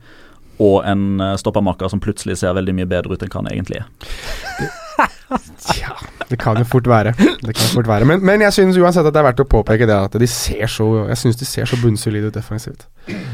og 0.59 0.81
en 0.89 1.21
uh, 1.21 1.35
stoppermaker 1.39 1.87
som 1.93 2.01
plutselig 2.03 2.39
ser 2.41 2.57
veldig 2.57 2.73
mye 2.81 2.89
bedre 2.89 3.13
ut 3.15 3.23
enn 3.23 3.31
hva 3.31 3.43
han 3.45 3.51
egentlig 3.53 3.83
er. 3.83 3.87
Tja, 5.69 5.93
det 6.29 6.37
kan 6.39 6.57
jo 6.61 6.65
fort 6.67 6.87
være. 6.87 7.13
Det 7.17 7.55
kan 7.55 7.69
fort 7.73 7.87
være. 7.89 8.05
Men, 8.05 8.21
men 8.25 8.41
jeg 8.43 8.53
syns 8.53 8.77
uansett 8.77 9.07
at 9.07 9.13
det 9.15 9.21
er 9.21 9.25
verdt 9.31 9.41
å 9.41 9.47
påpeke 9.49 9.87
det 9.89 9.95
at 9.95 10.17
de 10.21 10.27
ser 10.29 10.67
så 10.69 10.85
Jeg 11.09 11.17
synes 11.17 11.39
de 11.39 11.47
ser 11.47 11.69
så 11.69 11.79
bunnsolide 11.81 12.29
ut 12.29 12.35
defensivt. 12.35 12.85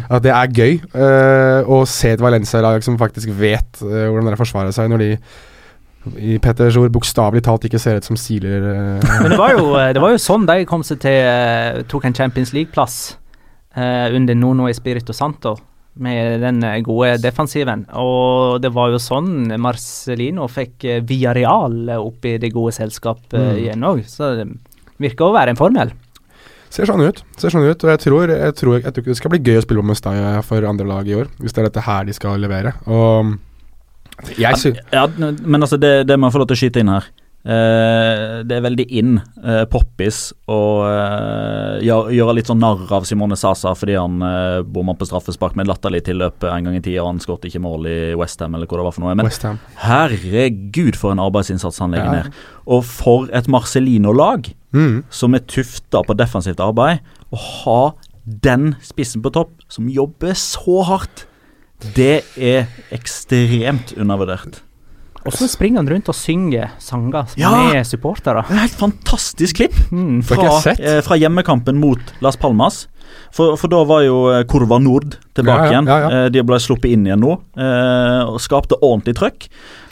At 0.08 0.24
det 0.24 0.32
er 0.32 0.54
gøy 0.56 0.78
eh, 0.80 1.68
å 1.68 1.82
se 1.90 2.14
et 2.16 2.24
Valencia-lag 2.24 2.86
som 2.86 2.96
faktisk 3.02 3.34
vet 3.36 3.82
eh, 3.84 4.06
hvordan 4.08 4.30
dere 4.30 4.40
forsvarer 4.40 4.72
seg, 4.76 4.88
når 4.94 5.04
de 5.04 5.10
i 6.22 6.36
Petters 6.38 6.78
ord 6.78 6.92
bokstavelig 6.94 7.42
talt 7.48 7.66
ikke 7.66 7.82
ser 7.82 7.98
ut 8.00 8.08
som 8.08 8.18
siler. 8.20 8.62
eh. 8.72 9.14
Men 9.24 9.34
det 9.34 9.40
var, 9.42 9.56
jo, 9.58 9.72
det 9.98 10.04
var 10.04 10.14
jo 10.14 10.22
sånn 10.22 10.46
de 10.48 10.60
kom 10.70 10.86
seg 10.86 11.02
til 11.04 11.84
Tok 11.92 12.06
en 12.08 12.16
Champions 12.16 12.54
League-plass 12.56 13.00
under 13.76 14.38
Nono 14.40 14.70
Espirito 14.72 15.12
Santo. 15.12 15.58
Med 15.98 16.42
den 16.44 16.64
eh, 16.68 16.82
gode 16.84 17.14
defensiven. 17.24 17.86
Og 17.96 18.60
det 18.62 18.72
var 18.76 18.92
jo 18.92 19.00
sånn 19.00 19.48
Marcelino 19.62 20.48
fikk 20.52 20.84
Viareal 20.84 21.06
Villarreal 21.08 21.94
opp 22.02 22.26
i 22.28 22.38
det 22.42 22.52
gode 22.54 22.74
selskap 22.76 23.22
eh, 23.34 23.40
Mm. 23.46 23.60
igjen 23.64 23.86
òg. 23.88 24.02
Så 24.10 24.34
det 24.36 24.50
virker 25.00 25.30
å 25.30 25.34
være 25.36 25.54
en 25.56 25.60
formel. 25.60 25.94
Ser 26.70 26.90
sånn 26.90 27.06
ut. 27.08 27.22
Ser 27.40 27.54
sånn 27.54 27.64
ut 27.70 27.84
Og 27.86 27.90
jeg 27.94 28.00
tror, 28.04 28.28
jeg, 28.28 28.56
tror, 28.60 28.80
jeg 28.82 28.92
tror 28.92 29.04
ikke 29.04 29.14
det 29.14 29.20
skal 29.22 29.32
bli 29.32 29.40
gøy 29.46 29.60
å 29.62 29.64
spille 29.64 29.80
på 29.84 29.88
Mustaya 29.88 30.42
for 30.44 30.66
andre 30.68 30.88
lag 30.90 31.08
i 31.08 31.16
år, 31.16 31.30
hvis 31.40 31.54
det 31.56 31.62
er 31.64 31.70
dette 31.70 31.86
her 31.86 32.04
de 32.04 32.16
skal 32.18 32.42
levere. 32.44 32.74
Og 32.88 33.38
jeg 34.36 34.74
ja, 34.74 34.74
Ja, 34.92 35.08
men 35.18 35.62
altså, 35.62 35.78
det, 35.80 36.08
det 36.08 36.18
må 36.20 36.28
jeg 36.28 36.36
få 36.36 36.42
lov 36.44 36.50
til 36.52 36.58
å 36.58 36.62
skyte 36.64 36.84
inn 36.84 36.92
her. 36.92 37.08
Eh, 37.46 38.42
det 38.42 38.56
er 38.56 38.64
veldig 38.66 38.86
in 38.98 39.20
uh, 39.46 39.68
poppis 39.70 40.32
å 40.50 40.56
eh, 40.90 41.84
gjøre, 41.86 42.34
litt 42.34 42.50
sånn 42.50 42.58
narr 42.64 42.90
av 42.98 43.06
Simone 43.06 43.38
Sasa 43.38 43.76
fordi 43.78 43.94
han 44.00 44.16
uh, 44.26 44.64
bomma 44.66 44.96
på 44.98 45.06
straffespark 45.06 45.54
med 45.60 45.70
latterlig 45.70 46.02
tilløp 46.08 46.48
en 46.50 46.66
gang 46.66 46.80
i 46.80 46.82
tida. 46.82 47.04
Han 47.06 47.22
skåret 47.22 47.46
ikke 47.46 47.62
mål 47.62 47.86
i 47.92 47.98
Westham 48.18 48.58
eller 48.58 48.66
hvor 48.66 48.82
det 48.82 48.88
var 48.88 48.98
for 48.98 49.06
noe. 49.06 49.14
Men 49.22 49.30
herregud, 49.84 50.98
for 50.98 51.14
en 51.14 51.22
arbeidsinnsats 51.22 51.84
han 51.86 51.94
legger 51.94 52.10
Ja. 52.10 52.18
ned. 52.24 52.42
Og 52.66 52.82
for 52.90 53.30
et 53.30 53.46
Marcelino-lag 53.48 54.50
Mm. 54.76 55.04
som 55.10 55.34
er 55.36 55.46
tufta 55.46 56.02
på 56.04 56.18
defensivt 56.18 56.60
arbeid. 56.60 57.00
Å 57.32 57.38
ha 57.38 57.94
den 58.26 58.76
spissen 58.82 59.22
på 59.22 59.32
topp, 59.32 59.52
som 59.70 59.88
jobber 59.88 60.34
så 60.34 60.84
hardt, 60.84 61.28
det 61.96 62.26
er 62.36 62.68
ekstremt 62.92 63.94
undervurdert. 63.96 64.65
Og 65.26 65.34
så 65.34 65.48
springer 65.50 65.82
han 65.82 65.88
rundt 65.90 66.10
og 66.12 66.16
synger 66.16 66.70
sanger 66.80 67.32
Ja. 67.38 67.50
med 67.74 67.86
supportere. 67.90 68.44
Det 68.48 68.52
er 68.52 68.60
et 68.60 68.70
helt 68.70 68.82
fantastisk 68.82 69.56
klipp 69.58 69.74
Mm. 69.92 70.20
Fra, 70.24 70.62
eh, 70.78 71.02
fra 71.02 71.16
hjemmekampen 71.18 71.80
mot 71.82 72.00
Las 72.22 72.36
Palmas. 72.38 72.88
For, 73.32 73.56
for 73.58 73.68
da 73.68 73.84
var 73.86 74.02
jo 74.04 74.28
eh, 74.32 74.44
Kurva 74.44 74.78
Nord 74.82 75.18
tilbake 75.34 75.58
Ja, 75.58 75.66
ja, 75.66 75.72
igjen. 75.72 75.88
ja, 75.88 75.98
ja. 76.00 76.10
Eh, 76.26 76.30
De 76.30 76.42
ble 76.44 76.58
sluppet 76.60 76.92
inn 76.92 77.06
igjen 77.08 77.20
nå, 77.22 77.34
eh, 77.58 78.22
og 78.30 78.40
skapte 78.40 78.78
ordentlig 78.82 79.16
trøkk. 79.16 79.48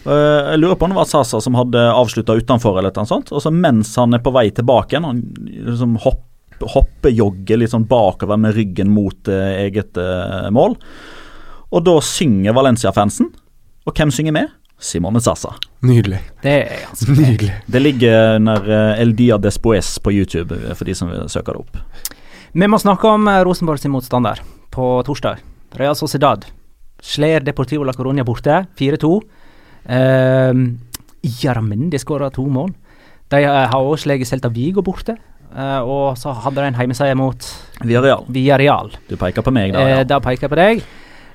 Eh, 0.05 0.51
Jeg 0.53 0.59
lurer 0.59 0.75
på 0.75 0.83
om 0.85 0.89
det 0.93 0.97
var 0.97 1.05
Sasa 1.09 1.39
som 1.41 1.53
hadde 1.55 1.81
avslutta 1.93 2.35
utenfor, 2.37 2.77
eller 2.77 2.91
noe 2.95 3.05
sånt. 3.05 3.31
Og 3.31 3.41
så 3.41 3.51
mens 3.51 3.95
han 3.95 4.13
er 4.13 4.19
på 4.19 4.31
vei 4.33 4.49
tilbake 4.51 4.91
igjen, 4.93 5.05
han 5.05 5.21
liksom 5.65 5.97
hopp, 6.03 6.21
hoppejogger 6.61 7.57
litt 7.59 7.71
sånn 7.73 7.87
bakover 7.87 8.37
med 8.39 8.53
ryggen 8.55 8.89
mot 8.93 9.27
eh, 9.27 9.65
eget 9.67 9.97
eh, 9.97 10.49
mål. 10.53 10.75
Og 11.73 11.83
da 11.83 11.97
synger 12.05 12.53
Valencia-fansen. 12.53 13.31
Og 13.87 13.93
hvem 13.97 14.11
synger 14.13 14.31
med? 14.35 14.47
Simone 14.83 15.21
Sasa. 15.23 15.53
Nydelig. 15.83 16.19
Det 16.43 16.53
er 16.65 16.81
ganske 16.83 17.15
Nydelig. 17.15 17.53
Det 17.65 17.81
ligger 17.81 18.35
under 18.35 18.67
eh, 18.67 19.01
El 19.01 19.15
Dia 19.15 19.37
Despoes 19.39 19.95
på 20.03 20.11
YouTube, 20.11 20.55
eh, 20.55 20.75
for 20.75 20.89
de 20.89 20.95
som 20.97 21.11
vil 21.11 21.29
søke 21.31 21.55
det 21.55 21.63
opp. 21.63 21.79
Vi 22.53 22.69
må 22.69 22.79
snakke 22.81 23.15
om 23.15 23.27
eh, 23.31 23.41
Rosenborg 23.47 23.79
sin 23.81 23.93
motstander 23.95 24.43
på 24.73 24.87
torsdag. 25.07 25.39
Real 25.79 25.95
Sociedad 25.95 26.45
slår 27.03 27.47
Deportivo 27.47 27.87
la 27.87 27.95
Coruña 27.95 28.23
borte, 28.23 28.65
4-2. 28.79 29.13
Uh, 29.83 30.53
Jaramendi 31.41 31.99
skåra 31.99 32.29
to 32.31 32.45
mål. 32.47 32.69
De 33.27 33.41
har 33.43 33.73
også 33.75 34.05
slått 34.05 34.29
Celta 34.29 34.51
Vigo 34.53 34.83
borte. 34.85 35.17
Uh, 35.53 35.81
og 35.83 36.17
så 36.17 36.31
hadde 36.45 36.61
de 36.61 36.69
en 36.71 36.77
heimeseier 36.77 37.17
mot 37.19 37.49
Villarreal. 37.83 38.23
Villarreal. 38.31 38.93
Du 39.09 39.17
peker 39.19 39.45
på 39.45 39.53
meg, 39.53 39.73
da. 39.75 39.83
Ja. 39.83 39.99
Uh, 39.99 40.05
da 40.07 40.21
peker 40.23 40.47
jeg 40.47 40.53
på 40.53 40.61
deg. 40.61 40.85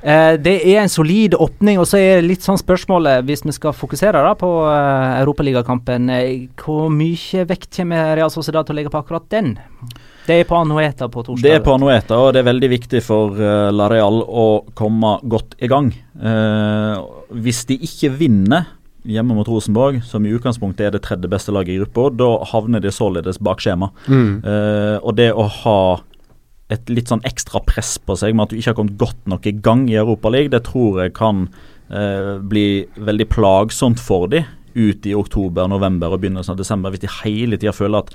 Eh, 0.03 0.35
det 0.39 0.55
er 0.63 0.83
en 0.83 0.93
solid 0.93 1.35
åpning, 1.35 1.81
og 1.81 1.89
så 1.91 1.99
er 1.99 2.23
litt 2.23 2.45
sånn 2.47 2.61
spørsmålet, 2.61 3.25
hvis 3.27 3.43
vi 3.47 3.55
skal 3.57 3.75
fokusere 3.75 4.23
da 4.23 4.35
på 4.39 4.51
uh, 4.63 5.19
Europaligakampen, 5.19 6.11
eh, 6.15 6.47
hvor 6.61 6.87
mye 6.93 7.47
vekt 7.49 7.73
kommer 7.81 8.15
Real 8.19 8.31
Sociedad 8.31 8.67
til 8.67 8.77
å 8.77 8.79
legge 8.79 8.95
på 8.95 9.01
akkurat 9.01 9.27
den? 9.35 9.57
Det 10.29 10.37
er 10.43 10.47
på 10.47 10.59
Anueta 10.61 11.09
på 11.11 11.25
torsdag. 11.25 11.43
Det 11.43 11.57
er 11.57 11.65
på 11.65 11.75
Anueta, 11.75 12.21
og 12.21 12.35
det 12.37 12.43
er 12.43 12.51
veldig 12.51 12.71
viktig 12.77 13.03
for 13.03 13.39
uh, 13.41 13.69
La 13.75 13.89
Real 13.91 14.23
å 14.23 14.49
komme 14.79 15.17
godt 15.27 15.59
i 15.59 15.71
gang. 15.73 15.91
Uh, 16.15 17.03
hvis 17.35 17.65
de 17.67 17.81
ikke 17.89 18.13
vinner 18.21 18.75
hjemme 19.09 19.35
mot 19.35 19.49
Rosenborg, 19.49 20.03
som 20.05 20.27
i 20.27 20.35
utgangspunktet 20.37 20.87
er 20.87 20.95
det 20.95 21.03
tredje 21.07 21.31
beste 21.33 21.55
laget 21.55 21.75
i 21.75 21.81
gruppa, 21.81 22.11
da 22.15 22.29
havner 22.53 22.83
de 22.85 22.93
således 22.93 23.41
bak 23.43 23.63
skjema. 23.65 23.91
Mm. 24.07 24.31
Uh, 24.45 24.97
og 25.01 25.17
det 25.19 25.33
å 25.33 25.49
ha 25.63 25.81
et 26.71 26.91
litt 26.93 27.09
sånn 27.09 27.25
ekstra 27.25 27.63
press 27.65 27.95
på 27.99 28.17
seg 28.21 28.35
med 28.37 28.45
at 28.49 28.51
du 28.53 28.59
ikke 28.59 28.73
har 28.75 28.79
kommet 28.81 28.99
godt 29.01 29.23
nok 29.31 29.47
i 29.49 29.55
gang 29.65 29.87
i 29.89 29.97
Europaligaen, 29.97 30.51
det 30.53 30.65
tror 30.69 31.01
jeg 31.03 31.15
kan 31.17 31.47
eh, 31.91 32.35
bli 32.45 32.67
veldig 32.97 33.29
plagsomt 33.33 34.01
for 34.01 34.29
de 34.29 34.45
ut 34.77 35.07
i 35.09 35.15
oktober, 35.17 35.67
november 35.69 36.13
og 36.13 36.21
begynnelsen 36.21 36.53
av 36.55 36.61
desember, 36.61 36.93
hvis 36.93 37.07
de 37.07 37.15
hele 37.23 37.57
tida 37.57 37.73
føler 37.73 38.05
at 38.05 38.13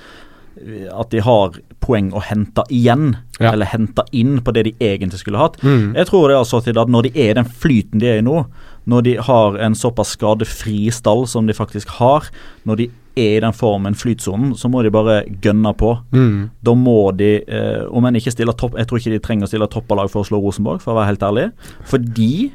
at 0.93 1.09
de 1.09 1.17
har 1.25 1.55
poeng 1.81 2.11
å 2.13 2.21
hente 2.21 2.61
igjen, 2.69 3.15
Ja. 3.39 3.51
eller 3.53 3.65
hente 3.65 4.03
inn 4.13 4.39
på 4.39 4.53
det 4.53 4.63
de 4.65 4.73
egentlig 4.79 5.19
skulle 5.19 5.39
hatt. 5.41 5.57
Mm. 5.63 5.95
Jeg 5.95 6.05
tror 6.05 6.27
det 6.29 6.37
er 6.37 6.43
sånn 6.45 6.77
at 6.77 6.87
når 6.93 7.01
de 7.07 7.11
er 7.19 7.31
i 7.31 7.37
den 7.39 7.45
flyten 7.49 7.99
de 7.99 8.05
er 8.07 8.17
i 8.19 8.21
nå, 8.21 8.45
når 8.85 9.01
de 9.03 9.15
har 9.17 9.57
en 9.57 9.73
såpass 9.73 10.13
skadefri 10.13 10.91
stall 10.91 11.25
som 11.27 11.47
de 11.47 11.53
faktisk 11.53 11.87
har, 11.97 12.29
når 12.65 12.75
de 12.77 12.89
er 13.15 13.37
i 13.37 13.43
den 13.43 13.53
formen, 13.53 13.95
flytsonen, 13.97 14.53
så 14.57 14.69
må 14.71 14.81
de 14.83 14.91
bare 14.93 15.21
gønne 15.43 15.73
på. 15.77 15.93
Mm. 16.15 16.49
Da 16.65 16.73
må 16.77 17.11
de, 17.17 17.35
eh, 17.45 17.85
om 17.89 18.05
en 18.05 18.15
ikke 18.17 18.33
stiller 18.33 18.57
topp 18.57 18.77
Jeg 18.77 18.87
tror 18.87 18.99
ikke 18.99 19.13
de 19.13 19.19
trenger 19.19 19.45
å 19.45 19.51
stille 19.51 19.69
toppalag 19.69 20.09
for 20.09 20.23
å 20.23 20.27
slå 20.27 20.41
Rosenborg, 20.41 20.81
for 20.81 20.93
å 20.93 20.99
være 20.99 21.11
helt 21.13 21.25
ærlig. 21.29 21.47
Fordi 21.85 22.51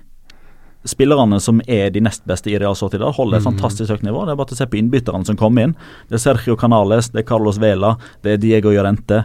spillerne 0.89 1.41
som 1.43 1.61
er 1.67 1.91
de 1.91 2.01
nest 2.01 2.25
beste 2.29 2.51
i 2.51 2.59
Real 2.59 2.77
Sociedad, 2.79 3.15
holder 3.15 3.39
et 3.39 3.47
fantastisk 3.47 3.91
høyt 3.93 4.07
nivå. 4.07 4.25
Det 4.25 4.33
er 4.33 4.41
bare 4.41 4.55
å 4.55 4.59
se 4.59 4.67
på 4.67 4.79
innbytterne 4.79 5.27
som 5.27 5.37
kommer 5.37 5.69
inn. 5.69 5.75
Det 6.09 6.19
er 6.19 6.23
Sergio 6.23 6.57
Canales, 6.57 7.11
det 7.11 7.25
er 7.25 7.29
Carlos 7.29 7.59
Vela, 7.59 7.97
det 8.23 8.37
er 8.37 8.43
Diego 8.43 8.73
Llorente. 8.73 9.25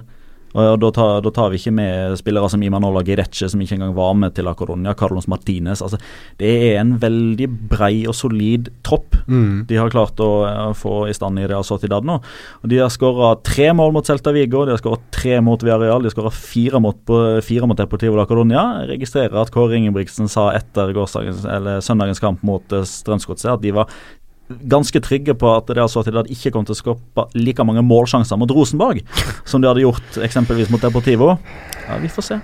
Og 0.53 0.79
da 0.81 0.91
tar, 0.93 1.21
da 1.25 1.31
tar 1.33 1.49
vi 1.53 1.59
ikke 1.61 1.73
med 1.73 2.17
spillere 2.19 2.49
som 2.51 2.61
Imanola 2.63 3.01
Gireche, 3.05 3.49
som 3.49 3.61
ikke 3.63 3.77
engang 3.77 3.95
var 3.97 4.13
med 4.17 4.35
til 4.37 4.45
La 4.47 4.53
Coronia, 4.57 4.93
Carlos 4.97 5.27
Martinez. 5.31 5.81
Altså, 5.81 5.99
det 6.41 6.51
er 6.69 6.81
en 6.81 6.97
veldig 7.01 7.49
brei 7.71 8.05
og 8.07 8.17
solid 8.17 8.69
tropp 8.85 9.13
Mm. 9.27 9.65
de 9.69 9.77
har 9.79 9.91
klart 9.91 10.19
å 10.19 10.29
eh, 10.47 10.73
få 10.75 11.07
i 11.07 11.13
stand 11.15 11.39
i 11.39 11.45
Real 11.47 11.63
Sociedad 11.63 12.03
nå. 12.03 12.17
Og 12.63 12.69
De 12.69 12.79
har 12.81 12.91
skåra 12.91 13.33
tre 13.43 13.69
mål 13.75 13.93
mot 13.95 14.07
Celta 14.07 14.33
Vigo, 14.35 14.65
de 14.65 14.73
har 14.75 14.81
skåra 14.81 14.99
tre 15.15 15.37
mot 15.43 15.63
Villarreal, 15.63 16.03
de 16.03 16.11
har 16.11 16.15
skåra 16.15 16.33
fire 16.35 16.81
mot, 16.83 17.13
fire 17.45 17.69
mot 17.69 17.79
Deportivo 17.79 18.19
la 18.19 18.27
Coronia. 18.29 18.65
Jeg 18.83 18.97
registrerer 18.97 19.39
at 19.41 19.53
Kåre 19.53 19.79
Ingebrigtsen 19.79 20.27
sa 20.31 20.49
etter 20.55 20.91
eller 20.93 21.83
søndagens 21.83 22.21
kamp 22.23 22.43
mot 22.43 22.75
uh, 22.75 22.83
Strømsgodset 22.87 23.53
at 23.53 23.63
de 23.63 23.71
var 23.75 23.91
ganske 24.69 25.01
trygge 25.03 25.35
på 25.39 25.49
at 25.55 25.67
det 25.69 25.81
altså 25.83 26.01
at 26.01 26.09
de 26.09 26.17
hadde 26.17 26.33
ikke 26.33 26.51
kom 26.55 26.65
til 26.67 26.75
å 26.75 26.79
skape 26.79 27.25
like 27.37 27.65
mange 27.67 27.83
målsjanser 27.85 28.39
mot 28.39 28.51
Rosenborg 28.53 29.03
som 29.49 29.61
de 29.63 29.69
hadde 29.69 29.85
gjort 29.85 30.19
eksempelvis 30.25 30.71
mot 30.73 30.81
Deportivo. 30.83 31.33
Ja, 31.87 31.99
Vi 32.01 32.11
får 32.11 32.29
se. 32.29 32.39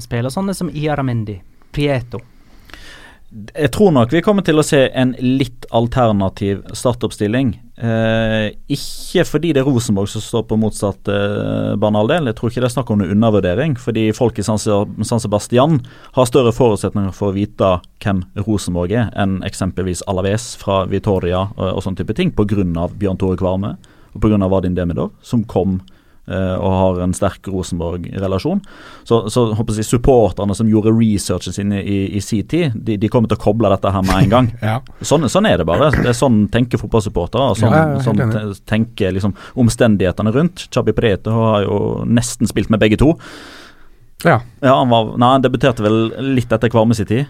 Spiller 0.00 0.32
sånne 0.32 0.54
som 0.56 0.70
Iaramendi, 0.72 1.36
Prieto. 1.72 2.22
Jeg 3.32 3.70
tror 3.72 3.94
nok 3.96 4.10
vi 4.12 4.20
kommer 4.24 4.44
til 4.44 4.60
å 4.60 4.64
se 4.66 4.78
en 4.92 5.14
litt 5.16 5.64
alternativ 5.72 6.66
startoppstilling. 6.76 7.54
Eh, 7.80 8.50
ikke 8.68 9.24
fordi 9.24 9.54
det 9.56 9.62
er 9.62 9.68
Rosenborg 9.68 10.10
som 10.12 10.20
står 10.20 10.44
på 10.50 10.58
motsatt 10.60 11.08
eh, 11.08 11.72
banehalvdel. 11.80 12.28
Jeg 12.28 12.36
tror 12.36 12.52
ikke 12.52 12.64
det 12.64 12.68
er 12.68 12.74
snakk 12.74 12.92
om 12.92 13.00
noen 13.00 13.14
undervurdering. 13.14 13.78
Fordi 13.80 14.04
folk 14.16 14.36
i 14.36 14.44
San, 14.44 14.60
Sebastian 14.60 15.80
har 16.18 16.28
større 16.28 16.52
forutsetninger 16.52 17.16
for 17.16 17.30
å 17.30 17.36
vite 17.38 17.72
hvem 18.04 18.20
Rosenborg 18.44 18.92
er, 18.92 19.08
enn 19.16 19.40
eksempelvis 19.48 20.04
Alaves 20.12 20.52
fra 20.60 20.82
Vitoria 20.92 21.46
og, 21.56 21.66
og 21.70 21.80
sånne 21.86 22.02
type 22.02 22.18
ting, 22.18 22.34
pga. 22.36 22.88
Bjørn 23.00 23.20
Tore 23.20 23.40
Kvarme 23.40 23.74
og 24.12 24.20
pga. 24.20 24.44
Vadim 24.52 24.76
Demidov, 24.76 25.14
som 25.24 25.46
kom 25.48 25.78
eh, 25.80 26.01
og 26.30 26.72
har 26.72 27.00
en 27.02 27.12
sterk 27.16 27.48
Rosenborg-relasjon. 27.50 28.60
Så, 29.08 29.16
så 29.32 29.42
håper 29.58 29.74
jeg 29.80 29.88
supporterne 29.88 30.54
som 30.54 30.68
gjorde 30.70 30.92
researchen 30.94 31.52
sin 31.56 31.72
i, 31.74 31.96
i 32.14 32.20
sin 32.22 32.46
tid, 32.46 32.76
de, 32.78 32.94
de 33.02 33.10
kommer 33.10 33.28
til 33.32 33.40
å 33.40 33.42
koble 33.42 33.70
dette 33.72 33.90
her 33.90 34.04
med 34.06 34.16
en 34.24 34.30
gang. 34.36 34.50
Ja. 34.62 34.76
Sånn, 35.02 35.26
sånn 35.28 35.48
er 35.50 35.58
det 35.58 35.66
bare. 35.66 35.90
Det 35.96 36.12
er 36.12 36.14
Sånn 36.16 36.44
tenker 36.52 36.78
fotballsupportere. 36.78 37.50
og 37.50 37.58
Sånn, 37.58 37.74
Ja, 37.74 37.96
ja, 37.96 38.04
sånn 38.04 38.54
tenker 38.70 39.10
liksom 39.16 39.34
omstendighetene 39.58 40.32
rundt. 40.34 40.68
Chabi 40.72 40.94
Preto 40.94 41.34
har 41.34 41.64
jo 41.66 41.80
nesten 42.06 42.46
spilt 42.50 42.70
med 42.70 42.80
begge 42.84 43.00
to. 43.02 43.16
ja. 44.24 44.38
Ja, 44.62 44.76
han 44.78 44.88
var, 44.94 45.16
nei, 45.18 45.32
han 45.34 45.42
debuterte 45.42 45.82
vel 45.82 46.12
litt 46.36 46.52
etter 46.54 46.70
Kvarme 46.70 46.94
sin 46.94 47.08
tid, 47.10 47.26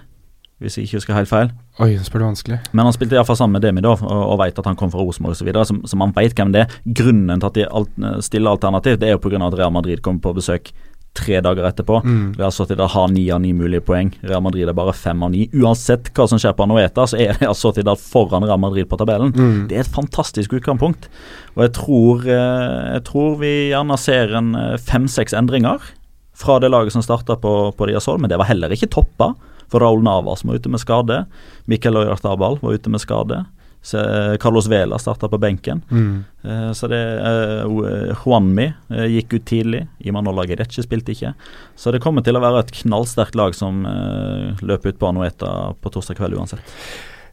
hvis 0.63 0.79
jeg 0.79 0.89
ikke 0.89 1.01
husker 1.01 1.19
helt 1.19 1.31
feil. 1.31 1.51
Oi, 1.83 1.91
det 1.97 2.07
spør 2.07 2.23
du 2.23 2.29
vanskelig. 2.31 2.61
Men 2.73 2.87
han 2.87 2.95
spilte 2.97 3.19
iallfall 3.19 3.39
sammen 3.39 3.59
med 3.59 3.67
Demi 3.67 3.85
da, 3.85 3.97
og, 3.97 4.23
og 4.23 4.39
vet 4.43 4.63
at 4.63 4.71
han 4.71 4.79
kom 4.79 4.93
fra 4.93 5.03
Rosenborg 5.03 5.37
osv. 5.37 5.51
Så, 5.67 5.77
så 5.91 5.99
man 6.01 6.15
vet 6.17 6.39
hvem 6.39 6.55
det 6.55 6.65
er. 6.65 6.81
Grunnen 7.03 7.43
til 7.43 7.51
at 7.51 7.59
de 7.59 7.69
alt, 7.69 8.01
stiller 8.25 8.55
alternativ, 8.55 8.99
det 9.03 9.11
er 9.11 9.17
jo 9.17 9.23
pga. 9.23 9.43
at 9.47 9.59
Real 9.59 9.75
Madrid 9.75 10.03
kommer 10.05 10.25
på 10.25 10.37
besøk 10.41 10.73
tre 11.13 11.41
dager 11.45 11.67
etterpå. 11.69 12.01
Mm. 12.05 12.35
Real 12.39 12.53
Sociedad 12.53 12.89
har 12.91 13.09
ni 13.13 13.27
av 13.33 13.41
ni 13.45 13.53
mulige 13.57 13.85
poeng. 13.85 14.13
Real 14.25 14.43
Madrid 14.45 14.69
er 14.69 14.77
bare 14.77 14.95
fem 14.97 15.23
av 15.23 15.33
ni. 15.35 15.45
Uansett 15.53 16.09
hva 16.17 16.27
som 16.29 16.41
skjer 16.41 16.55
på 16.57 16.65
Anoeta, 16.65 17.05
så 17.09 17.21
er 17.21 17.37
Real 17.41 17.57
Sociedad 17.59 18.01
foran 18.01 18.47
Real 18.47 18.61
Madrid 18.61 18.89
på 18.89 18.99
tabellen. 19.01 19.35
Mm. 19.37 19.67
Det 19.69 19.77
er 19.77 19.85
et 19.85 19.93
fantastisk 19.93 20.57
utgangspunkt. 20.57 21.11
Og 21.57 21.67
jeg 21.67 21.75
tror, 21.77 22.25
eh, 22.25 22.93
jeg 22.97 23.05
tror 23.11 23.37
vi 23.43 23.53
gjerne 23.73 23.99
ser 24.01 24.37
en 24.41 24.55
eh, 24.57 24.79
fem-seks 24.81 25.37
endringer 25.37 25.93
fra 26.43 26.59
det 26.63 26.73
laget 26.73 26.95
som 26.95 27.05
starta 27.05 27.37
på, 27.37 27.55
på 27.77 27.91
Diasol, 27.91 28.21
men 28.23 28.33
det 28.33 28.41
var 28.41 28.49
heller 28.49 28.73
ikke 28.73 28.91
toppa. 28.93 29.35
For 29.73 29.81
Raúl 29.81 30.05
Navas 30.05 30.45
var 30.45 30.61
ute 30.61 30.69
med 30.73 30.83
skade. 30.83 31.23
Mikkel 31.71 31.97
Oyartabal 31.97 32.59
var 32.61 32.77
ute 32.77 32.93
med 32.93 33.01
skade. 33.01 33.45
Så, 33.83 33.99
eh, 33.99 34.37
Carlos 34.37 34.69
Vela 34.71 34.99
starta 34.99 35.29
på 35.29 35.39
benken. 35.39 35.83
Mm. 35.91 36.25
Eh, 36.45 36.73
Så 36.73 36.89
det 36.89 37.01
eh, 37.03 38.15
Juanmi 38.25 38.69
gikk 38.89 39.33
ut 39.33 39.45
tidlig. 39.45 39.87
Imanola 39.99 40.45
Gereche 40.47 40.85
spilte 40.85 41.13
ikke. 41.17 41.33
Så 41.77 41.91
det 41.93 42.03
kommer 42.03 42.23
til 42.23 42.37
å 42.39 42.43
være 42.45 42.61
et 42.63 42.75
knallsterkt 42.83 43.35
lag 43.35 43.55
som 43.55 43.83
løper 44.63 44.93
ut 44.93 45.01
på 45.01 45.09
Anueta 45.09 45.75
på 45.83 45.91
torsdag 45.91 46.21
kveld 46.21 46.39
uansett. 46.39 46.63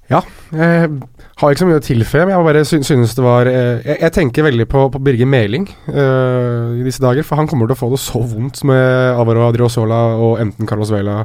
Jeg 0.10 0.89
har 1.39 1.54
ikke 1.54 1.62
så 1.62 1.67
mye 1.69 1.80
å 1.80 1.86
tilføye, 1.86 2.26
men 2.26 2.34
jeg 2.34 2.45
bare 2.48 2.63
synes 2.67 3.13
det 3.15 3.24
var 3.24 3.48
eh, 3.48 3.80
jeg, 3.86 3.98
jeg 4.02 4.13
tenker 4.15 4.48
veldig 4.50 4.65
på, 4.67 4.88
på 4.91 5.02
Birger 5.06 5.30
Meling 5.30 5.69
uh, 5.88 6.76
i 6.76 6.84
disse 6.84 7.04
dager, 7.04 7.24
for 7.24 7.39
han 7.39 7.48
kommer 7.48 7.69
til 7.69 7.78
å 7.78 7.80
få 7.80 7.91
det 7.93 8.02
så 8.04 8.19
vondt 8.19 8.63
med 8.67 9.13
Alvaro 9.13 9.45
Adriozola 9.48 10.02
og 10.17 10.41
enten 10.41 10.67
Carlos 10.67 10.91
Vela 10.91 11.22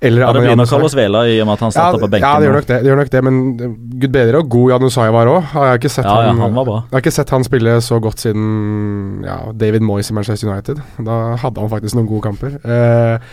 eller 0.00 0.22
Ja, 0.22 0.32
det 0.32 0.42
blir 0.44 0.58
nok 0.58 0.70
Carlos 0.70 0.94
Vela 0.94 1.24
i 1.26 1.40
og 1.42 1.48
med 1.48 1.56
at 1.56 1.62
han 1.66 1.72
starter 1.74 1.98
ja, 1.98 2.02
på 2.04 2.10
benken. 2.12 2.28
Ja, 2.28 2.38
det 2.38 2.46
gjør 2.46 2.58
det, 2.58 2.66
det, 2.70 2.78
gjør 2.86 3.00
nok 3.00 3.12
det 3.14 3.22
men 3.26 3.38
eh, 3.50 3.72
gud 4.04 4.12
bedre 4.14 4.42
og 4.42 4.50
god 4.54 4.74
Jan 4.74 4.86
Usai 4.86 5.06
var 5.14 5.30
òg. 5.32 5.40
Jeg 5.48 5.72
har 5.72 5.80
ikke 5.80 5.90
sett 5.90 6.06
Ja, 6.06 6.18
ja, 6.28 6.34
han, 6.38 6.58
jeg 6.60 6.92
har 6.92 7.02
ikke 7.02 7.14
sett 7.16 7.32
han 7.34 7.46
spille 7.46 7.78
så 7.82 7.98
godt 8.02 8.22
siden 8.22 9.24
ja, 9.26 9.40
David 9.58 9.82
Moyes 9.86 10.12
i 10.12 10.14
Manchester 10.14 10.52
United. 10.52 10.84
Da 11.02 11.18
hadde 11.42 11.64
han 11.64 11.72
faktisk 11.72 11.98
noen 11.98 12.10
gode 12.12 12.28
kamper. 12.28 12.60
Eh, 12.62 13.32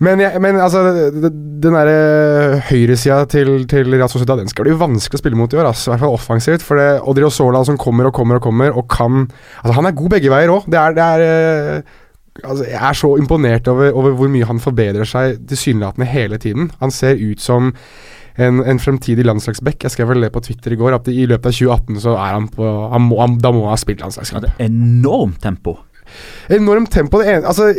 men, 0.00 0.20
jeg, 0.24 0.40
men 0.40 0.56
altså, 0.60 0.80
den 1.12 1.74
derre 1.76 2.60
høyresida 2.70 3.24
til, 3.28 3.66
til 3.68 3.90
Real 3.92 4.08
Sociedad 4.08 4.40
Den 4.40 4.48
skal 4.48 4.64
bli 4.64 4.76
vanskelig 4.80 5.18
å 5.18 5.22
spille 5.22 5.36
mot 5.38 5.52
i 5.52 5.58
år, 5.60 5.68
Altså, 5.70 5.90
i 5.90 5.92
hvert 5.94 6.04
fall 6.06 6.16
offensivt. 6.16 6.64
For 6.64 6.80
det 6.80 6.86
Odriozola 7.10 7.60
som 7.68 7.76
kommer 7.80 8.08
og 8.08 8.14
kommer 8.16 8.40
og 8.40 8.46
kommer, 8.46 8.72
og 8.72 8.86
kan 8.92 9.26
Altså, 9.60 9.74
han 9.76 9.90
er 9.90 9.98
god 9.98 10.14
begge 10.16 10.32
veier 10.32 10.54
òg. 10.54 10.70
Det 10.72 10.80
er, 10.80 10.96
det 10.96 11.08
er 11.08 11.26
eh, 11.26 11.98
Altså, 12.46 12.64
jeg 12.64 12.78
er 12.80 12.96
så 12.96 13.10
imponert 13.20 13.68
over, 13.68 13.90
over 13.92 14.14
hvor 14.16 14.30
mye 14.32 14.46
han 14.48 14.62
forbedrer 14.62 15.04
seg 15.08 15.42
tilsynelatende 15.50 16.06
hele 16.08 16.38
tiden. 16.40 16.70
Han 16.80 16.92
ser 16.94 17.18
ut 17.20 17.42
som 17.42 17.72
en, 18.40 18.60
en 18.64 18.80
fremtidig 18.80 19.26
landslagsback. 19.26 19.82
Jeg 19.84 19.92
skrev 19.92 20.12
vel 20.14 20.24
det 20.24 20.30
på 20.32 20.40
Twitter 20.46 20.72
i 20.72 20.78
går, 20.80 20.94
at 20.96 21.10
i 21.12 21.26
løpet 21.28 21.50
av 21.50 21.56
2018 21.58 22.00
så 22.06 22.14
er 22.14 22.36
han 22.38 22.46
på 22.54 22.68
han 22.94 23.04
må, 23.10 23.18
han, 23.20 23.36
Da 23.42 23.52
må 23.52 23.66
han 23.66 23.74
ha 23.74 23.80
spilt 23.82 24.00
Ja, 24.00 24.08
landslagskamp. 24.08 24.46
det 24.46 24.54
er 24.56 24.70
enormt 24.70 25.42
tempo. 25.42 25.76
Enormt 26.48 26.92
tempo. 26.94 27.20
Det 27.20 27.34
ene, 27.34 27.50
altså 27.50 27.74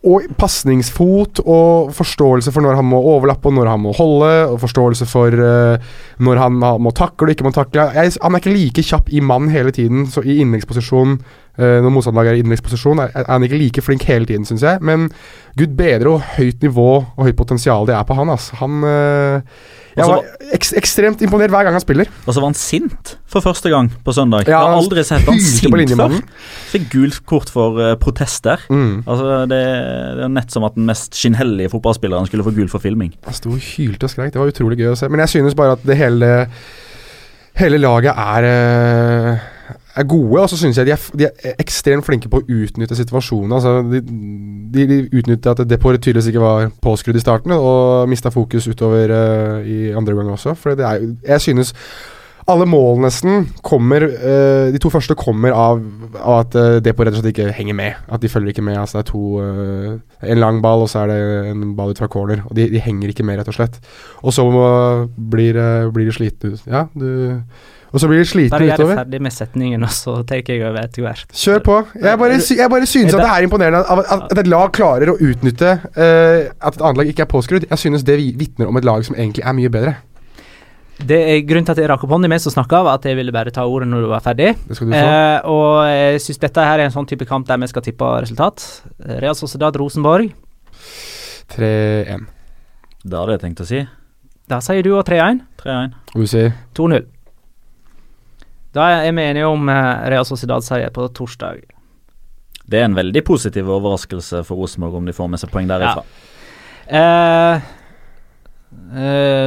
og 0.00 0.30
pasningsfot 0.40 1.42
og 1.44 1.90
forståelse 1.92 2.52
for 2.54 2.64
når 2.64 2.78
han 2.78 2.88
må 2.88 3.02
overlappe 3.04 3.50
og 3.50 3.58
når 3.58 3.68
han 3.68 3.82
må 3.82 3.92
holde, 3.96 4.30
og 4.48 4.60
forståelse 4.62 5.08
for 5.08 5.34
uh, 5.36 5.90
når 6.24 6.40
han 6.40 6.56
må 6.56 6.92
takle 6.96 7.28
og 7.28 7.34
ikke 7.34 7.44
må 7.44 7.52
takle. 7.52 7.90
Jeg, 7.92 8.16
han 8.16 8.32
er 8.32 8.40
ikke 8.40 8.54
like 8.54 8.86
kjapp 8.86 9.12
i 9.12 9.20
mann 9.20 9.50
hele 9.52 9.74
tiden, 9.76 10.06
så 10.08 10.24
i 10.24 10.40
innleggsposisjon 10.40 11.18
når 11.58 11.92
motstanderlaget 11.92 12.32
er 12.32 12.38
i 12.38 12.44
innleggsposisjon, 12.44 13.02
er, 13.02 13.10
er 13.14 13.26
han 13.28 13.44
ikke 13.44 13.58
like 13.60 13.82
flink 13.84 14.04
hele 14.08 14.28
tiden, 14.28 14.46
syns 14.48 14.62
jeg. 14.64 14.78
Men 14.86 15.08
gud 15.58 15.74
bedre 15.78 16.12
hvor 16.12 16.24
høyt 16.36 16.62
nivå 16.64 16.88
og 17.02 17.26
høyt 17.26 17.36
potensial 17.38 17.86
det 17.88 17.94
er 17.96 18.06
på 18.06 18.16
han. 18.16 18.30
Altså. 18.32 18.56
Han 18.60 18.84
eh, 18.86 19.60
Jeg 19.98 20.06
var 20.08 20.24
ek 20.54 20.66
ekstremt 20.78 21.22
imponert 21.26 21.52
hver 21.52 21.66
gang 21.66 21.76
han 21.76 21.82
spiller. 21.82 22.10
Og 22.24 22.32
så 22.32 22.40
var 22.40 22.52
han 22.52 22.58
sint 22.58 23.14
for 23.30 23.44
første 23.44 23.72
gang 23.72 23.90
på 24.04 24.14
søndag. 24.16 24.46
Ja, 24.46 24.60
jeg 24.60 24.70
har 24.70 24.78
aldri 24.78 25.04
sett 25.06 25.26
han 25.28 25.40
sint 25.42 25.94
før. 25.98 26.16
Fikk 26.72 26.88
gult 26.94 27.20
kort 27.28 27.52
for 27.52 27.80
uh, 27.80 27.94
protester. 28.00 28.62
Mm. 28.70 29.02
Altså, 29.04 29.40
det, 29.50 29.62
det 30.20 30.26
er 30.28 30.34
nett 30.36 30.54
som 30.54 30.66
at 30.68 30.78
den 30.78 30.86
mest 30.88 31.18
skinnhellige 31.18 31.72
fotballspilleren 31.74 32.30
skulle 32.30 32.46
få 32.46 32.54
gult 32.56 32.72
for 32.72 32.82
filming. 32.82 33.12
Han 33.26 33.36
sto 33.36 33.52
og 33.56 33.64
hylte 33.74 34.06
og 34.06 34.14
skrek. 34.14 34.34
Det 34.34 34.42
var 34.42 34.54
utrolig 34.54 34.78
gøy 34.80 34.94
å 34.94 35.00
se. 35.00 35.10
Men 35.10 35.24
jeg 35.26 35.36
synes 35.36 35.58
bare 35.58 35.78
at 35.78 35.84
det 35.86 35.98
hele 36.00 36.30
Hele 37.58 37.80
laget 37.82 38.14
er 38.14 38.44
eh, 38.46 39.40
er 39.96 40.06
gode, 40.06 40.42
og 40.42 40.50
så 40.50 40.56
synes 40.56 40.78
jeg 40.78 40.86
de 40.86 40.92
er, 40.94 41.08
de 41.18 41.26
er 41.26 41.56
ekstremt 41.62 42.06
flinke 42.06 42.30
på 42.30 42.40
å 42.40 42.46
utnytte 42.62 42.98
situasjonen. 42.98 43.56
Altså, 43.56 43.80
de, 43.90 44.02
de, 44.74 44.86
de 44.90 45.00
utnytter 45.18 45.54
at 45.54 45.64
Depor 45.68 45.98
tydeligvis 45.98 46.30
ikke 46.30 46.44
var 46.44 46.70
påskrudd 46.82 47.18
i 47.18 47.24
starten, 47.24 47.54
og 47.56 48.08
mista 48.10 48.32
fokus 48.34 48.68
utover 48.70 49.12
uh, 49.12 49.66
i 49.66 49.90
andre 49.96 50.14
omgang 50.14 50.34
også. 50.36 50.54
For 50.58 50.78
det 50.78 50.86
er, 50.86 51.04
jeg 51.26 51.46
synes 51.48 51.74
alle 52.50 52.64
mål 52.66 53.02
nesten 53.04 53.44
kommer 53.62 54.02
uh, 54.08 54.70
De 54.72 54.78
to 54.82 54.90
første 54.90 55.14
kommer 55.18 55.52
av, 55.54 55.82
av 56.18 56.38
at 56.40 56.56
uh, 56.56 56.78
Depor 56.82 57.06
rett 57.06 57.18
og 57.18 57.20
slett 57.20 57.34
ikke 57.34 57.50
henger 57.54 57.76
med. 57.78 57.98
At 58.10 58.22
de 58.22 58.30
følger 58.32 58.54
ikke 58.54 58.64
med. 58.66 58.78
Altså 58.80 58.98
det 58.98 59.04
er 59.04 59.10
to 59.10 59.24
uh, 59.42 60.30
En 60.32 60.40
lang 60.40 60.62
ball, 60.64 60.86
og 60.86 60.90
så 60.90 61.04
er 61.04 61.12
det 61.12 61.50
en 61.52 61.74
ball 61.78 61.92
ut 61.92 62.00
fra 62.00 62.10
corner. 62.10 62.42
Og 62.48 62.56
de, 62.56 62.70
de 62.72 62.82
henger 62.82 63.12
ikke 63.12 63.26
med, 63.26 63.38
rett 63.40 63.50
og 63.50 63.58
slett. 63.58 63.78
Og 64.22 64.34
så 64.36 64.46
eh, 64.46 65.04
blir, 65.32 65.56
eh, 65.56 65.90
blir 65.94 66.08
de 66.10 66.12
slitne. 66.12 66.56
Ja, 66.68 66.86
du 66.92 67.40
Og 67.90 67.98
så 67.98 68.06
blir 68.06 68.20
de 68.20 68.22
Bare 68.22 68.30
slitne 68.30 68.58
gjør 68.60 68.68
jeg 68.70 68.78
utover. 68.78 68.98
ferdig 69.00 69.20
med 69.26 69.32
setningen, 69.34 69.82
og 69.82 69.90
så 69.90 70.12
tar 70.26 70.42
jeg 70.46 70.62
over 70.62 70.78
etter 70.84 71.02
hvert. 71.02 71.32
Kjør 71.34 71.62
på. 71.66 71.78
Jeg 71.98 72.18
bare, 72.20 72.36
sy 72.40 72.54
jeg 72.60 72.70
bare 72.70 72.86
synes 72.86 73.14
at 73.16 73.20
det 73.24 73.30
er 73.32 73.46
imponerende 73.48 73.80
at, 73.82 74.12
at 74.30 74.38
et 74.44 74.46
lag 74.50 74.70
klarer 74.76 75.10
å 75.10 75.16
utnytte 75.18 75.72
uh, 75.96 76.52
at 76.60 76.76
et 76.76 76.84
annet 76.84 77.00
lag 77.02 77.10
ikke 77.10 77.24
er 77.26 77.30
påskrudd. 77.32 77.66
Jeg 77.66 77.78
synes 77.82 78.04
det 78.06 78.16
vi- 78.20 78.34
vitner 78.38 78.70
om 78.70 78.78
et 78.78 78.86
lag 78.86 79.02
som 79.04 79.16
egentlig 79.18 79.42
er 79.42 79.56
mye 79.58 79.72
bedre. 79.74 79.96
Det 81.00 81.16
er 81.16 81.40
Grunnen 81.48 81.64
til 81.64 81.72
at 81.72 81.78
jeg 81.80 81.88
rakk 81.88 82.02
opp 82.04 82.10
hånda 82.12 82.28
mens 82.28 82.44
du 82.44 82.50
snakka, 82.52 82.82
var 82.84 82.98
at 83.00 83.06
jeg 83.08 83.16
ville 83.16 83.32
bare 83.32 83.50
ta 83.50 83.64
ordet 83.64 83.88
når 83.88 84.02
du 84.04 84.08
var 84.12 84.20
ferdig. 84.20 84.52
Det 84.68 84.76
skal 84.76 84.86
du 84.86 84.92
få. 84.92 84.98
Eh, 85.00 85.48
og 85.48 85.70
jeg 85.88 86.20
syns 86.26 86.38
dette 86.42 86.66
her 86.66 86.78
er 86.78 86.84
en 86.90 86.94
sånn 86.94 87.08
type 87.08 87.24
kamp 87.26 87.46
der 87.48 87.56
vi 87.62 87.70
skal 87.72 87.82
tippe 87.82 88.04
resultat. 88.20 88.66
Real 89.18 89.34
Sociedad 89.34 89.74
Rosenborg. 89.80 90.30
3-1. 91.56 91.58
Eh. 91.58 92.18
Det 93.02 93.16
hadde 93.16 93.32
jeg 93.38 93.42
tenkt 93.46 93.62
å 93.64 93.66
si. 93.66 93.80
Da 94.50 94.60
sier 94.60 94.84
du 94.84 94.92
òg 94.98 95.06
3-1. 95.08 95.40
3-1. 95.62 95.96
Og 96.14 96.20
du 96.20 96.28
sier 96.28 96.52
2-0. 96.76 97.06
Da 98.76 98.86
er 99.02 99.10
vi 99.10 99.22
enige 99.24 99.48
om 99.50 99.68
eh, 99.68 100.08
Real 100.12 100.26
Sociedad-seier 100.26 100.92
på 100.94 101.08
torsdag. 101.16 101.64
Det 102.70 102.78
er 102.78 102.86
en 102.86 102.94
veldig 102.94 103.22
positiv 103.26 103.66
overraskelse 103.66 104.44
for 104.46 104.62
Rosenborg 104.62 105.00
om 105.00 105.08
de 105.08 105.14
får 105.16 105.30
med 105.32 105.42
seg 105.42 105.50
poeng 105.50 105.66
derifra. 105.70 106.04
Ja. 106.04 106.26
Uh, 106.90 107.56
eh, 108.98 109.46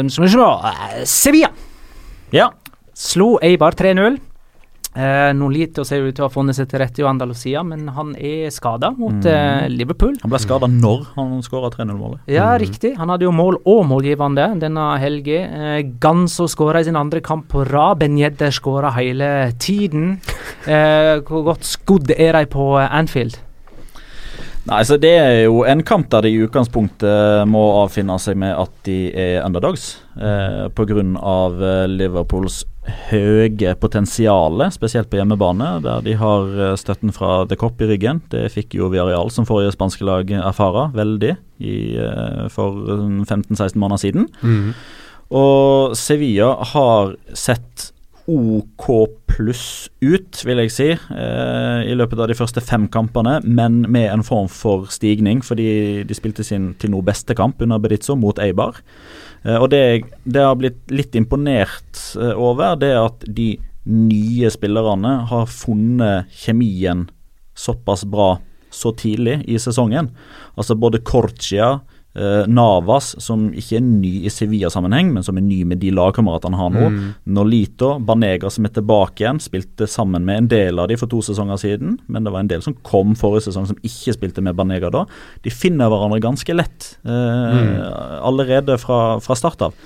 Sevilla 1.07 1.49
Ja. 2.35 2.49
slo 2.95 3.37
Eibar 3.43 3.75
3-0. 3.79 4.19
Eh, 4.95 5.31
Nolito 5.33 5.83
ser 5.85 6.03
ut 6.05 6.13
til 6.15 6.23
å 6.23 6.27
ha 6.27 6.33
funnet 6.33 6.55
seg 6.55 6.67
til 6.69 6.79
rette 6.83 7.01
i 7.01 7.05
Andalusia, 7.09 7.63
men 7.65 7.87
han 7.95 8.11
er 8.15 8.49
skada 8.53 8.91
mot 8.95 9.13
Mm. 9.13 9.25
eh, 9.25 9.69
Liverpool. 9.69 10.15
Han 10.21 10.29
ble 10.29 10.39
skada 10.39 10.67
når 10.69 11.07
han 11.15 11.41
skåra 11.41 11.71
3-0-målet. 11.73 12.19
Ja, 12.27 12.51
mm. 12.53 12.59
riktig. 12.61 12.95
Han 12.97 13.09
hadde 13.09 13.25
jo 13.25 13.31
mål 13.31 13.57
og 13.65 13.85
målgivende 13.89 14.59
denne 14.59 14.99
helga. 14.99 15.39
Eh, 15.77 15.81
Ganso 15.99 16.45
skåra 16.47 16.79
i 16.81 16.83
sin 16.83 16.95
andre 16.95 17.21
kamp 17.21 17.47
på 17.49 17.65
rad. 17.65 17.99
Benjedder 17.99 18.51
skåra 18.51 18.91
hele 18.93 19.51
tiden. 19.57 20.19
Eh, 20.67 21.19
hvor 21.25 21.43
godt 21.43 21.63
skodd 21.65 22.11
er 22.17 22.33
de 22.33 22.45
på 22.45 22.77
Anfield? 22.89 23.37
Nei, 24.63 24.79
så 24.87 24.95
Det 24.95 25.11
er 25.11 25.41
jo 25.43 25.63
en 25.67 25.83
kamp 25.83 26.07
der 26.13 26.23
de 26.23 26.31
i 26.31 26.43
utgangspunktet 26.45 27.47
må 27.51 27.63
avfinne 27.81 28.15
seg 28.21 28.37
med 28.39 28.55
at 28.55 28.71
de 28.87 29.11
er 29.11 29.41
underdogs. 29.43 29.97
Eh, 30.15 30.69
Pga. 30.71 31.03
Eh, 31.03 31.87
Liverpools 31.91 32.63
høye 32.83 33.75
potensial, 33.79 34.59
spesielt 34.75 35.09
på 35.11 35.19
hjemmebane, 35.19 35.69
der 35.83 36.03
de 36.03 36.15
har 36.19 36.49
eh, 36.55 36.75
støtten 36.79 37.13
fra 37.15 37.43
The 37.47 37.57
Cop 37.59 37.81
i 37.83 37.87
ryggen. 37.91 38.21
Det 38.31 38.49
fikk 38.51 38.75
jo 38.79 38.89
Villarreal, 38.91 39.31
som 39.31 39.47
forrige 39.47 39.75
spanske 39.75 40.07
lag, 40.07 40.31
erfare 40.31 40.89
veldig 40.95 41.35
i, 41.63 41.77
eh, 41.99 42.43
for 42.53 42.83
eh, 42.87 43.07
15-16 43.23 43.79
måneder 43.79 44.03
siden. 44.03 44.29
mm. 44.41 44.75
Og 45.33 45.95
Sevilla 45.97 46.51
har 46.75 47.15
sett 47.33 47.87
OK 48.29 48.87
pluss 49.27 49.89
ut, 50.03 50.37
vil 50.45 50.61
jeg 50.63 50.71
si, 50.71 50.89
eh, 50.93 51.79
i 51.89 51.95
løpet 51.97 52.21
av 52.21 52.29
de 52.29 52.37
første 52.37 52.61
fem 52.63 52.85
kampene, 52.87 53.39
men 53.43 53.81
med 53.91 54.11
en 54.11 54.23
form 54.23 54.47
for 54.47 54.85
stigning, 54.93 55.41
fordi 55.43 56.05
de 56.07 56.15
spilte 56.15 56.45
sin 56.45 56.73
til 56.79 56.93
nå 56.93 57.01
beste 57.03 57.35
kamp 57.35 57.61
under 57.61 57.81
Berizzo 57.83 58.15
mot 58.15 58.39
Eibar. 58.39 58.79
Eh, 59.43 59.57
og 59.57 59.69
det 59.73 59.81
jeg 59.83 60.39
har 60.39 60.55
blitt 60.55 60.79
litt 60.93 61.15
imponert 61.19 61.99
eh, 62.15 62.31
over, 62.31 62.77
det 62.79 62.93
er 62.93 63.01
at 63.03 63.27
de 63.27 63.57
nye 63.83 64.49
spillerne 64.53 65.17
har 65.27 65.49
funnet 65.51 66.31
kjemien 66.31 67.09
såpass 67.53 68.05
bra 68.07 68.37
så 68.73 68.93
tidlig 68.97 69.41
i 69.51 69.59
sesongen. 69.61 70.09
Altså 70.57 70.77
både 70.79 71.03
Corcia, 71.05 71.81
Navas, 72.13 73.15
som 73.23 73.47
ikke 73.57 73.79
er 73.79 73.85
ny 73.85 74.11
i 74.27 74.31
Sevilla-sammenheng, 74.31 75.09
men 75.15 75.25
som 75.25 75.37
er 75.39 75.45
ny 75.45 75.63
med 75.65 75.79
de 75.81 75.89
lagkameratene 75.95 76.59
han 76.59 76.75
har 76.75 76.75
nå. 76.75 76.89
Mm. 76.93 77.09
Nolito, 77.33 77.95
Banega 78.05 78.51
som 78.53 78.67
er 78.67 78.75
tilbake 78.75 79.23
igjen, 79.23 79.41
spilte 79.41 79.87
sammen 79.89 80.25
med 80.27 80.43
en 80.43 80.49
del 80.51 80.81
av 80.83 80.91
de 80.91 80.97
for 80.99 81.09
to 81.09 81.23
sesonger 81.25 81.57
siden, 81.63 81.97
men 82.05 82.25
det 82.25 82.33
var 82.35 82.45
en 82.45 82.51
del 82.51 82.61
som 82.65 82.77
kom 82.85 83.17
forrige 83.17 83.47
sesong 83.47 83.65
som 83.71 83.81
ikke 83.81 84.13
spilte 84.13 84.45
med 84.45 84.57
Banega 84.59 84.93
da. 84.93 85.07
De 85.41 85.53
finner 85.53 85.89
hverandre 85.89 86.21
ganske 86.23 86.55
lett 86.55 86.93
eh, 87.01 87.77
allerede 88.21 88.77
fra, 88.81 89.03
fra 89.23 89.37
start 89.39 89.69
av. 89.69 89.77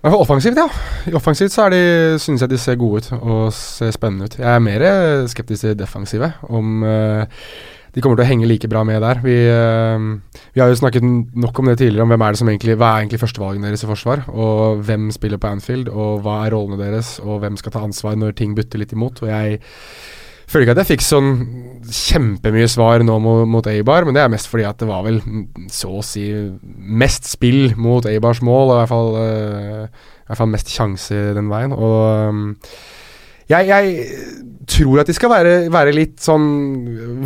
I 0.00 0.06
hvert 0.06 0.14
fall 0.14 0.22
offensivt, 0.24 0.56
ja. 0.56 0.64
I 1.10 1.12
offensivt 1.18 1.52
så 1.52 1.66
er 1.66 1.74
de, 1.74 1.80
synes 2.24 2.40
jeg 2.40 2.48
de 2.48 2.58
ser 2.60 2.78
gode 2.80 3.02
ut 3.02 3.10
og 3.18 3.50
ser 3.52 3.92
spennende 3.92 4.30
ut. 4.30 4.38
Jeg 4.40 4.48
er 4.48 4.62
mer 4.64 4.84
eh, 4.86 5.26
skeptisk 5.28 5.66
til 5.66 5.76
defensive, 5.76 6.30
om 6.48 6.86
eh, 6.88 7.44
de 7.94 8.02
kommer 8.02 8.20
til 8.20 8.26
å 8.26 8.30
henge 8.30 8.48
like 8.48 8.70
bra 8.70 8.84
med 8.86 9.02
der. 9.02 9.20
Vi, 9.24 9.34
eh, 9.50 10.04
vi 10.54 10.62
har 10.62 10.70
jo 10.70 10.78
snakket 10.78 11.02
nok 11.02 11.58
om 11.58 11.70
det 11.70 11.78
tidligere, 11.80 12.06
om 12.06 12.12
hvem 12.12 12.22
er 12.26 12.32
det 12.32 12.40
som 12.42 12.50
egentlig, 12.52 12.78
hva 12.78 12.92
er 12.94 13.02
egentlig 13.02 13.22
førstevalgene 13.24 13.66
deres 13.66 13.84
i 13.84 13.90
forsvar, 13.90 14.24
og 14.30 14.84
hvem 14.86 15.10
spiller 15.14 15.42
på 15.42 15.50
Anfield, 15.50 15.90
og 15.90 16.22
hva 16.24 16.44
er 16.44 16.54
rollene 16.54 16.78
deres, 16.78 17.18
og 17.24 17.42
hvem 17.42 17.58
skal 17.58 17.74
ta 17.74 17.84
ansvar 17.86 18.16
når 18.20 18.36
ting 18.38 18.54
butter 18.54 18.78
litt 18.78 18.94
imot. 18.94 19.22
Og 19.24 19.32
jeg 19.32 19.60
føler 20.50 20.66
ikke 20.66 20.76
at 20.76 20.82
jeg 20.82 20.90
fikk 20.94 21.04
sånn 21.06 21.32
kjempemye 21.86 22.70
svar 22.70 23.04
nå 23.06 23.18
mot, 23.22 23.42
mot 23.50 23.66
Eibar, 23.70 24.06
men 24.06 24.16
det 24.16 24.22
er 24.22 24.32
mest 24.32 24.50
fordi 24.50 24.66
at 24.66 24.78
det 24.82 24.88
var 24.90 25.04
vel 25.06 25.20
så 25.70 25.92
å 25.98 26.06
si 26.06 26.26
mest 26.66 27.28
spill 27.30 27.76
mot 27.78 28.06
Eibars 28.06 28.42
mål, 28.42 28.72
og 28.72 28.74
i 28.74 28.80
hvert 28.80 28.94
fall, 28.94 29.12
uh, 29.18 30.08
i 30.24 30.30
hvert 30.30 30.42
fall 30.42 30.54
mest 30.54 30.72
sjanse 30.74 31.20
den 31.38 31.50
veien. 31.52 31.74
Og 31.74 32.30
um, 32.30 32.56
jeg, 33.50 33.66
jeg 33.66 34.58
tror 34.70 35.00
at 35.02 35.10
de 35.10 35.14
skal 35.16 35.32
være, 35.32 35.54
være 35.72 35.92
litt 35.96 36.16
sånn 36.22 36.46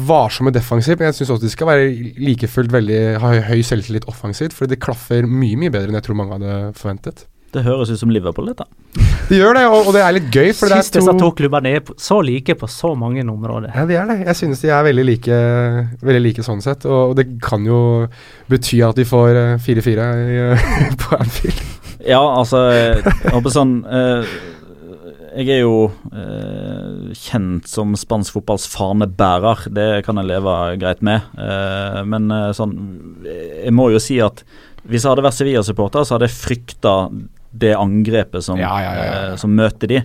varsomme 0.09 0.53
defensivt, 0.55 0.99
men 1.01 1.11
jeg 1.11 1.21
syns 1.21 1.35
også 1.37 1.45
de 1.47 1.53
skal 1.53 1.71
være 1.71 1.91
like 2.25 2.49
fullt 2.51 2.73
veldig 2.75 3.03
ha 3.23 3.35
høy- 3.51 3.63
selvtillit 3.67 4.09
offensivt, 4.11 4.57
fordi 4.57 4.75
det 4.75 4.83
klaffer 4.85 5.29
mye, 5.29 5.57
mye 5.61 5.73
bedre 5.75 5.93
enn 5.93 6.01
jeg 6.01 6.07
tror 6.09 6.21
mange 6.23 6.39
hadde 6.39 6.59
forventet. 6.81 7.27
Det 7.55 7.63
høres 7.63 7.93
ut 7.95 8.01
som 8.01 8.11
Liverpool, 8.11 8.49
dette. 8.51 8.65
Det 9.29 9.39
gjør 9.39 9.55
det, 9.57 9.63
og, 9.71 9.87
og 9.89 9.95
det 9.97 10.01
er 10.05 10.13
litt 10.19 10.27
gøy, 10.35 10.51
for 10.53 10.69
det 10.69 10.81
Syns 10.83 10.89
er 10.91 10.97
disse 10.99 11.13
to 11.15 11.21
to 11.23 11.29
klubbene 11.39 11.71
er 11.79 11.93
så 12.03 12.19
like 12.21 12.53
på 12.61 12.67
så 12.69 12.91
mange 12.99 13.23
områder. 13.25 13.71
Ja, 13.73 13.85
de 13.89 13.95
er 13.97 14.11
det. 14.11 14.17
Jeg 14.27 14.37
synes 14.37 14.61
de 14.61 14.69
er 14.75 14.83
veldig 14.85 15.05
like, 15.09 15.39
veldig 16.05 16.21
like 16.27 16.45
sånn 16.45 16.61
sett. 16.61 16.85
Og 16.85 17.15
det 17.17 17.25
kan 17.41 17.65
jo 17.65 17.79
bety 18.53 18.83
at 18.85 18.99
de 19.01 19.07
får 19.09 19.39
eh, 19.41 19.55
4-4 19.65 20.09
i, 20.27 20.37
eh, 20.51 20.67
på 21.01 21.17
Anfield. 21.17 21.63
Ja, 22.05 22.21
altså 22.37 22.67
Jeg 22.69 23.33
håper 23.33 23.55
sånn 23.55 23.79
eh, 23.89 24.35
Jeg 25.35 25.51
er 25.51 25.63
jo 25.65 25.89
eh, 26.15 27.15
kjent 27.19 27.67
som 27.71 27.95
spansk 27.99 28.37
fotballs 28.37 28.69
fanebærer. 28.71 29.67
Det 29.75 29.89
kan 30.07 30.21
jeg 30.21 30.31
leve 30.31 30.55
greit 30.83 31.03
med. 31.07 31.27
Eh, 31.39 32.01
men 32.07 32.31
eh, 32.31 32.53
sånn 32.55 32.77
Jeg 33.27 33.75
må 33.75 33.89
jo 33.95 34.03
si 34.03 34.21
at 34.23 34.45
hvis 34.85 35.01
jeg 35.05 35.15
hadde 35.15 35.25
vært 35.25 35.39
Sevilla-supporter, 35.39 36.05
så 36.05 36.17
hadde 36.17 36.29
jeg 36.29 36.37
frykta 36.37 36.95
det 37.55 37.73
angrepet 37.79 38.45
som, 38.45 38.59
Ja, 38.61 38.75
ja, 38.83 38.93
ja, 38.99 39.05
eh, 39.31 39.37
som 39.41 39.55
møter 39.57 39.91
de. 39.91 40.01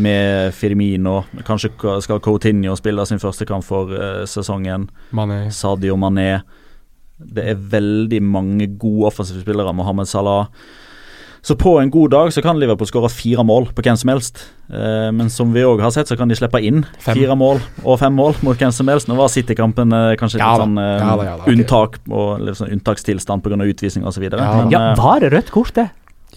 Med 0.00 0.54
Firmino. 0.54 1.22
Kanskje 1.46 1.72
skal 2.04 2.20
Coutinho 2.22 2.76
spille 2.78 3.06
sin 3.08 3.22
første 3.22 3.46
kamp 3.48 3.66
for 3.66 3.90
eh, 3.94 4.24
sesongen. 4.30 4.88
Mané. 5.16 5.46
Sadio 5.54 5.96
Mané. 5.98 6.42
Det 7.20 7.48
er 7.52 7.64
veldig 7.72 8.20
mange 8.24 8.68
gode 8.80 9.10
offensive 9.10 9.42
spillere. 9.42 9.74
Mohammed 9.76 10.08
Salah. 10.08 10.46
Så 11.42 11.56
på 11.56 11.78
en 11.80 11.90
god 11.90 12.10
dag 12.12 12.32
så 12.32 12.42
kan 12.44 12.58
Liverpool 12.60 12.88
skåre 12.88 13.08
fire 13.12 13.44
mål 13.46 13.70
på 13.74 13.84
hvem 13.84 13.96
som 13.96 14.10
helst. 14.12 14.42
Eh, 14.68 15.08
men 15.16 15.30
som 15.32 15.54
vi 15.54 15.62
òg 15.64 15.80
har 15.80 15.92
sett, 15.94 16.10
så 16.10 16.16
kan 16.18 16.28
de 16.28 16.36
slippe 16.36 16.60
inn 16.62 16.82
Fem. 17.00 17.16
fire 17.16 17.36
mål 17.38 17.62
og 17.82 17.96
fem 18.02 18.12
mål 18.14 18.36
mot 18.44 18.58
hvem 18.60 18.72
som 18.74 18.90
helst. 18.92 19.08
Nå 19.08 19.16
var 19.18 19.32
City-kampen 19.32 19.94
eh, 19.96 20.12
kanskje 20.20 20.40
Ja 20.42 20.50
litt 20.52 20.60
da. 20.60 20.66
sånn 20.66 20.82
eh, 20.82 20.90
Ja 21.00 21.14
da, 21.16 21.24
ja 21.24 21.36
da, 21.38 21.46
okay. 21.46 21.56
unntak 21.56 21.96
og 22.10 22.44
litt 22.44 22.60
sånn 22.60 22.74
unntakstilstand 22.76 23.44
pga. 23.46 23.58
utvisning 23.64 24.04
osv. 24.06 24.28
Ja. 24.28 24.36
Men, 24.36 24.70
Ja, 24.74 24.84
var 25.00 25.24
det 25.24 25.32
rødt 25.32 25.50
kort, 25.54 25.74
det? 25.74 25.88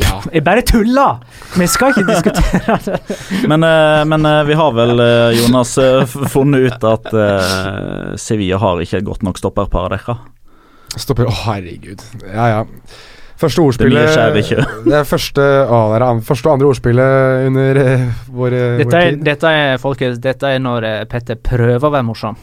Ja. 0.01 0.24
Jeg 0.34 0.41
bare 0.41 0.64
tulla! 0.66 1.20
Vi 1.54 1.68
skal 1.70 1.91
ikke 1.93 2.08
diskutere 2.08 2.80
det. 2.88 3.18
men, 3.51 3.62
men 4.10 4.30
vi 4.47 4.56
har 4.58 4.72
vel, 4.74 5.04
Jonas, 5.38 5.76
funnet 6.34 6.66
ut 6.72 6.88
at 6.89 7.12
Sevilla 8.18 8.58
har 8.58 8.82
ikke 8.82 9.04
et 9.04 9.06
godt 9.06 9.22
nok 9.28 9.38
stopperpar. 9.38 9.93
dere? 9.93 10.18
Stopper 10.97 11.30
Å, 11.30 11.36
herregud. 11.45 12.01
Ja, 12.26 12.47
ja. 12.49 12.64
Første 13.43 13.59
Det 13.59 13.67
ordspillet. 13.67 14.61
Det 14.87 14.95
er 14.97 15.07
første, 15.07 15.43
å, 15.67 15.79
det 15.91 15.99
er 15.99 16.21
første 16.23 16.49
og 16.49 16.53
andre 16.55 16.69
ordspillet 16.71 17.47
under 17.49 17.79
uh, 17.83 18.05
vår, 18.31 18.55
dette 18.55 18.83
er, 18.83 18.85
vår 18.85 19.09
tid. 19.09 19.23
dette 19.27 19.53
er, 19.59 19.77
folkens, 19.81 20.19
dette 20.23 20.53
er 20.55 20.63
når 20.63 20.87
eh, 20.87 20.99
Petter 21.11 21.39
prøver 21.39 21.89
å 21.89 21.91
være 21.91 22.07
morsom. 22.07 22.39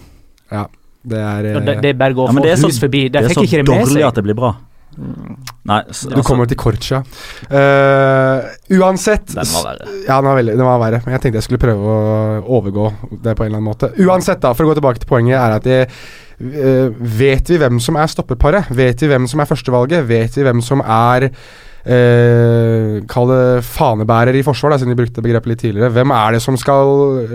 Det 1.01 1.17
er 1.17 1.47
uh, 1.49 1.61
det, 1.65 1.77
eh, 1.77 1.81
det 1.87 1.95
bare 1.97 2.17
går 2.17 2.29
Ja, 2.29 2.35
men 2.37 2.43
for 2.43 2.49
det 2.49 2.53
er 2.53 2.61
så- 2.61 2.69
hus 2.69 2.81
forbi. 2.83 3.03
De 3.09 3.19
Det 3.19 3.31
er 3.31 3.35
så 3.35 3.47
det 3.47 3.67
dårlig 3.67 4.05
at 4.07 4.21
det 4.21 4.25
blir 4.29 4.37
bra. 4.37 4.55
Nei, 4.99 5.79
s- 5.91 6.03
Du 6.09 6.15
altså, 6.17 6.25
kommer 6.27 6.49
til 6.51 6.59
Kortsja. 6.61 6.99
Uh, 7.47 8.49
uansett 8.81 9.31
den 9.33 9.47
var 9.55 9.67
verre. 9.71 9.89
Ja, 10.09 10.17
den 10.19 10.29
var, 10.31 10.39
veldig, 10.41 10.57
den 10.59 10.67
var 10.67 10.81
verre, 10.83 11.01
men 11.05 11.15
jeg 11.15 11.23
tenkte 11.25 11.41
jeg 11.41 11.47
skulle 11.47 11.63
prøve 11.63 11.95
å 11.95 12.43
overgå 12.59 12.89
det 13.23 13.37
på 13.39 13.45
en 13.47 13.51
eller 13.53 13.61
annen 13.61 13.69
måte. 13.71 13.93
Uansett, 14.03 14.41
da, 14.43 14.53
for 14.57 14.67
å 14.67 14.73
gå 14.73 14.79
tilbake 14.81 15.03
til 15.03 15.11
poenget, 15.13 15.39
er 15.39 15.57
at 15.61 15.69
det, 15.69 15.81
uh, 16.43 16.91
Vet 17.21 17.53
vi 17.53 17.59
hvem 17.63 17.81
som 17.83 17.99
er 18.01 18.11
stopperparet? 18.11 18.71
Vet 18.75 19.03
vi 19.05 19.11
hvem 19.13 19.29
som 19.31 19.41
er 19.45 19.51
førstevalget? 19.51 20.07
Vet 20.11 20.39
vi 20.41 20.47
hvem 20.49 20.63
som 20.65 20.83
er 20.85 21.31
eh, 21.87 23.01
Kall 23.11 23.31
det 23.31 23.65
fanebærer 23.67 24.37
i 24.39 24.43
forsvar, 24.47 24.73
da, 24.75 24.79
siden 24.81 24.93
de 24.95 24.99
brukte 24.99 25.23
begrepet 25.25 25.51
litt 25.53 25.63
tidligere. 25.65 25.91
Hvem 25.95 26.13
er 26.17 26.37
det 26.37 26.43
som 26.45 26.57
skal 26.61 26.93
eh, 27.25 27.35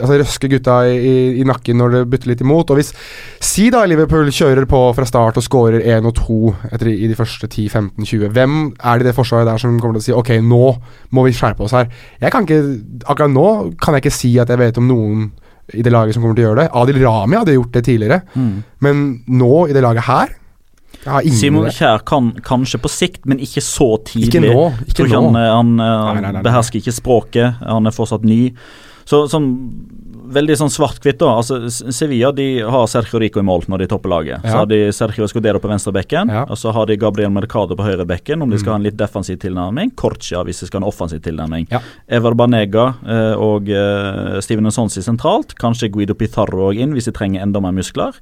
altså, 0.00 0.18
røske 0.22 0.50
gutta 0.52 0.78
i, 0.90 0.96
i, 0.98 1.14
i 1.42 1.46
nakken 1.48 1.78
når 1.80 1.94
det 1.96 2.02
butter 2.12 2.32
litt 2.32 2.44
imot? 2.44 2.70
Og 2.74 2.80
hvis 2.80 2.92
Si 3.48 3.68
da 3.74 3.84
Liverpool 3.88 4.28
kjører 4.34 4.66
på 4.70 4.80
fra 4.96 5.06
start 5.08 5.38
og 5.40 5.44
skårer 5.46 5.82
1 5.82 6.06
og 6.08 6.14
2 6.18 6.38
etter, 6.72 6.90
i 6.92 7.08
de 7.10 7.16
første 7.18 7.48
10-15-20. 7.48 8.28
Hvem 8.34 8.56
er 8.78 8.98
det 9.00 9.06
i 9.06 9.08
det 9.10 9.16
forsvaret 9.16 9.48
der 9.48 9.60
som 9.62 9.78
kommer 9.80 9.98
til 9.98 10.04
å 10.04 10.06
si 10.08 10.16
Ok, 10.18 10.30
nå 10.44 10.62
må 11.14 11.24
vi 11.26 11.34
skjerpe 11.36 11.64
oss 11.66 11.74
her? 11.76 11.88
Jeg 12.22 12.32
kan 12.34 12.46
ikke 12.46 12.60
Akkurat 13.08 13.32
nå 13.34 13.48
kan 13.80 13.96
jeg 13.96 14.04
ikke 14.06 14.14
si 14.18 14.32
at 14.42 14.50
jeg 14.52 14.60
vet 14.60 14.78
om 14.80 14.88
noen 14.90 15.28
i 15.76 15.82
det 15.84 15.92
laget 15.92 16.16
som 16.16 16.22
kommer 16.24 16.32
til 16.38 16.46
å 16.46 16.48
gjøre 16.48 16.62
det. 16.62 16.70
Adil 16.80 16.98
Rami 17.02 17.36
hadde 17.36 17.52
gjort 17.58 17.74
det 17.76 17.82
tidligere, 17.84 18.22
Mm. 18.32 18.62
men 18.80 19.02
nå, 19.28 19.68
i 19.68 19.74
det 19.76 19.82
laget 19.84 20.06
her 20.06 20.30
Ingen 21.06 21.38
Simon. 21.38 21.68
Kjær 21.72 22.02
kan 22.08 22.32
kanskje 22.44 22.80
på 22.82 22.90
sikt, 22.92 23.22
men 23.28 23.38
ikke 23.42 23.62
så 23.64 23.90
tidlig. 24.04 24.28
Ikke 24.32 24.42
nå. 24.44 24.66
Ikke 24.88 25.06
nå. 25.06 25.22
han, 25.28 25.36
eh, 25.38 25.52
han, 25.54 25.72
eh, 25.80 25.86
han 25.86 26.04
Nei, 26.08 26.14
nei, 26.14 26.22
nei, 26.26 26.32
nei. 26.38 26.42
behersker 26.46 26.82
ikke 26.82 26.96
språket, 26.96 27.62
han 27.62 27.86
er 27.86 27.94
fortsatt 27.94 28.26
ny. 28.28 28.52
Så 29.08 29.22
sånn 29.32 29.46
Veldig 30.28 30.56
sånn 30.60 30.70
svart-hvitt, 30.72 31.18
da. 31.22 31.30
Altså, 31.40 31.58
Sevilla 31.94 32.30
de 32.36 32.46
har 32.68 32.86
Sergio 32.90 33.20
Rico 33.22 33.40
i 33.40 33.46
mål 33.46 33.64
når 33.72 33.82
de 33.84 33.86
topper 33.90 34.12
laget. 34.12 34.42
Så 34.44 34.54
har 34.58 34.66
de 34.70 34.78
Sergio 34.92 35.24
Escudero 35.24 35.60
på 35.62 35.70
venstrebekken, 35.70 36.28
Ja. 36.32 36.42
og 36.44 36.56
så 36.60 36.72
har 36.76 36.86
de 36.86 36.96
Gabriel 37.00 37.30
Mercado 37.32 37.74
på 37.78 37.86
høyrebekken 37.86 38.42
om 38.42 38.50
de 38.50 38.58
skal 38.58 38.72
ha 38.74 38.76
en 38.76 38.84
litt 38.84 38.96
defensiv 38.96 39.38
tilnærming. 39.40 39.94
Corcia 39.96 40.42
hvis 40.44 40.60
de 40.60 40.66
skal 40.68 40.80
ha 40.80 40.86
en 40.86 40.92
offensiv 40.92 41.22
tilnærming. 41.24 41.68
Ja. 41.70 41.80
Ever 42.08 42.34
Banega 42.34 42.94
eh, 43.06 43.34
og 43.38 43.68
eh, 43.72 44.40
Steven 44.44 44.64
Nsonsi 44.68 45.02
sentralt. 45.02 45.54
Kanskje 45.58 45.90
Guido 45.90 46.14
Pizarro 46.14 46.68
òg 46.70 46.78
inn 46.78 46.92
hvis 46.92 47.08
de 47.08 47.12
trenger 47.16 47.42
enda 47.42 47.60
mer 47.60 47.72
muskler. 47.72 48.12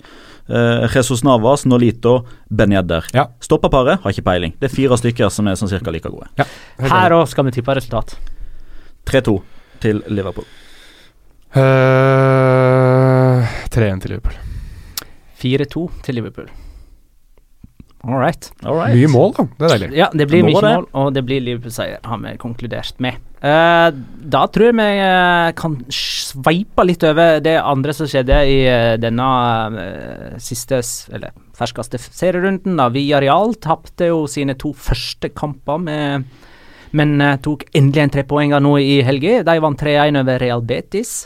Eh, 0.48 0.86
Jesus 0.94 1.24
Navas, 1.26 1.64
Nolito, 1.66 2.20
Benjedder. 2.50 3.04
Ja. 3.12 3.26
Stopperparet 3.42 4.00
har 4.04 4.10
ikke 4.14 4.22
peiling. 4.28 4.54
Det 4.60 4.70
er 4.70 4.74
fire 4.76 4.96
stykker 5.00 5.30
som 5.34 5.48
er 5.50 5.58
sånn 5.58 5.68
cirka 5.72 5.90
like 5.90 6.08
gode. 6.08 6.28
Ja. 6.38 6.44
Her 6.78 7.10
òg 7.18 7.26
skal 7.28 7.44
vi 7.48 7.56
tippe 7.58 7.74
resultat. 7.74 8.14
3-2 9.06 9.40
til 9.82 10.02
Liverpool. 10.08 10.46
Eh, 11.56 13.46
3-1 13.72 14.00
til 14.04 14.10
Liverpool. 14.12 14.36
4-2 15.40 15.84
til 16.04 16.18
Liverpool. 16.18 16.48
All 18.06 18.20
right. 18.20 18.52
All 18.62 18.76
right. 18.76 18.94
Mye 18.94 19.08
mål, 19.10 19.32
da. 19.34 19.44
Det 19.56 19.64
er 19.66 19.72
deilig. 19.72 19.88
Ja, 19.96 20.06
det 20.14 20.26
blir 20.30 20.44
mye 20.46 20.60
mål, 20.62 20.84
og 20.94 21.14
det 21.16 21.24
blir 21.26 21.40
Liverpool-seier, 21.42 21.98
har 22.06 22.20
vi 22.22 22.34
konkludert 22.38 23.00
med. 23.02 23.18
Uh, 23.40 23.88
da 24.32 24.44
tror 24.52 24.68
jeg 24.68 24.76
vi 24.78 24.86
uh, 25.00 25.50
kan 25.58 25.74
sveipe 25.92 26.84
litt 26.86 27.04
over 27.06 27.40
det 27.44 27.56
andre 27.58 27.94
som 27.96 28.08
skjedde 28.10 28.38
i 28.46 28.58
uh, 28.68 28.94
denne 29.00 29.26
siste, 30.42 30.82
eller 31.16 31.34
ferskeste 31.56 31.98
serierunden. 32.04 32.76
da. 32.78 32.90
Areal 33.18 33.56
tapte 33.64 34.12
jo 34.12 34.26
sine 34.30 34.54
to 34.60 34.70
første 34.76 35.32
kamper, 35.34 35.80
med, 35.82 36.28
men 36.96 37.16
tok 37.42 37.66
endelig 37.74 38.04
en 38.04 38.14
trepoenger 38.20 38.62
nå 38.62 38.76
i 38.84 39.00
helga. 39.08 39.40
De 39.46 39.56
vant 39.64 39.82
3-1 39.82 40.20
over 40.20 40.38
Real 40.42 40.62
Betis. 40.62 41.24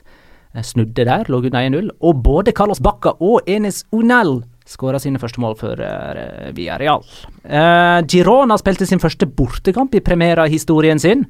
Eh, 0.54 0.64
snudde 0.66 1.06
der, 1.06 1.28
lå 1.30 1.42
under 1.42 1.60
1-0. 1.60 1.90
Og 2.00 2.22
både 2.24 2.54
Carlos 2.56 2.82
Bacca 2.82 3.14
og 3.20 3.46
Enes 3.50 3.84
Unal 3.92 4.40
skåra 4.70 5.00
sine 5.02 5.18
første 5.18 5.40
mål 5.42 5.56
for 5.58 5.80
uh, 5.82 6.50
Villarreal. 6.54 7.02
Uh, 7.42 7.98
Girona 8.06 8.54
spilte 8.60 8.86
sin 8.86 9.02
første 9.02 9.26
bortekamp 9.26 9.96
i 9.98 10.02
Primera-historien 10.04 11.00
sin. 11.02 11.24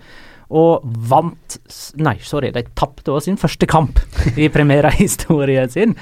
Og 0.50 0.84
vant 0.84 1.56
Nei, 2.02 2.16
sorry, 2.26 2.50
de 2.52 2.64
tapte 2.74 3.12
også 3.12 3.30
sin 3.30 3.40
første 3.40 3.68
kamp 3.70 4.00
i 4.36 4.50
Primera-historien 4.52 5.70
sin. 5.72 5.96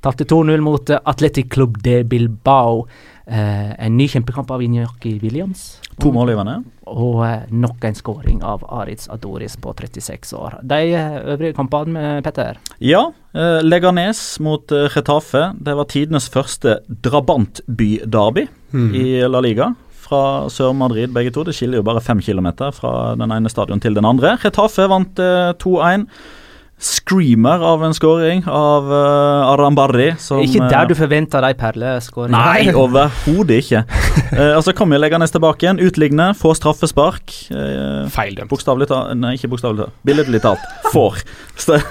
Tapte 0.00 0.24
2-0 0.24 0.64
mot 0.64 0.90
Atletic 0.98 1.50
Club 1.52 1.78
de 1.84 2.00
Bilbao. 2.08 2.86
Eh, 3.30 3.72
en 3.84 3.98
ny 3.98 4.08
kjempekamp 4.10 4.48
av 4.50 4.62
Inyaki 4.64 5.18
Williams. 5.22 5.76
To 6.00 6.10
målgivende. 6.14 6.62
Og 6.90 7.20
eh, 7.26 7.44
nok 7.54 7.84
en 7.86 7.94
skåring 7.94 8.40
av 8.42 8.64
Aritz 8.66 9.06
Adoris 9.14 9.54
på 9.62 9.72
36 9.78 10.32
år. 10.34 10.58
De 10.66 10.80
eh, 10.90 11.18
øvrige 11.34 11.54
kampene 11.54 11.92
med 11.94 12.24
Petter? 12.26 12.58
Ja, 12.82 13.04
eh, 13.34 13.60
Leganes 13.62 14.24
mot 14.42 14.66
Retafe. 14.70 15.00
Getafe. 15.00 15.44
Det 15.64 15.74
var 15.78 15.84
tidenes 15.90 16.28
første 16.30 16.78
drabantby-derby 16.90 18.48
Mm. 18.72 18.94
i 18.94 19.04
La 19.28 19.40
Liga. 19.40 19.74
Fra 20.00 20.46
Sør-Madrid, 20.50 21.10
begge 21.14 21.30
to. 21.34 21.42
Det 21.44 21.54
skiller 21.54 21.78
jo 21.80 21.82
bare 21.86 22.00
fem 22.02 22.20
kilometer 22.22 22.70
fra 22.74 23.14
den 23.18 23.30
ene 23.34 23.50
stadion 23.50 23.80
til 23.80 23.94
den 23.94 24.04
andre. 24.06 24.36
Getafe 24.42 24.86
vant 24.90 25.18
eh, 25.18 25.52
2-1. 25.58 26.06
Screamer 26.80 27.60
av 27.60 27.84
en 27.84 27.94
skåring 27.96 28.42
av 28.48 28.86
uh, 28.88 29.50
Arambarri. 29.52 30.14
Som, 30.22 30.40
Ikke 30.40 30.62
eh, 30.64 30.70
der 30.72 30.88
du 30.88 30.94
forventer 30.96 31.44
de 31.44 31.52
perleskåringene. 31.60 32.40
Nei, 32.40 32.72
overhodet 32.82 33.60
ikke. 33.60 33.84
Eh, 34.32 34.54
og 34.56 34.64
så 34.64 34.74
kommer 34.76 35.02
Leganes 35.02 35.34
tilbake 35.34 35.66
igjen, 35.66 35.82
utligne, 35.84 36.30
få 36.40 36.54
straffespark. 36.56 37.36
Uh, 37.52 38.08
Feildømt. 38.12 38.48
Bokstavelig 38.52 38.88
talt 38.88 39.12
Nei, 39.20 39.36
ikke 39.36 39.52
bokstavelig 39.52 39.84
talt. 39.84 39.98
Billedlig 40.08 40.40
talt. 40.46 40.64
Får 40.94 41.20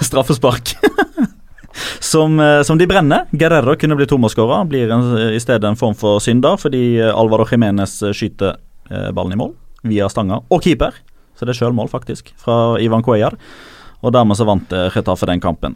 straffespark. 0.09 0.73
som, 1.99 2.39
eh, 2.39 2.61
som 2.61 2.77
de 2.77 2.87
brenner. 2.87 3.25
Guerrero 3.31 3.75
kunne 3.75 3.95
bli 3.95 4.07
tomålsskårer. 4.07 4.65
Blir 4.65 4.91
en, 4.91 5.17
i 5.33 5.39
stedet 5.39 5.67
en 5.69 5.79
form 5.79 5.95
for 5.95 6.19
synder 6.23 6.57
fordi 6.57 6.99
eh, 6.99 7.13
Alvaro 7.13 7.47
Jimenez 7.49 8.01
eh, 8.03 8.15
skyter 8.15 8.57
eh, 8.89 9.09
ballen 9.11 9.35
i 9.35 9.39
mål 9.39 9.53
via 9.89 10.09
stanga. 10.11 10.41
Og 10.49 10.63
keeper. 10.63 10.95
Så 11.37 11.47
det 11.47 11.53
er 11.53 11.61
sjølmål, 11.61 11.87
faktisk, 11.87 12.33
fra 12.35 12.75
Ivan 12.83 13.03
Cuellar. 13.05 13.37
Og 13.99 14.13
dermed 14.15 14.37
så 14.39 14.47
vant 14.47 14.71
Retafe 14.71 14.95
Getafe 14.99 15.27
den 15.27 15.41
kampen. 15.43 15.75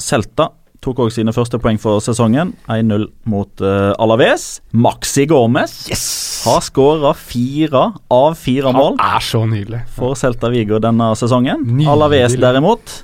Celta 0.00 0.50
tok 0.80 1.02
òg 1.04 1.10
sine 1.12 1.32
første 1.36 1.58
poeng 1.60 1.78
for 1.80 2.00
sesongen. 2.04 2.54
1-0 2.70 3.06
mot 3.28 3.64
uh, 3.64 3.92
Alaves. 4.00 4.60
Maxi 4.72 5.26
Gomez 5.28 5.74
har 6.46 6.62
skåra 6.64 7.12
fire 7.16 7.82
av 8.10 8.38
fire 8.40 8.72
mål 8.72 8.96
Han 8.96 9.16
er 9.18 9.24
så 9.24 9.42
nydelig. 9.48 9.82
for 9.92 10.16
Celta 10.16 10.48
Vigo 10.52 10.80
denne 10.80 11.12
sesongen. 11.20 11.66
Nydelig. 11.66 11.90
Alaves 11.92 12.38
derimot 12.40 12.96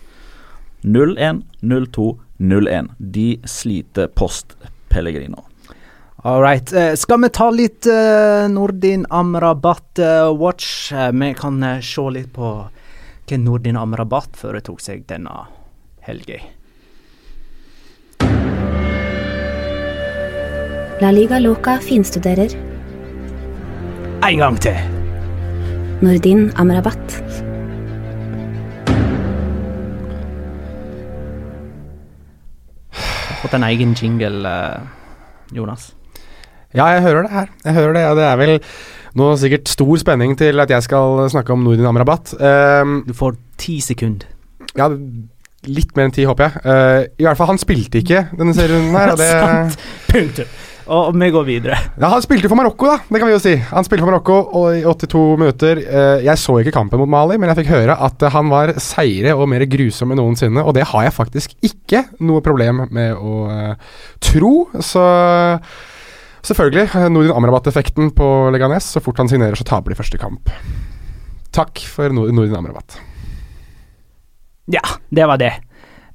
0-1, 0.86 1.42
0-2, 1.60 2.08
0-1. 2.38 2.94
De 2.98 3.28
sliter 3.44 4.08
post 4.14 4.56
Pellegrino. 4.88 5.44
All 6.26 6.40
right. 6.42 6.72
Eh, 6.72 6.94
skal 6.94 7.20
vi 7.22 7.28
ta 7.30 7.50
litt 7.54 7.86
uh, 7.86 8.48
Nordin 8.50 9.04
Amrabat 9.10 9.98
eh, 9.98 10.32
watch? 10.34 10.92
Uh, 10.92 11.12
vi 11.12 11.34
kan 11.38 11.62
eh, 11.62 11.80
se 11.84 12.02
litt 12.10 12.32
på 12.34 12.48
hva 13.26 13.38
Nordin 13.42 13.76
Amrabat 13.78 14.36
foretok 14.38 14.78
seg 14.82 15.02
denne 15.10 15.34
helga. 16.06 16.38
La 21.02 21.10
Liga 21.12 21.40
Loca 21.42 21.76
finstuderer 21.82 22.54
En 24.24 24.38
gang 24.40 24.56
til! 24.62 24.78
Nordin 26.00 26.48
Amrabat. 26.60 27.18
Fått 33.42 33.54
en 33.56 33.66
egen 33.68 33.94
jingle, 33.94 34.50
eh, 34.50 34.80
Jonas. 35.56 35.94
Ja, 36.74 36.88
jeg 36.92 37.02
hører 37.02 37.22
det 37.22 37.32
her. 37.32 37.48
Jeg 37.64 37.74
hører 37.74 37.92
det, 37.92 38.02
ja, 38.02 38.14
Det 38.14 38.24
er 38.24 38.36
vel 38.36 38.60
nå 39.16 39.26
er 39.30 39.34
det 39.36 39.42
sikkert 39.46 39.72
stor 39.72 40.02
spenning 40.02 40.36
til 40.38 40.60
at 40.62 40.72
jeg 40.76 40.84
skal 40.86 41.24
snakke 41.32 41.54
om 41.54 41.64
Nordin 41.64 41.88
Amrabat. 41.88 42.34
Um, 42.36 43.00
Du 43.08 43.14
får 43.16 43.38
ti 43.60 43.78
sekunder. 43.84 44.28
ja, 44.76 44.90
litt 45.66 45.96
mer 45.96 46.06
enn 46.06 46.14
ti, 46.14 46.22
håper 46.28 46.46
jeg. 46.46 46.62
Uh, 46.62 47.00
I 47.18 47.26
hvert 47.26 47.38
fall, 47.40 47.48
han 47.50 47.58
spilte 47.58 47.98
ikke 48.02 48.26
denne 48.38 48.54
serien 48.54 48.92
her. 48.94 49.14
Og 49.14 49.18
det, 49.22 49.30
Sant. 49.32 49.78
Punktum. 50.12 50.56
Og 50.86 51.16
vi 51.18 51.28
går 51.34 51.42
videre. 51.48 51.76
Ja, 51.98 52.12
Han 52.12 52.22
spilte 52.22 52.46
for 52.46 52.54
Marokko, 52.60 52.86
da. 52.86 53.00
Det 53.10 53.18
kan 53.18 53.26
vi 53.26 53.32
jo 53.34 53.40
si. 53.42 53.56
Han 53.72 53.82
spilte 53.82 54.04
for 54.04 54.12
Marokko 54.12 54.36
og 54.60 54.66
i 54.76 54.84
82 54.86 55.22
minutter. 55.40 55.80
Uh, 55.82 56.20
jeg 56.22 56.38
så 56.38 56.60
ikke 56.62 56.76
kampen 56.76 57.00
mot 57.02 57.10
Mali, 57.10 57.40
men 57.42 57.50
jeg 57.50 57.64
fikk 57.64 57.72
høre 57.72 57.96
at 58.06 58.22
han 58.36 58.52
var 58.52 58.70
seire 58.78 59.34
og 59.34 59.48
mer 59.50 59.64
grusom 59.66 60.14
enn 60.14 60.20
noensinne. 60.22 60.62
Og 60.62 60.76
det 60.78 60.86
har 60.92 61.08
jeg 61.08 61.16
faktisk 61.16 61.56
ikke 61.66 62.04
noe 62.22 62.44
problem 62.46 62.84
med 62.94 63.16
å 63.18 63.34
uh, 63.50 63.98
tro. 64.22 64.54
Så 64.78 65.02
selvfølgelig. 66.46 66.88
eh, 66.94 67.08
Nordin 67.10 67.34
Amrabat-effekten 67.34 68.10
på 68.16 68.50
Leganes. 68.54 68.88
Så 68.94 69.02
fort 69.02 69.18
han 69.18 69.28
signerer, 69.28 69.58
så 69.58 69.66
taper 69.66 69.92
de 69.92 69.98
første 69.98 70.18
kamp. 70.18 70.50
Takk 71.52 71.80
for 71.90 72.12
Nordin 72.14 72.56
Amrabat. 72.56 72.98
Ja, 74.66 74.82
det 75.10 75.26
var 75.26 75.38
det. 75.38 75.52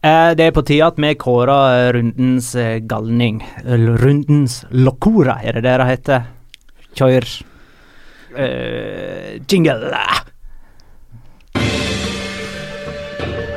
Eh, 0.03 0.31
det 0.33 0.47
er 0.47 0.51
på 0.55 0.63
tide 0.65 0.87
at 0.87 0.97
vi 0.97 1.13
kårer 1.15 1.93
rundens 1.93 2.55
eh, 2.55 2.79
galning. 2.79 3.43
Rundens 3.65 4.63
locora, 4.71 5.37
er 5.43 5.59
det 5.59 5.63
det 5.67 5.77
det 5.77 5.87
heter? 5.91 6.27
Kjør 6.97 7.27
uh, 8.35 9.39
jingle. 9.47 10.01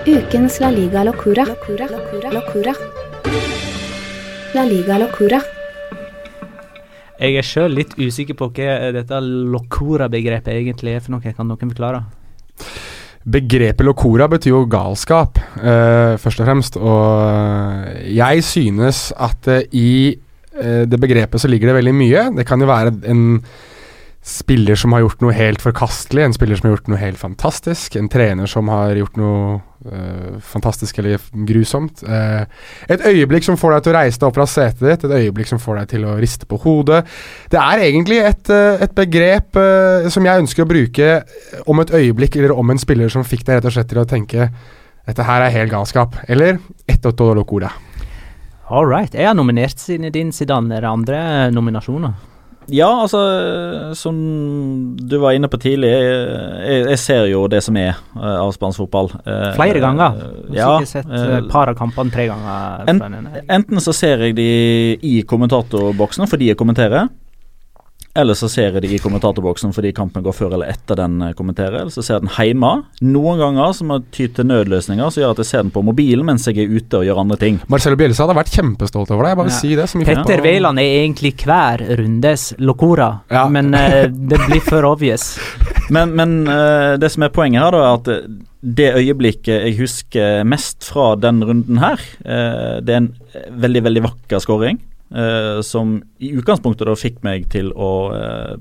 Ukens 0.06 0.60
La 0.60 0.70
Liga. 0.70 1.02
Locura. 1.02 1.44
La 4.54 4.64
Liga 4.64 4.98
Locura. 4.98 5.40
Jeg 7.20 7.38
er 7.38 7.46
sjøl 7.46 7.76
litt 7.78 7.94
usikker 7.94 8.36
på 8.38 8.50
hva 8.56 8.90
dette 8.94 9.20
locora-begrepet 9.22 10.54
egentlig 10.54 10.96
er 10.96 11.04
for 11.04 11.14
noe. 11.14 11.34
Kan 11.36 11.50
noen 11.50 11.70
forklare? 11.70 12.02
Begrepet 13.24 13.86
locora 13.86 14.26
betyr 14.28 14.52
jo 14.52 14.64
galskap, 14.68 15.38
uh, 15.62 16.16
først 16.20 16.42
og 16.42 16.48
fremst. 16.48 16.76
Og 16.76 18.10
jeg 18.12 18.42
synes 18.44 19.06
at 19.16 19.48
uh, 19.48 19.62
i 19.72 20.12
uh, 20.58 20.82
det 20.84 21.00
begrepet 21.00 21.40
så 21.40 21.48
ligger 21.48 21.70
det 21.70 21.78
veldig 21.78 21.94
mye. 21.96 22.26
Det 22.36 22.44
kan 22.48 22.60
jo 22.60 22.68
være 22.68 22.92
en 23.08 23.24
spiller 24.24 24.78
som 24.80 24.94
har 24.96 25.02
gjort 25.04 25.20
noe 25.20 25.34
helt 25.36 25.60
forkastelig, 25.60 26.22
en 26.24 26.34
spiller 26.34 26.56
som 26.56 26.70
har 26.70 26.78
gjort 26.78 26.86
noe 26.88 27.00
helt 27.00 27.20
fantastisk, 27.20 27.98
en 28.00 28.08
trener 28.08 28.48
som 28.48 28.70
har 28.72 28.96
gjort 28.96 29.18
noe 29.20 29.58
eh, 29.84 30.38
fantastisk 30.40 31.02
eller 31.02 31.20
grusomt. 31.44 32.00
Eh, 32.08 32.46
et 32.88 33.04
øyeblikk 33.04 33.44
som 33.44 33.58
får 33.60 33.76
deg 33.76 33.84
til 33.84 33.92
å 33.92 33.98
reise 33.98 34.22
deg 34.22 34.28
opp 34.30 34.38
fra 34.38 34.48
setet 34.48 34.80
ditt, 34.80 35.04
et 35.04 35.16
øyeblikk 35.20 35.52
som 35.52 35.60
får 35.60 35.82
deg 35.82 35.92
til 35.92 36.08
å 36.08 36.16
riste 36.24 36.48
på 36.48 36.56
hodet. 36.64 37.02
Det 37.52 37.60
er 37.60 37.84
egentlig 37.84 38.22
et, 38.24 38.48
eh, 38.48 38.88
et 38.88 38.96
begrep 38.96 39.60
eh, 39.60 40.08
som 40.08 40.24
jeg 40.24 40.46
ønsker 40.46 40.64
å 40.64 40.72
bruke 40.72 41.12
om 41.68 41.84
et 41.84 41.96
øyeblikk 42.00 42.40
eller 42.40 42.56
om 42.56 42.72
en 42.72 42.80
spiller 42.80 43.12
som 43.12 43.28
fikk 43.28 43.44
deg 43.44 43.60
rett 43.60 43.68
og 43.68 43.76
slett 43.76 43.92
til 43.92 44.00
å 44.06 44.08
tenke 44.08 44.50
dette 45.04 45.28
her 45.28 45.44
er 45.44 45.52
helt 45.52 45.74
galskap. 45.74 46.16
Eller 46.32 46.62
etter 46.88 47.12
og 47.12 47.20
to 47.20 47.34
locora. 47.36 47.74
All 48.72 48.88
right. 48.88 49.12
Jeg 49.12 49.28
har 49.28 49.36
nominert 49.36 49.76
din 49.84 50.32
siden 50.32 50.72
Er 50.72 50.80
det 50.80 50.88
andre 50.88 51.50
nominasjoner? 51.52 52.32
Ja, 52.72 52.88
altså, 53.02 53.20
som 53.98 54.16
du 54.96 55.16
var 55.20 55.36
inne 55.36 55.50
på 55.52 55.58
tidlig, 55.60 55.90
jeg, 55.90 56.78
jeg 56.88 56.98
ser 57.02 57.26
jo 57.28 57.44
det 57.52 57.60
som 57.66 57.76
er 57.76 57.92
uh, 58.16 58.40
av 58.44 58.52
spansk 58.56 58.80
fotball. 58.84 59.10
Uh, 59.26 59.50
Flere 59.58 59.82
ganger. 59.82 60.16
Du 60.48 60.54
har 60.54 60.56
ja. 60.56 60.70
sikkert 60.80 60.92
sett 60.94 61.10
eh, 61.12 61.26
eh, 61.26 61.36
et 61.42 61.50
par 61.52 61.72
av 61.72 61.76
kampene 61.78 62.14
tre 62.14 62.28
ganger. 62.30 62.88
En- 62.88 63.02
Enten 63.58 63.82
så 63.84 63.92
ser 63.96 64.24
jeg 64.28 64.36
de 64.38 64.48
i 65.04 65.18
kommentatorboksen 65.28 66.28
fordi 66.30 66.52
jeg 66.52 66.58
kommenterer, 66.60 67.10
eller 68.16 68.36
så 68.38 68.46
ser 68.48 68.68
jeg 68.76 68.82
det 68.84 68.90
i 68.94 68.98
kommentatorboksen 69.02 69.72
fordi 69.74 69.90
kampen 69.96 70.22
går 70.22 70.34
før 70.36 70.52
eller 70.54 70.70
etter 70.70 70.94
den 71.00 71.16
jeg 71.24 71.34
kommenterer, 71.38 71.80
eller 71.80 71.90
så 71.94 72.02
ser 72.04 72.20
jeg 72.20 72.26
den 72.28 72.34
hjemme. 72.36 72.70
Noen 73.02 73.40
ganger 73.42 73.72
så 73.74 73.86
må 73.88 73.98
jeg 73.98 74.06
ty 74.14 74.28
til 74.36 74.46
nødløsninger 74.46 75.10
som 75.10 75.22
gjør 75.24 75.34
at 75.34 75.42
jeg 75.42 75.50
ser 75.50 75.64
den 75.66 75.72
på 75.74 75.82
mobilen 75.82 76.24
mens 76.28 76.46
jeg 76.46 76.60
er 76.62 76.70
ute 76.76 77.00
og 77.00 77.08
gjør 77.08 77.22
andre 77.24 77.38
ting. 77.40 77.58
Marcelo 77.72 77.98
Bielsa 77.98 78.22
hadde 78.28 78.38
vært 78.38 78.54
kjempestolt 78.54 79.10
over 79.10 79.24
deg. 79.26 79.34
Jeg 79.34 79.40
bare 79.42 79.52
Ja. 79.54 79.58
si 79.58 79.74
det. 79.74 79.88
Så 79.90 79.98
mye 79.98 80.06
Petter. 80.12 80.42
Wæland 80.46 80.78
er 80.78 80.90
egentlig 81.02 81.34
hver 81.42 81.82
rundes 81.98 82.54
locora, 82.58 83.10
Ja. 83.30 83.48
men 83.48 83.74
uh, 83.74 84.06
det 84.06 84.38
blir 84.46 84.60
for 84.62 84.84
obvious. 84.84 85.38
Men, 85.90 86.14
men 86.16 86.30
uh, 86.48 86.96
det 86.96 87.10
som 87.12 87.22
er 87.26 87.28
poenget 87.28 87.60
her, 87.60 87.74
da, 87.74 87.80
er 87.84 87.98
at 87.98 88.08
eh, 88.08 88.28
det 88.64 88.86
øyeblikket 88.96 89.66
jeg 89.66 89.74
husker 89.76 90.44
mest 90.48 90.86
fra 90.88 91.10
den 91.20 91.42
runden 91.44 91.76
her, 91.82 92.00
uh, 92.24 92.80
det 92.80 92.88
er 92.94 93.00
en 93.02 93.08
eh, 93.34 93.50
veldig, 93.66 93.82
veldig 93.90 94.02
vakker 94.06 94.40
scoring. 94.40 94.78
Eh, 95.12 95.60
som 95.66 95.98
i 96.22 96.32
utgangspunktet 96.38 96.88
da 96.88 96.94
fikk 96.98 97.20
meg 97.26 97.48
til 97.52 97.72
å 97.74 97.92
eh, 98.14 98.54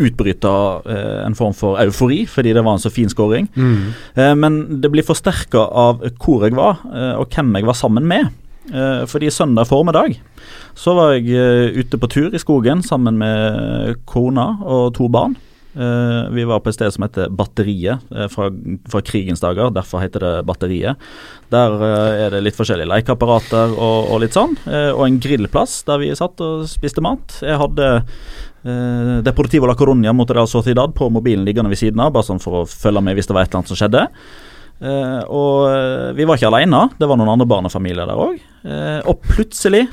utbryte 0.00 0.52
eh, 0.88 1.18
en 1.26 1.36
form 1.36 1.54
for 1.56 1.80
eufori, 1.82 2.24
fordi 2.30 2.54
det 2.56 2.64
var 2.64 2.78
en 2.78 2.82
så 2.82 2.92
fin 2.92 3.10
skåring. 3.10 3.50
Mm. 3.54 3.90
Eh, 4.14 4.34
men 4.38 4.60
det 4.80 4.90
blir 4.92 5.06
forsterka 5.06 5.66
av 5.68 6.04
hvor 6.22 6.46
jeg 6.46 6.56
var, 6.58 6.80
eh, 6.88 7.14
og 7.20 7.28
hvem 7.34 7.52
jeg 7.58 7.68
var 7.68 7.78
sammen 7.78 8.08
med. 8.08 8.30
Eh, 8.70 9.04
fordi 9.10 9.30
søndag 9.34 9.66
formiddag 9.66 10.20
så 10.78 10.94
var 10.94 11.14
jeg 11.16 11.74
ute 11.80 11.98
på 11.98 12.08
tur 12.10 12.34
i 12.34 12.40
skogen 12.40 12.84
sammen 12.86 13.18
med 13.18 13.96
kona 14.08 14.52
og 14.62 14.94
to 14.96 15.08
barn. 15.12 15.36
Eh, 15.74 16.30
vi 16.30 16.44
var 16.44 16.60
på 16.60 16.70
et 16.70 16.74
sted 16.74 16.90
som 16.90 17.04
heter 17.06 17.30
Batteriet, 17.30 18.02
uh, 18.10 18.26
fra, 18.32 18.48
fra 18.90 19.02
krigens 19.06 19.42
dager. 19.42 19.70
Derfor 19.74 20.02
heter 20.02 20.24
det 20.24 20.32
Batteriet. 20.48 20.98
Der 21.54 21.76
uh, 21.78 22.26
er 22.26 22.34
det 22.34 22.42
litt 22.42 22.58
forskjellige 22.58 22.90
lekeapparater 22.90 23.76
og, 23.76 24.10
og 24.10 24.22
litt 24.24 24.34
sånn. 24.34 24.56
og 24.66 25.02
en 25.06 25.20
grillplass 25.22 25.80
der 25.86 26.02
vi 26.02 26.10
satt 26.18 26.42
og 26.44 26.66
spiste 26.70 27.04
mat. 27.04 27.40
Jeg 27.42 27.60
hadde 27.62 27.90
Uh, 28.60 29.22
Deportivo 29.24 29.64
la 29.64 29.72
Coronia 29.72 30.12
mot 30.12 30.28
Real 30.28 30.44
Sociedad 30.44 30.92
på 30.92 31.06
mobilen 31.08 31.46
liggende 31.48 31.70
ved 31.72 31.78
siden 31.80 32.02
av, 32.04 32.10
bare 32.12 32.26
sånn 32.26 32.42
for 32.44 32.58
å 32.58 32.66
følge 32.68 33.00
med 33.00 33.16
hvis 33.16 33.30
det 33.30 33.32
var 33.32 33.46
et 33.46 33.48
eller 33.48 33.62
annet 33.62 33.70
som 33.72 33.78
skjedde. 33.80 34.02
Og 35.32 36.12
vi 36.18 36.26
var 36.28 36.36
ikke 36.36 36.50
alene, 36.50 36.82
det 37.00 37.08
var 37.08 37.16
noen 37.16 37.32
andre 37.32 37.48
barnefamilier 37.48 38.04
der 38.04 38.20
òg. 38.20 38.36
og 39.08 39.24
plutselig 39.32 39.86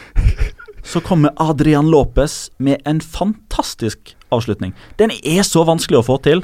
så 0.90 1.00
kommer 1.00 1.30
Adrian 1.38 1.90
Lopez 1.90 2.50
med 2.58 2.82
en 2.84 3.00
fantastisk 3.00 4.16
avslutning. 4.34 4.74
Den 4.98 5.14
er 5.22 5.44
så 5.46 5.62
vanskelig 5.68 6.00
å 6.00 6.06
få 6.06 6.18
til. 6.24 6.42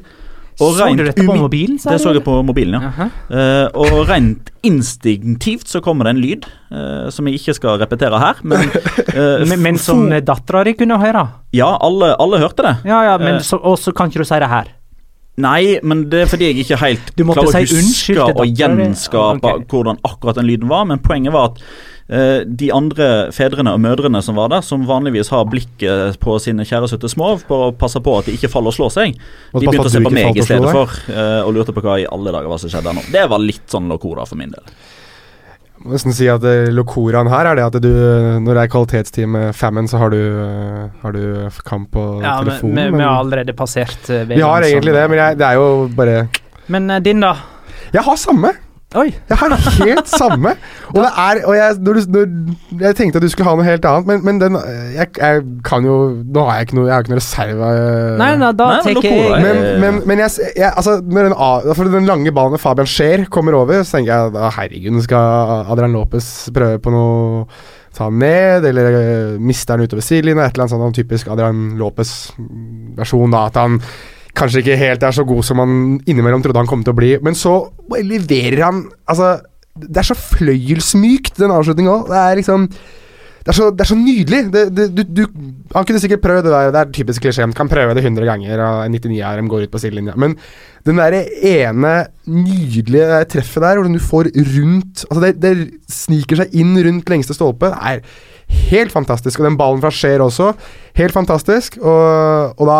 Og 0.56 0.72
så 0.78 0.86
du 0.96 1.02
dette 1.04 1.24
på 1.26 1.34
mobilen? 1.36 1.76
sa 1.78 1.92
Det 1.92 1.98
så 2.00 2.14
jeg 2.16 2.22
på 2.24 2.38
mobilen, 2.46 2.80
ja. 2.80 2.88
Uh 2.88 3.00
-huh. 3.00 3.66
uh, 3.66 3.68
og 3.74 4.08
rent 4.08 4.50
instinktivt 4.62 5.68
så 5.68 5.80
kommer 5.80 6.04
det 6.04 6.10
en 6.10 6.20
lyd, 6.20 6.46
uh, 6.72 7.10
som 7.10 7.26
jeg 7.26 7.34
ikke 7.34 7.54
skal 7.54 7.78
repetere 7.78 8.18
her, 8.18 8.34
men 8.42 8.58
eh, 9.14 9.46
Men, 9.48 9.62
men 9.62 9.78
som 9.78 10.10
dattera 10.10 10.64
di 10.64 10.72
kunne 10.72 10.98
høre? 10.98 11.28
Ja, 11.52 11.76
alle, 11.80 12.16
alle 12.20 12.38
hørte 12.38 12.62
det. 12.62 12.76
Ja, 12.84 13.02
ja, 13.02 13.18
men 13.18 13.34
Eh. 13.34 13.40
så, 13.40 13.56
og 13.56 13.78
så 13.78 13.92
kan 13.92 14.06
ikke 14.06 14.18
du 14.18 14.24
si 14.24 14.34
det 14.34 14.48
her. 14.48 14.64
Nei, 15.36 15.78
men 15.82 16.10
det 16.10 16.22
er 16.22 16.26
fordi 16.26 16.44
jeg 16.44 16.56
ikke 16.56 16.76
helt 16.80 17.12
klarer 17.16 17.48
å 17.48 17.52
si 17.52 17.76
huske 17.76 18.22
og 18.22 18.46
gjenskape 18.46 19.44
okay. 19.44 19.64
hvordan 19.68 19.98
akkurat 20.02 20.36
den 20.36 20.46
lyden 20.46 20.68
var. 20.68 20.84
Men 20.84 20.98
poenget 20.98 21.32
var 21.32 21.44
at 21.44 21.60
de 22.06 22.68
andre 22.70 23.06
fedrene 23.34 23.72
og 23.74 23.80
mødrene 23.82 24.20
som 24.22 24.36
var 24.38 24.52
der, 24.52 24.60
som 24.62 24.84
vanligvis 24.86 25.26
har 25.34 25.46
blikket 25.50 26.20
på 26.22 26.36
sine 26.38 26.62
kjæresøtte 26.62 27.10
små 27.10 27.32
for 27.42 27.64
å 27.68 27.72
passe 27.74 27.98
på 27.98 28.12
at 28.20 28.28
de 28.28 28.36
ikke 28.38 28.50
faller 28.52 28.70
og 28.70 28.76
slår 28.76 28.92
seg, 28.94 29.16
de 29.16 29.64
begynte 29.64 29.88
å 29.90 29.90
se 29.90 30.02
på 30.04 30.12
meg 30.14 30.38
i 30.38 30.44
stedet 30.46 30.70
for 30.70 30.92
eh, 31.10 31.40
og 31.42 31.56
lurte 31.56 31.74
på 31.74 31.82
hva 31.82 31.96
i 31.98 32.06
alle 32.06 32.30
dager 32.30 32.52
var 32.52 32.62
som 32.62 32.70
skjedde 32.70 32.94
nå. 32.94 33.02
Det 33.10 33.24
var 33.32 33.42
litt 33.42 33.66
sånn 33.74 33.90
locora 33.90 34.26
for 34.28 34.38
min 34.38 34.54
del. 34.54 34.62
Jeg 35.76 35.84
Må 35.84 35.92
nesten 35.92 36.14
si 36.16 36.26
at 36.30 36.40
lokoraen 36.40 36.72
locoraen 36.78 37.28
her 37.28 37.50
er 37.50 37.58
det 37.58 37.64
at 37.66 37.74
du 37.84 37.90
Når 38.42 38.56
det 38.56 38.62
er 38.62 38.70
kvalitetstid 38.72 39.28
med 39.28 39.50
Famine, 39.54 39.86
så 39.90 39.98
har 40.00 40.10
du, 40.10 40.16
eh, 40.18 40.86
har 41.02 41.12
du 41.12 41.50
kamp 41.68 41.90
på 41.92 42.04
Ja, 42.22 42.38
men, 42.40 42.54
Ja, 42.54 42.60
vi, 42.62 42.72
men- 42.72 42.96
vi 42.96 43.02
har 43.04 43.18
allerede 43.20 43.52
passert 43.52 44.08
VM. 44.08 44.28
vi 44.28 44.40
har 44.40 44.62
egentlig 44.62 44.94
det, 44.94 45.08
men 45.10 45.18
jeg, 45.18 45.38
det 45.38 45.46
er 45.46 45.54
jo 45.54 45.88
bare 45.88 46.28
Men 46.68 46.90
eh, 46.90 47.00
din, 47.00 47.20
da? 47.20 47.34
Jeg 47.92 48.02
har 48.02 48.16
samme! 48.16 48.54
Oi. 48.94 49.08
Jeg 49.28 49.36
har 49.40 49.52
helt 49.82 50.06
samme. 50.08 50.52
Og 50.94 51.00
det 51.02 51.08
er 51.18 51.40
Og 51.50 51.56
jeg, 51.56 51.74
når 51.82 51.92
du, 51.98 52.00
når, 52.14 52.84
jeg 52.84 52.96
tenkte 52.96 53.18
at 53.18 53.24
du 53.24 53.28
skulle 53.28 53.48
ha 53.50 53.56
noe 53.58 53.66
helt 53.66 53.88
annet, 53.90 54.06
men, 54.06 54.20
men 54.24 54.38
den 54.40 54.58
eh, 54.60 54.92
jeg, 54.94 55.10
jeg 55.18 55.42
kan 55.66 55.84
jo 55.84 55.96
Nå 56.22 56.44
har 56.46 56.60
jeg 56.60 56.68
ikke 56.68 56.78
noe 56.78 56.86
Jeg 56.86 56.94
har 56.94 57.04
ikke 57.04 57.12
noe 57.16 57.18
reserve. 57.18 57.70
eh, 57.80 58.12
Nei, 58.22 58.30
nei, 58.40 58.52
da 58.56 58.68
Nei, 58.76 58.82
tenker 58.86 59.08
jeg 59.10 59.40
Men, 59.42 59.62
men, 59.82 59.98
men 60.06 60.22
jeg, 60.22 60.52
jeg, 60.54 60.70
altså, 60.70 61.00
når 61.02 61.28
den, 61.28 61.36
for 61.74 61.92
den 61.96 62.06
lange 62.06 62.32
ballen 62.36 62.54
med 62.54 62.62
Fabian 62.62 62.86
Scheer 62.90 63.26
kommer 63.26 63.58
over, 63.58 63.82
så 63.82 63.98
tenker 63.98 64.12
jeg 64.12 64.36
da 64.38 64.52
herregud, 64.54 65.00
skal 65.04 65.66
Adrian 65.66 65.96
Lopez 65.98 66.30
prøve 66.54 66.78
på 66.86 66.94
noe 66.94 67.42
Ta 67.96 68.10
han 68.10 68.18
ned, 68.20 68.66
eller 68.68 68.92
uh, 68.92 69.36
miste 69.40 69.72
han 69.72 69.80
utover 69.80 70.04
sidelinja. 70.04 70.44
Et 70.44 70.52
eller 70.58 70.66
annet 70.66 70.74
sånn 70.74 70.96
typisk 70.98 71.30
Adrian 71.32 71.78
Lopez-versjon. 71.80 73.32
da 73.32 73.46
At 73.48 73.56
han 73.56 73.78
kanskje 74.36 74.62
ikke 74.62 74.78
helt 74.80 75.06
er 75.06 75.16
så 75.16 75.24
god 75.26 75.46
som 75.46 75.62
han 75.62 75.74
innimellom 76.04 76.44
trodde 76.44 76.60
han 76.60 76.70
kom 76.70 76.84
til 76.84 76.94
å 76.94 76.98
bli. 76.98 77.14
Men 77.24 77.38
så 77.38 77.58
leverer 77.96 78.62
han 78.66 78.84
Altså, 79.08 79.36
det 79.76 80.00
er 80.00 80.08
så 80.08 80.16
fløyelsmykt, 80.16 81.36
den 81.40 81.52
avslutninga 81.52 81.92
òg. 81.92 82.06
Det 82.12 82.22
er 82.22 82.40
liksom 82.40 82.70
det 83.46 83.52
er, 83.52 83.54
så, 83.60 83.66
det 83.70 83.82
er 83.84 83.86
så 83.86 83.94
nydelig. 83.94 84.38
Det, 84.50 84.62
det, 84.74 84.84
du, 84.90 85.02
du, 85.06 85.50
han 85.70 85.84
kunne 85.86 86.00
sikkert 86.02 86.24
prøvd 86.24 86.48
det 86.48 86.50
der. 86.50 86.70
Det 86.74 86.80
er 86.80 86.88
typisk 86.96 87.22
klisjé. 87.22 87.44
Kan 87.54 87.68
prøve 87.70 87.92
det 87.94 88.02
100 88.02 88.26
ganger, 88.26 88.58
og 88.58 88.88
99 88.90 89.20
av 89.22 89.36
dem 89.38 89.50
går 89.52 89.68
ut 89.68 89.70
på 89.70 89.78
sidelinja. 89.78 90.16
Men 90.18 90.34
den 90.88 90.98
der 90.98 91.14
ene 91.46 91.92
nydelige 92.26 93.20
treffet 93.30 93.62
der, 93.62 93.78
hvordan 93.78 93.94
du 93.94 94.02
får 94.02 94.32
rundt 94.34 95.04
Altså, 95.06 95.30
det, 95.30 95.52
sniker 95.86 96.42
seg 96.42 96.58
inn 96.58 96.74
rundt 96.88 97.12
lengste 97.14 97.38
stolpe. 97.38 97.70
Er 97.70 98.02
helt 98.70 98.92
fantastisk. 98.94 99.40
Og 99.40 99.48
den 99.48 99.58
ballen 99.58 99.82
fra 99.82 99.90
Scheer 99.94 100.22
også, 100.24 100.52
helt 100.98 101.14
fantastisk. 101.14 101.78
Og, 101.82 102.54
og 102.56 102.66
da 102.70 102.78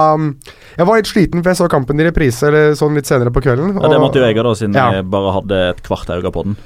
Jeg 0.76 0.86
var 0.88 0.98
litt 1.00 1.10
sliten, 1.10 1.42
for 1.42 1.52
jeg 1.52 1.60
så 1.62 1.68
kampen 1.72 2.00
i 2.00 2.06
reprise 2.08 2.48
eller 2.48 2.74
sånn 2.78 2.96
litt 2.98 3.08
senere 3.08 3.32
på 3.32 3.42
kvelden. 3.44 3.76
Ja, 3.80 3.88
det 3.92 4.00
måtte 4.02 4.20
jo 4.20 4.26
jeg 4.26 4.36
da, 4.36 4.54
siden 4.54 4.74
Ja. 4.76 4.90
jeg 4.98 5.08
bare 5.10 5.32
hadde 5.38 5.62
et 5.70 5.82
kvart 5.86 6.10
øye 6.12 6.32
på 6.32 6.44
den. 6.44 6.58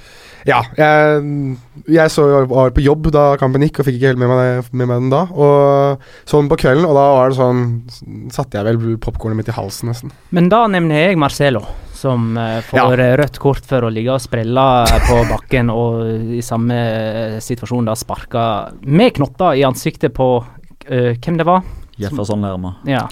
Ja, 0.48 0.62
jeg, 0.72 1.56
jeg 1.92 2.10
så, 2.14 2.24
var 2.48 2.70
på 2.72 2.80
jobb 2.80 3.10
da 3.12 3.36
kampen 3.36 3.60
gikk, 3.60 3.82
og 3.82 3.86
fikk 3.88 3.98
ikke 3.98 4.12
helt 4.14 4.22
med 4.22 4.30
meg, 4.32 4.70
med 4.72 4.88
meg 4.88 5.02
den 5.02 5.10
da. 5.12 5.20
Og 5.36 6.00
så 6.24 6.40
den 6.40 6.48
på 6.48 6.56
kvelden, 6.62 6.86
og 6.88 6.96
da 6.96 7.04
var 7.18 7.28
det 7.28 7.36
sånn 7.36 8.30
Satte 8.32 8.56
jeg 8.56 8.64
vel 8.64 8.96
popkornet 9.02 9.36
mitt 9.36 9.50
i 9.52 9.56
halsen, 9.56 9.90
nesten. 9.92 10.14
Men 10.32 10.48
da 10.48 10.62
nevner 10.72 11.10
jeg 11.10 11.20
Marcelo, 11.20 11.60
som 12.00 12.36
eh, 12.36 12.60
får 12.64 13.00
ja. 13.00 13.16
rødt 13.20 13.38
kort 13.42 13.66
for 13.68 13.84
å 13.84 13.90
ligge 13.92 14.14
og 14.14 14.22
sprelle 14.22 14.64
på 15.04 15.18
bakken, 15.28 15.72
og 15.72 16.32
i 16.38 16.40
samme 16.44 16.78
eh, 16.78 17.36
situasjon 17.44 17.90
da 17.90 17.96
sparka 17.98 18.44
med 18.82 19.14
knotter 19.18 19.58
i 19.60 19.66
ansiktet 19.68 20.14
på 20.16 20.28
uh, 20.40 21.12
hvem 21.12 21.40
det 21.40 21.46
var. 21.48 21.66
Jefferson 22.00 22.46
Lerma. 22.46 22.78
Ja. 22.88 23.04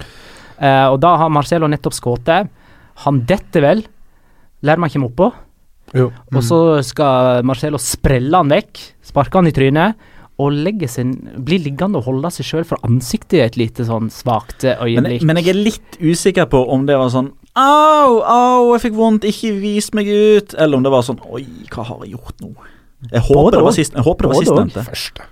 Uh, 0.56 0.86
og 0.94 0.98
da 1.04 1.14
har 1.20 1.32
Marcelo 1.32 1.68
nettopp 1.70 1.96
skutt. 1.96 2.32
Han 3.04 3.20
detter 3.28 3.66
vel. 3.66 3.84
Lerma 4.64 4.88
kommer 4.90 5.12
oppå. 5.12 5.28
Jo. 5.96 6.08
Og 6.34 6.40
så 6.44 6.60
skal 6.84 7.44
Marcelo 7.48 7.80
sprelle 7.80 8.40
han 8.40 8.52
vekk, 8.52 8.80
sparke 9.12 9.40
han 9.40 9.48
i 9.48 9.54
trynet, 9.56 10.08
og 10.38 10.54
legge 10.54 10.86
seg, 10.90 11.10
bli 11.42 11.58
liggende 11.64 11.98
og 11.98 12.06
holde 12.06 12.30
seg 12.34 12.46
sjøl 12.46 12.66
for 12.68 12.80
ansiktet 12.86 13.38
i 13.40 13.42
et 13.42 13.56
lite 13.58 13.86
sånn 13.88 14.06
svakt 14.14 14.62
Men, 14.62 15.08
men 15.26 15.40
jeg 15.40 15.50
er 15.50 15.58
litt 15.58 15.96
usikker 15.98 16.46
på 16.52 16.60
om 16.70 16.84
det 16.86 16.98
var 17.00 17.10
sånn 17.10 17.32
Au, 17.58 18.18
au, 18.22 18.68
jeg 18.76 18.84
fikk 18.86 18.96
vondt, 18.98 19.24
ikke 19.26 19.50
vis 19.58 19.88
meg 19.96 20.06
ut. 20.06 20.54
Eller 20.58 20.78
om 20.78 20.84
det 20.86 20.92
var 20.94 21.02
sånn 21.06 21.18
Oi, 21.26 21.42
hva 21.72 21.84
har 21.88 22.04
jeg 22.04 22.14
gjort 22.14 22.42
nå? 22.44 22.52
Jeg 23.12 23.22
håper 23.28 23.40
Både 23.42 23.56
det 23.58 23.64
var 23.66 23.76
sist- 23.76 23.94
jeg 23.98 24.04
håper 24.06 24.26
det 24.26 24.30
var 24.32 24.42
sistnevnte. 24.44 24.84
Første. 24.86 25.26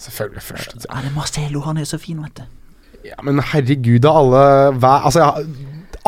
Selvfølgelig 0.00 0.42
første. 0.42 0.78
Ja, 0.88 1.00
det 1.04 1.10
er 1.10 1.14
Marcelo, 1.16 1.60
han 1.66 1.76
er 1.80 1.84
så 1.88 1.98
fin, 2.00 2.20
vet 2.24 2.34
du. 2.40 2.42
Ja, 3.04 3.16
men 3.24 3.38
herregud, 3.40 4.00
da 4.04 4.12
alle 4.20 4.44
hver, 4.76 5.04
Altså, 5.08 5.20
ja, 5.20 5.30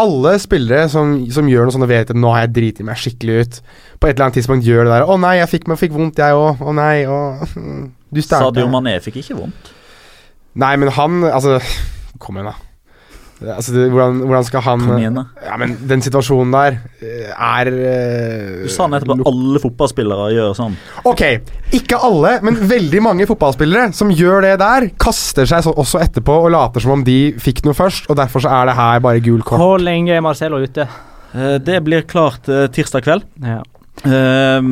alle 0.00 0.38
spillere 0.40 0.88
som, 0.88 1.14
som 1.32 1.48
gjør 1.48 1.66
noe 1.68 1.72
sånt 1.74 1.84
og 1.84 1.90
vet 1.92 2.10
at 2.12 2.16
nå 2.16 2.30
har 2.32 2.46
jeg 2.46 2.54
driti 2.56 2.84
meg 2.88 2.96
skikkelig 3.00 3.38
ut, 3.42 3.58
på 4.00 4.08
et 4.08 4.14
eller 4.16 4.28
annet 4.28 4.38
tidspunkt 4.40 4.64
gjør 4.64 4.84
det 4.88 4.92
der 4.94 5.04
'Å 5.08 5.18
nei, 5.20 5.34
jeg 5.40 5.48
fikk, 5.52 5.68
meg, 5.68 5.78
fikk 5.78 5.92
vondt, 5.92 6.16
jeg 6.20 6.32
òg. 6.36 6.60
Å 6.60 6.74
nei, 6.74 7.04
å 7.04 7.18
Du 8.12 8.20
starta 8.20 8.48
Sadio 8.52 8.66
Mané 8.68 8.98
fikk 9.00 9.16
ikke 9.20 9.36
vondt. 9.36 9.72
Nei, 10.54 10.76
men 10.76 10.88
han 10.92 11.24
Altså, 11.24 11.60
kom 12.18 12.36
igjen, 12.36 12.52
da. 12.52 12.54
Altså, 13.43 13.74
det, 13.74 13.86
hvordan, 13.90 14.20
hvordan 14.28 14.47
skal 14.47 14.64
han 14.66 14.84
Kom 14.86 14.99
igjen, 15.01 15.18
da. 15.18 15.24
Ja, 15.47 15.57
men 15.61 15.74
den 15.90 16.03
situasjonen 16.05 16.53
der 16.55 16.76
eh, 17.03 17.32
er 17.32 17.70
uh, 17.72 18.62
Du 18.64 18.70
sa 18.72 18.86
nettopp 18.90 19.14
at 19.16 19.26
alle 19.32 19.62
fotballspillere 19.62 20.28
gjør 20.36 20.55
sånn. 20.59 20.76
Ok, 21.09 21.24
ikke 21.74 21.99
alle, 22.09 22.36
men 22.47 22.61
veldig 22.70 23.03
mange 23.05 23.26
fotballspillere 23.30 23.90
som 23.97 24.12
gjør 24.14 24.47
det 24.47 24.55
der, 24.62 24.88
kaster 25.03 25.49
seg 25.49 25.64
så 25.66 25.74
også 25.74 26.03
etterpå 26.05 26.38
og 26.45 26.53
later 26.55 26.84
som 26.84 26.95
om 26.99 27.05
de 27.07 27.18
fikk 27.43 27.64
noe 27.66 27.76
først, 27.76 28.11
og 28.12 28.18
derfor 28.20 28.45
så 28.45 28.53
er 28.61 28.70
det 28.70 28.78
her 28.78 29.03
bare 29.05 29.22
gul 29.24 29.43
kort. 29.43 29.61
Hvor 29.62 29.82
lenge 29.82 30.14
er 30.14 30.24
Marcelo 30.24 30.61
ute? 30.62 30.86
Eh, 31.34 31.59
Det 31.64 31.80
blir 31.84 32.03
klart 32.09 32.49
eh, 32.49 32.66
tirsdag 32.72 33.05
kveld. 33.07 33.28
Ja. 33.43 33.62
Eh, 34.03 34.62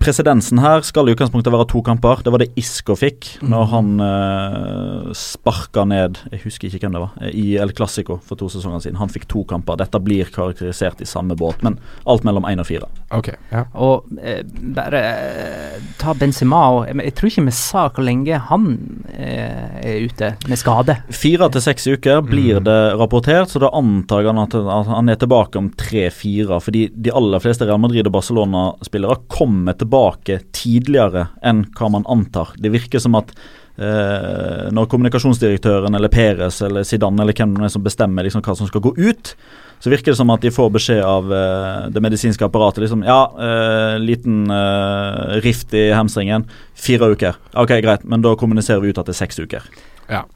presedensen 0.00 0.60
her 0.62 0.80
skal 0.86 1.08
i 1.10 1.12
utgangspunktet 1.12 1.52
være 1.52 1.66
to 1.68 1.82
kamper. 1.84 2.22
Det 2.24 2.32
var 2.32 2.40
det 2.40 2.52
Isco 2.56 2.94
fikk 2.96 3.26
når 3.44 3.66
han 3.72 3.88
eh, 4.06 5.10
sparka 5.18 5.82
ned 5.88 6.20
Jeg 6.30 6.44
husker 6.46 6.68
ikke 6.70 6.86
hvem 6.86 6.94
det 6.96 7.02
var. 7.02 7.10
eh, 7.20 7.34
I 7.36 7.56
El 7.60 7.74
Clásico 7.76 8.20
for 8.22 8.38
to 8.40 8.48
sesonger 8.48 8.80
siden. 8.84 9.00
Han 9.02 9.12
fikk 9.12 9.26
to 9.28 9.42
kamper. 9.50 9.76
Dette 9.82 10.00
blir 10.00 10.30
karakterisert 10.32 11.02
i 11.02 11.08
samme 11.10 11.36
båt, 11.36 11.60
men 11.66 11.76
alt 12.08 12.24
mellom 12.24 12.46
én 12.48 12.62
og 12.62 12.68
fire. 12.70 12.88
Ok, 13.12 13.32
ja. 13.50 13.64
Og 13.74 14.08
eh, 14.22 14.40
bare 14.78 15.02
eh, 15.02 15.76
ta 16.00 16.14
Benzema 16.16 16.62
og 16.72 16.86
jeg, 16.88 17.00
jeg 17.10 17.16
tror 17.18 17.32
ikke 17.32 17.46
vi 17.50 17.56
sa 17.58 17.84
hvor 17.92 18.06
lenge 18.06 18.40
han 18.48 18.70
eh, 19.12 19.82
er 19.82 20.06
ute 20.08 20.32
med 20.48 20.60
skade. 20.62 20.96
Fire 21.12 21.50
til 21.52 21.66
seks 21.66 21.90
uker 21.92 22.22
blir 22.24 22.62
det 22.64 22.78
rapportert, 22.96 23.52
så 23.52 23.60
da 23.66 23.72
antar 23.76 24.22
jeg 24.24 24.32
at 24.46 24.54
at 24.62 24.88
han 24.88 25.10
er 25.12 25.18
tilbake 25.20 25.58
om 25.60 25.68
tre-fire. 25.76 26.56
Fordi 26.62 26.86
de 26.94 27.12
aller 27.12 27.42
fleste 27.42 27.66
Real 27.68 27.80
Madrid 27.82 28.06
og 28.08 28.14
Barcelona-spillere 28.52 29.16
kommer 29.28 29.72
tilbake 29.72 30.40
tidligere 30.52 31.28
enn 31.42 31.64
hva 31.76 31.88
man 31.90 32.06
antar. 32.06 32.52
Det 32.56 32.70
virker 32.72 33.00
som 33.00 33.14
at 33.14 33.32
eh, 33.76 34.70
når 34.72 34.88
kommunikasjonsdirektøren 34.88 35.94
eller 35.94 36.08
Perez 36.08 36.62
eller 36.62 36.84
Zidane 36.84 37.22
eller 37.22 37.32
hvem 37.32 37.56
det 37.56 37.64
er 37.64 37.72
som 37.72 37.84
bestemmer 37.84 38.24
liksom 38.24 38.42
hva 38.42 38.56
som 38.56 38.68
skal 38.68 38.82
gå 38.84 38.94
ut, 38.96 39.34
så 39.82 39.90
virker 39.90 40.12
det 40.12 40.18
som 40.18 40.30
at 40.30 40.42
de 40.42 40.52
får 40.54 40.70
beskjed 40.70 41.02
av 41.02 41.32
eh, 41.32 41.88
det 41.90 42.02
medisinske 42.02 42.44
apparatet. 42.44 42.82
liksom, 42.84 43.04
Ja, 43.04 43.32
eh, 43.38 43.98
liten 43.98 44.50
eh, 44.50 45.40
rift 45.42 45.74
i 45.74 45.90
hamstringen. 45.90 46.46
Fire 46.74 47.12
uker. 47.12 47.38
Ok, 47.54 47.78
greit, 47.82 48.04
men 48.04 48.22
da 48.22 48.36
kommuniserer 48.36 48.80
vi 48.80 48.92
ut 48.92 48.98
at 48.98 49.08
det 49.08 49.16
er 49.16 49.24
seks 49.24 49.40
uker. 49.40 49.66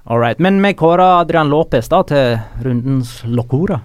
All 0.04 0.18
right. 0.18 0.38
Men 0.40 0.62
vi 0.62 0.72
kårer 0.74 1.20
Adrian 1.20 1.50
Lopez 1.52 1.90
da 1.92 2.00
til 2.06 2.38
rundens 2.64 3.20
locora. 3.28 3.82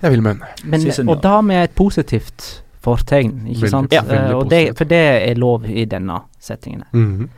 Jeg 0.00 0.14
vil 0.14 0.22
mene. 0.24 0.48
Men, 0.64 0.84
og 1.08 1.18
da 1.20 1.40
med 1.44 1.66
et 1.66 1.76
positivt 1.76 2.62
fortegn, 2.82 3.46
ikke 3.48 3.60
Veldig- 3.66 3.70
sant? 3.70 3.92
ja, 3.92 4.00
Eh, 4.02 4.08
veldig 4.08 4.36
og 4.36 4.48
det, 4.50 4.76
for 4.78 4.84
det 4.84 5.30
er 5.30 5.34
lov 5.34 5.64
i 5.68 5.84
denne 5.84 6.20
settingen. 6.40 6.84
Mhm. 6.92 7.28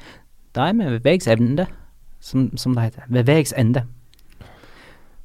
Da 0.54 0.68
er 0.68 0.72
vi 0.74 0.84
ved 0.84 1.02
veis 1.02 1.26
ende, 1.26 1.66
som, 2.20 2.50
som 2.56 2.74
det 2.74 2.82
heter. 2.82 3.02
Ved 3.08 3.24
veis 3.26 3.52
ende. 3.56 3.82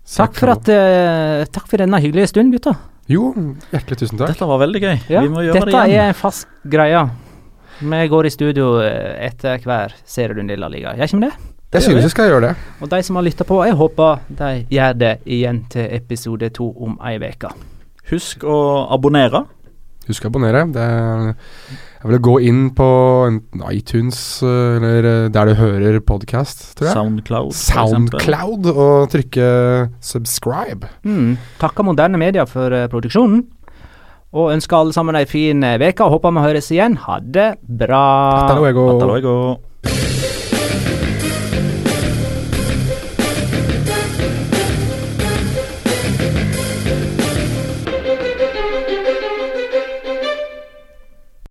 Takk 0.07 0.35
for, 0.39 0.49
at, 0.53 0.69
uh, 0.71 1.43
takk 1.51 1.67
for 1.67 1.77
denne 1.77 1.99
hyggelige 1.99 2.29
stunden, 2.31 2.53
gutta. 2.55 2.75
Jo, 3.11 3.33
hjertelig 3.73 3.97
tusen 3.99 4.17
takk. 4.19 4.29
Dette 4.31 4.47
var 4.47 4.59
veldig 4.61 4.81
gøy. 4.81 4.95
Ja, 5.11 5.21
vi 5.21 5.27
må 5.31 5.43
gjøre 5.43 5.53
dette 5.59 5.65
det 5.65 5.73
igjen. 5.73 5.89
Dette 5.91 5.99
er 5.99 6.07
en 6.07 6.13
fast 6.13 6.47
greie. 6.67 7.01
Vi 7.79 8.07
går 8.07 8.25
i 8.25 8.31
studio 8.33 8.69
eh, 8.81 9.27
etter 9.27 9.59
hver 9.67 9.93
serierunde 10.07 10.55
i 10.55 10.59
La 10.59 10.67
Liga. 10.71 10.95
Gjør 10.97 11.11
ikke 11.11 11.19
vi 11.19 11.27
det? 11.27 11.33
Jeg 11.75 11.83
synes 11.83 12.03
vi 12.07 12.09
skal 12.09 12.29
gjøre 12.31 12.41
det. 12.47 12.53
Og 12.81 12.89
de 12.89 13.01
som 13.03 13.19
har 13.19 13.23
lytta 13.27 13.43
på, 13.43 13.59
jeg 13.67 13.75
håper 13.75 14.19
de 14.39 14.51
gjør 14.71 14.93
det 14.97 15.11
igjen 15.25 15.59
til 15.69 15.89
episode 15.99 16.49
to 16.55 16.69
om 16.87 16.95
ei 17.03 17.17
uke. 17.19 17.51
Husk 18.09 18.43
å 18.47 18.57
abonnere. 18.95 19.43
Husk 20.07 20.23
å 20.23 20.29
abonnere. 20.31 20.63
Det 20.71 20.83
er, 20.83 21.27
jeg 22.03 22.11
vil 22.13 22.21
gå 22.23 22.35
inn 22.47 22.63
på 22.77 22.87
iTunes 23.73 24.19
eh, 24.45 24.77
eller 24.77 25.09
eh, 25.09 25.27
der 25.33 25.51
du 25.51 25.57
hører 25.59 25.99
podkast, 25.99 26.63
tror 26.79 26.89
jeg. 26.89 26.95
Soundcloud. 26.95 27.51
Soundcloud, 27.57 28.71
og 28.71 29.11
trykke 29.11 29.51
subscribe. 29.99 30.87
Mm. 31.03 31.35
Takker 31.59 31.87
moderne 31.87 32.21
media 32.21 32.47
for 32.47 32.71
eh, 32.71 32.87
produksjonen. 32.91 33.43
Og 34.37 34.51
ønsker 34.53 34.75
alle 34.77 34.95
sammen 34.95 35.15
ei 35.19 35.27
fin 35.27 35.63
eh, 35.63 35.79
uke. 35.79 36.07
Håper 36.15 36.35
vi 36.35 36.45
høres 36.49 36.71
igjen. 36.71 36.99
Ha 37.07 37.19
det 37.23 37.49
bra. 37.63 38.05
Hasta 38.43 38.59
luego. 38.59 38.91
Hasta 38.93 39.11
luego. 39.11 39.35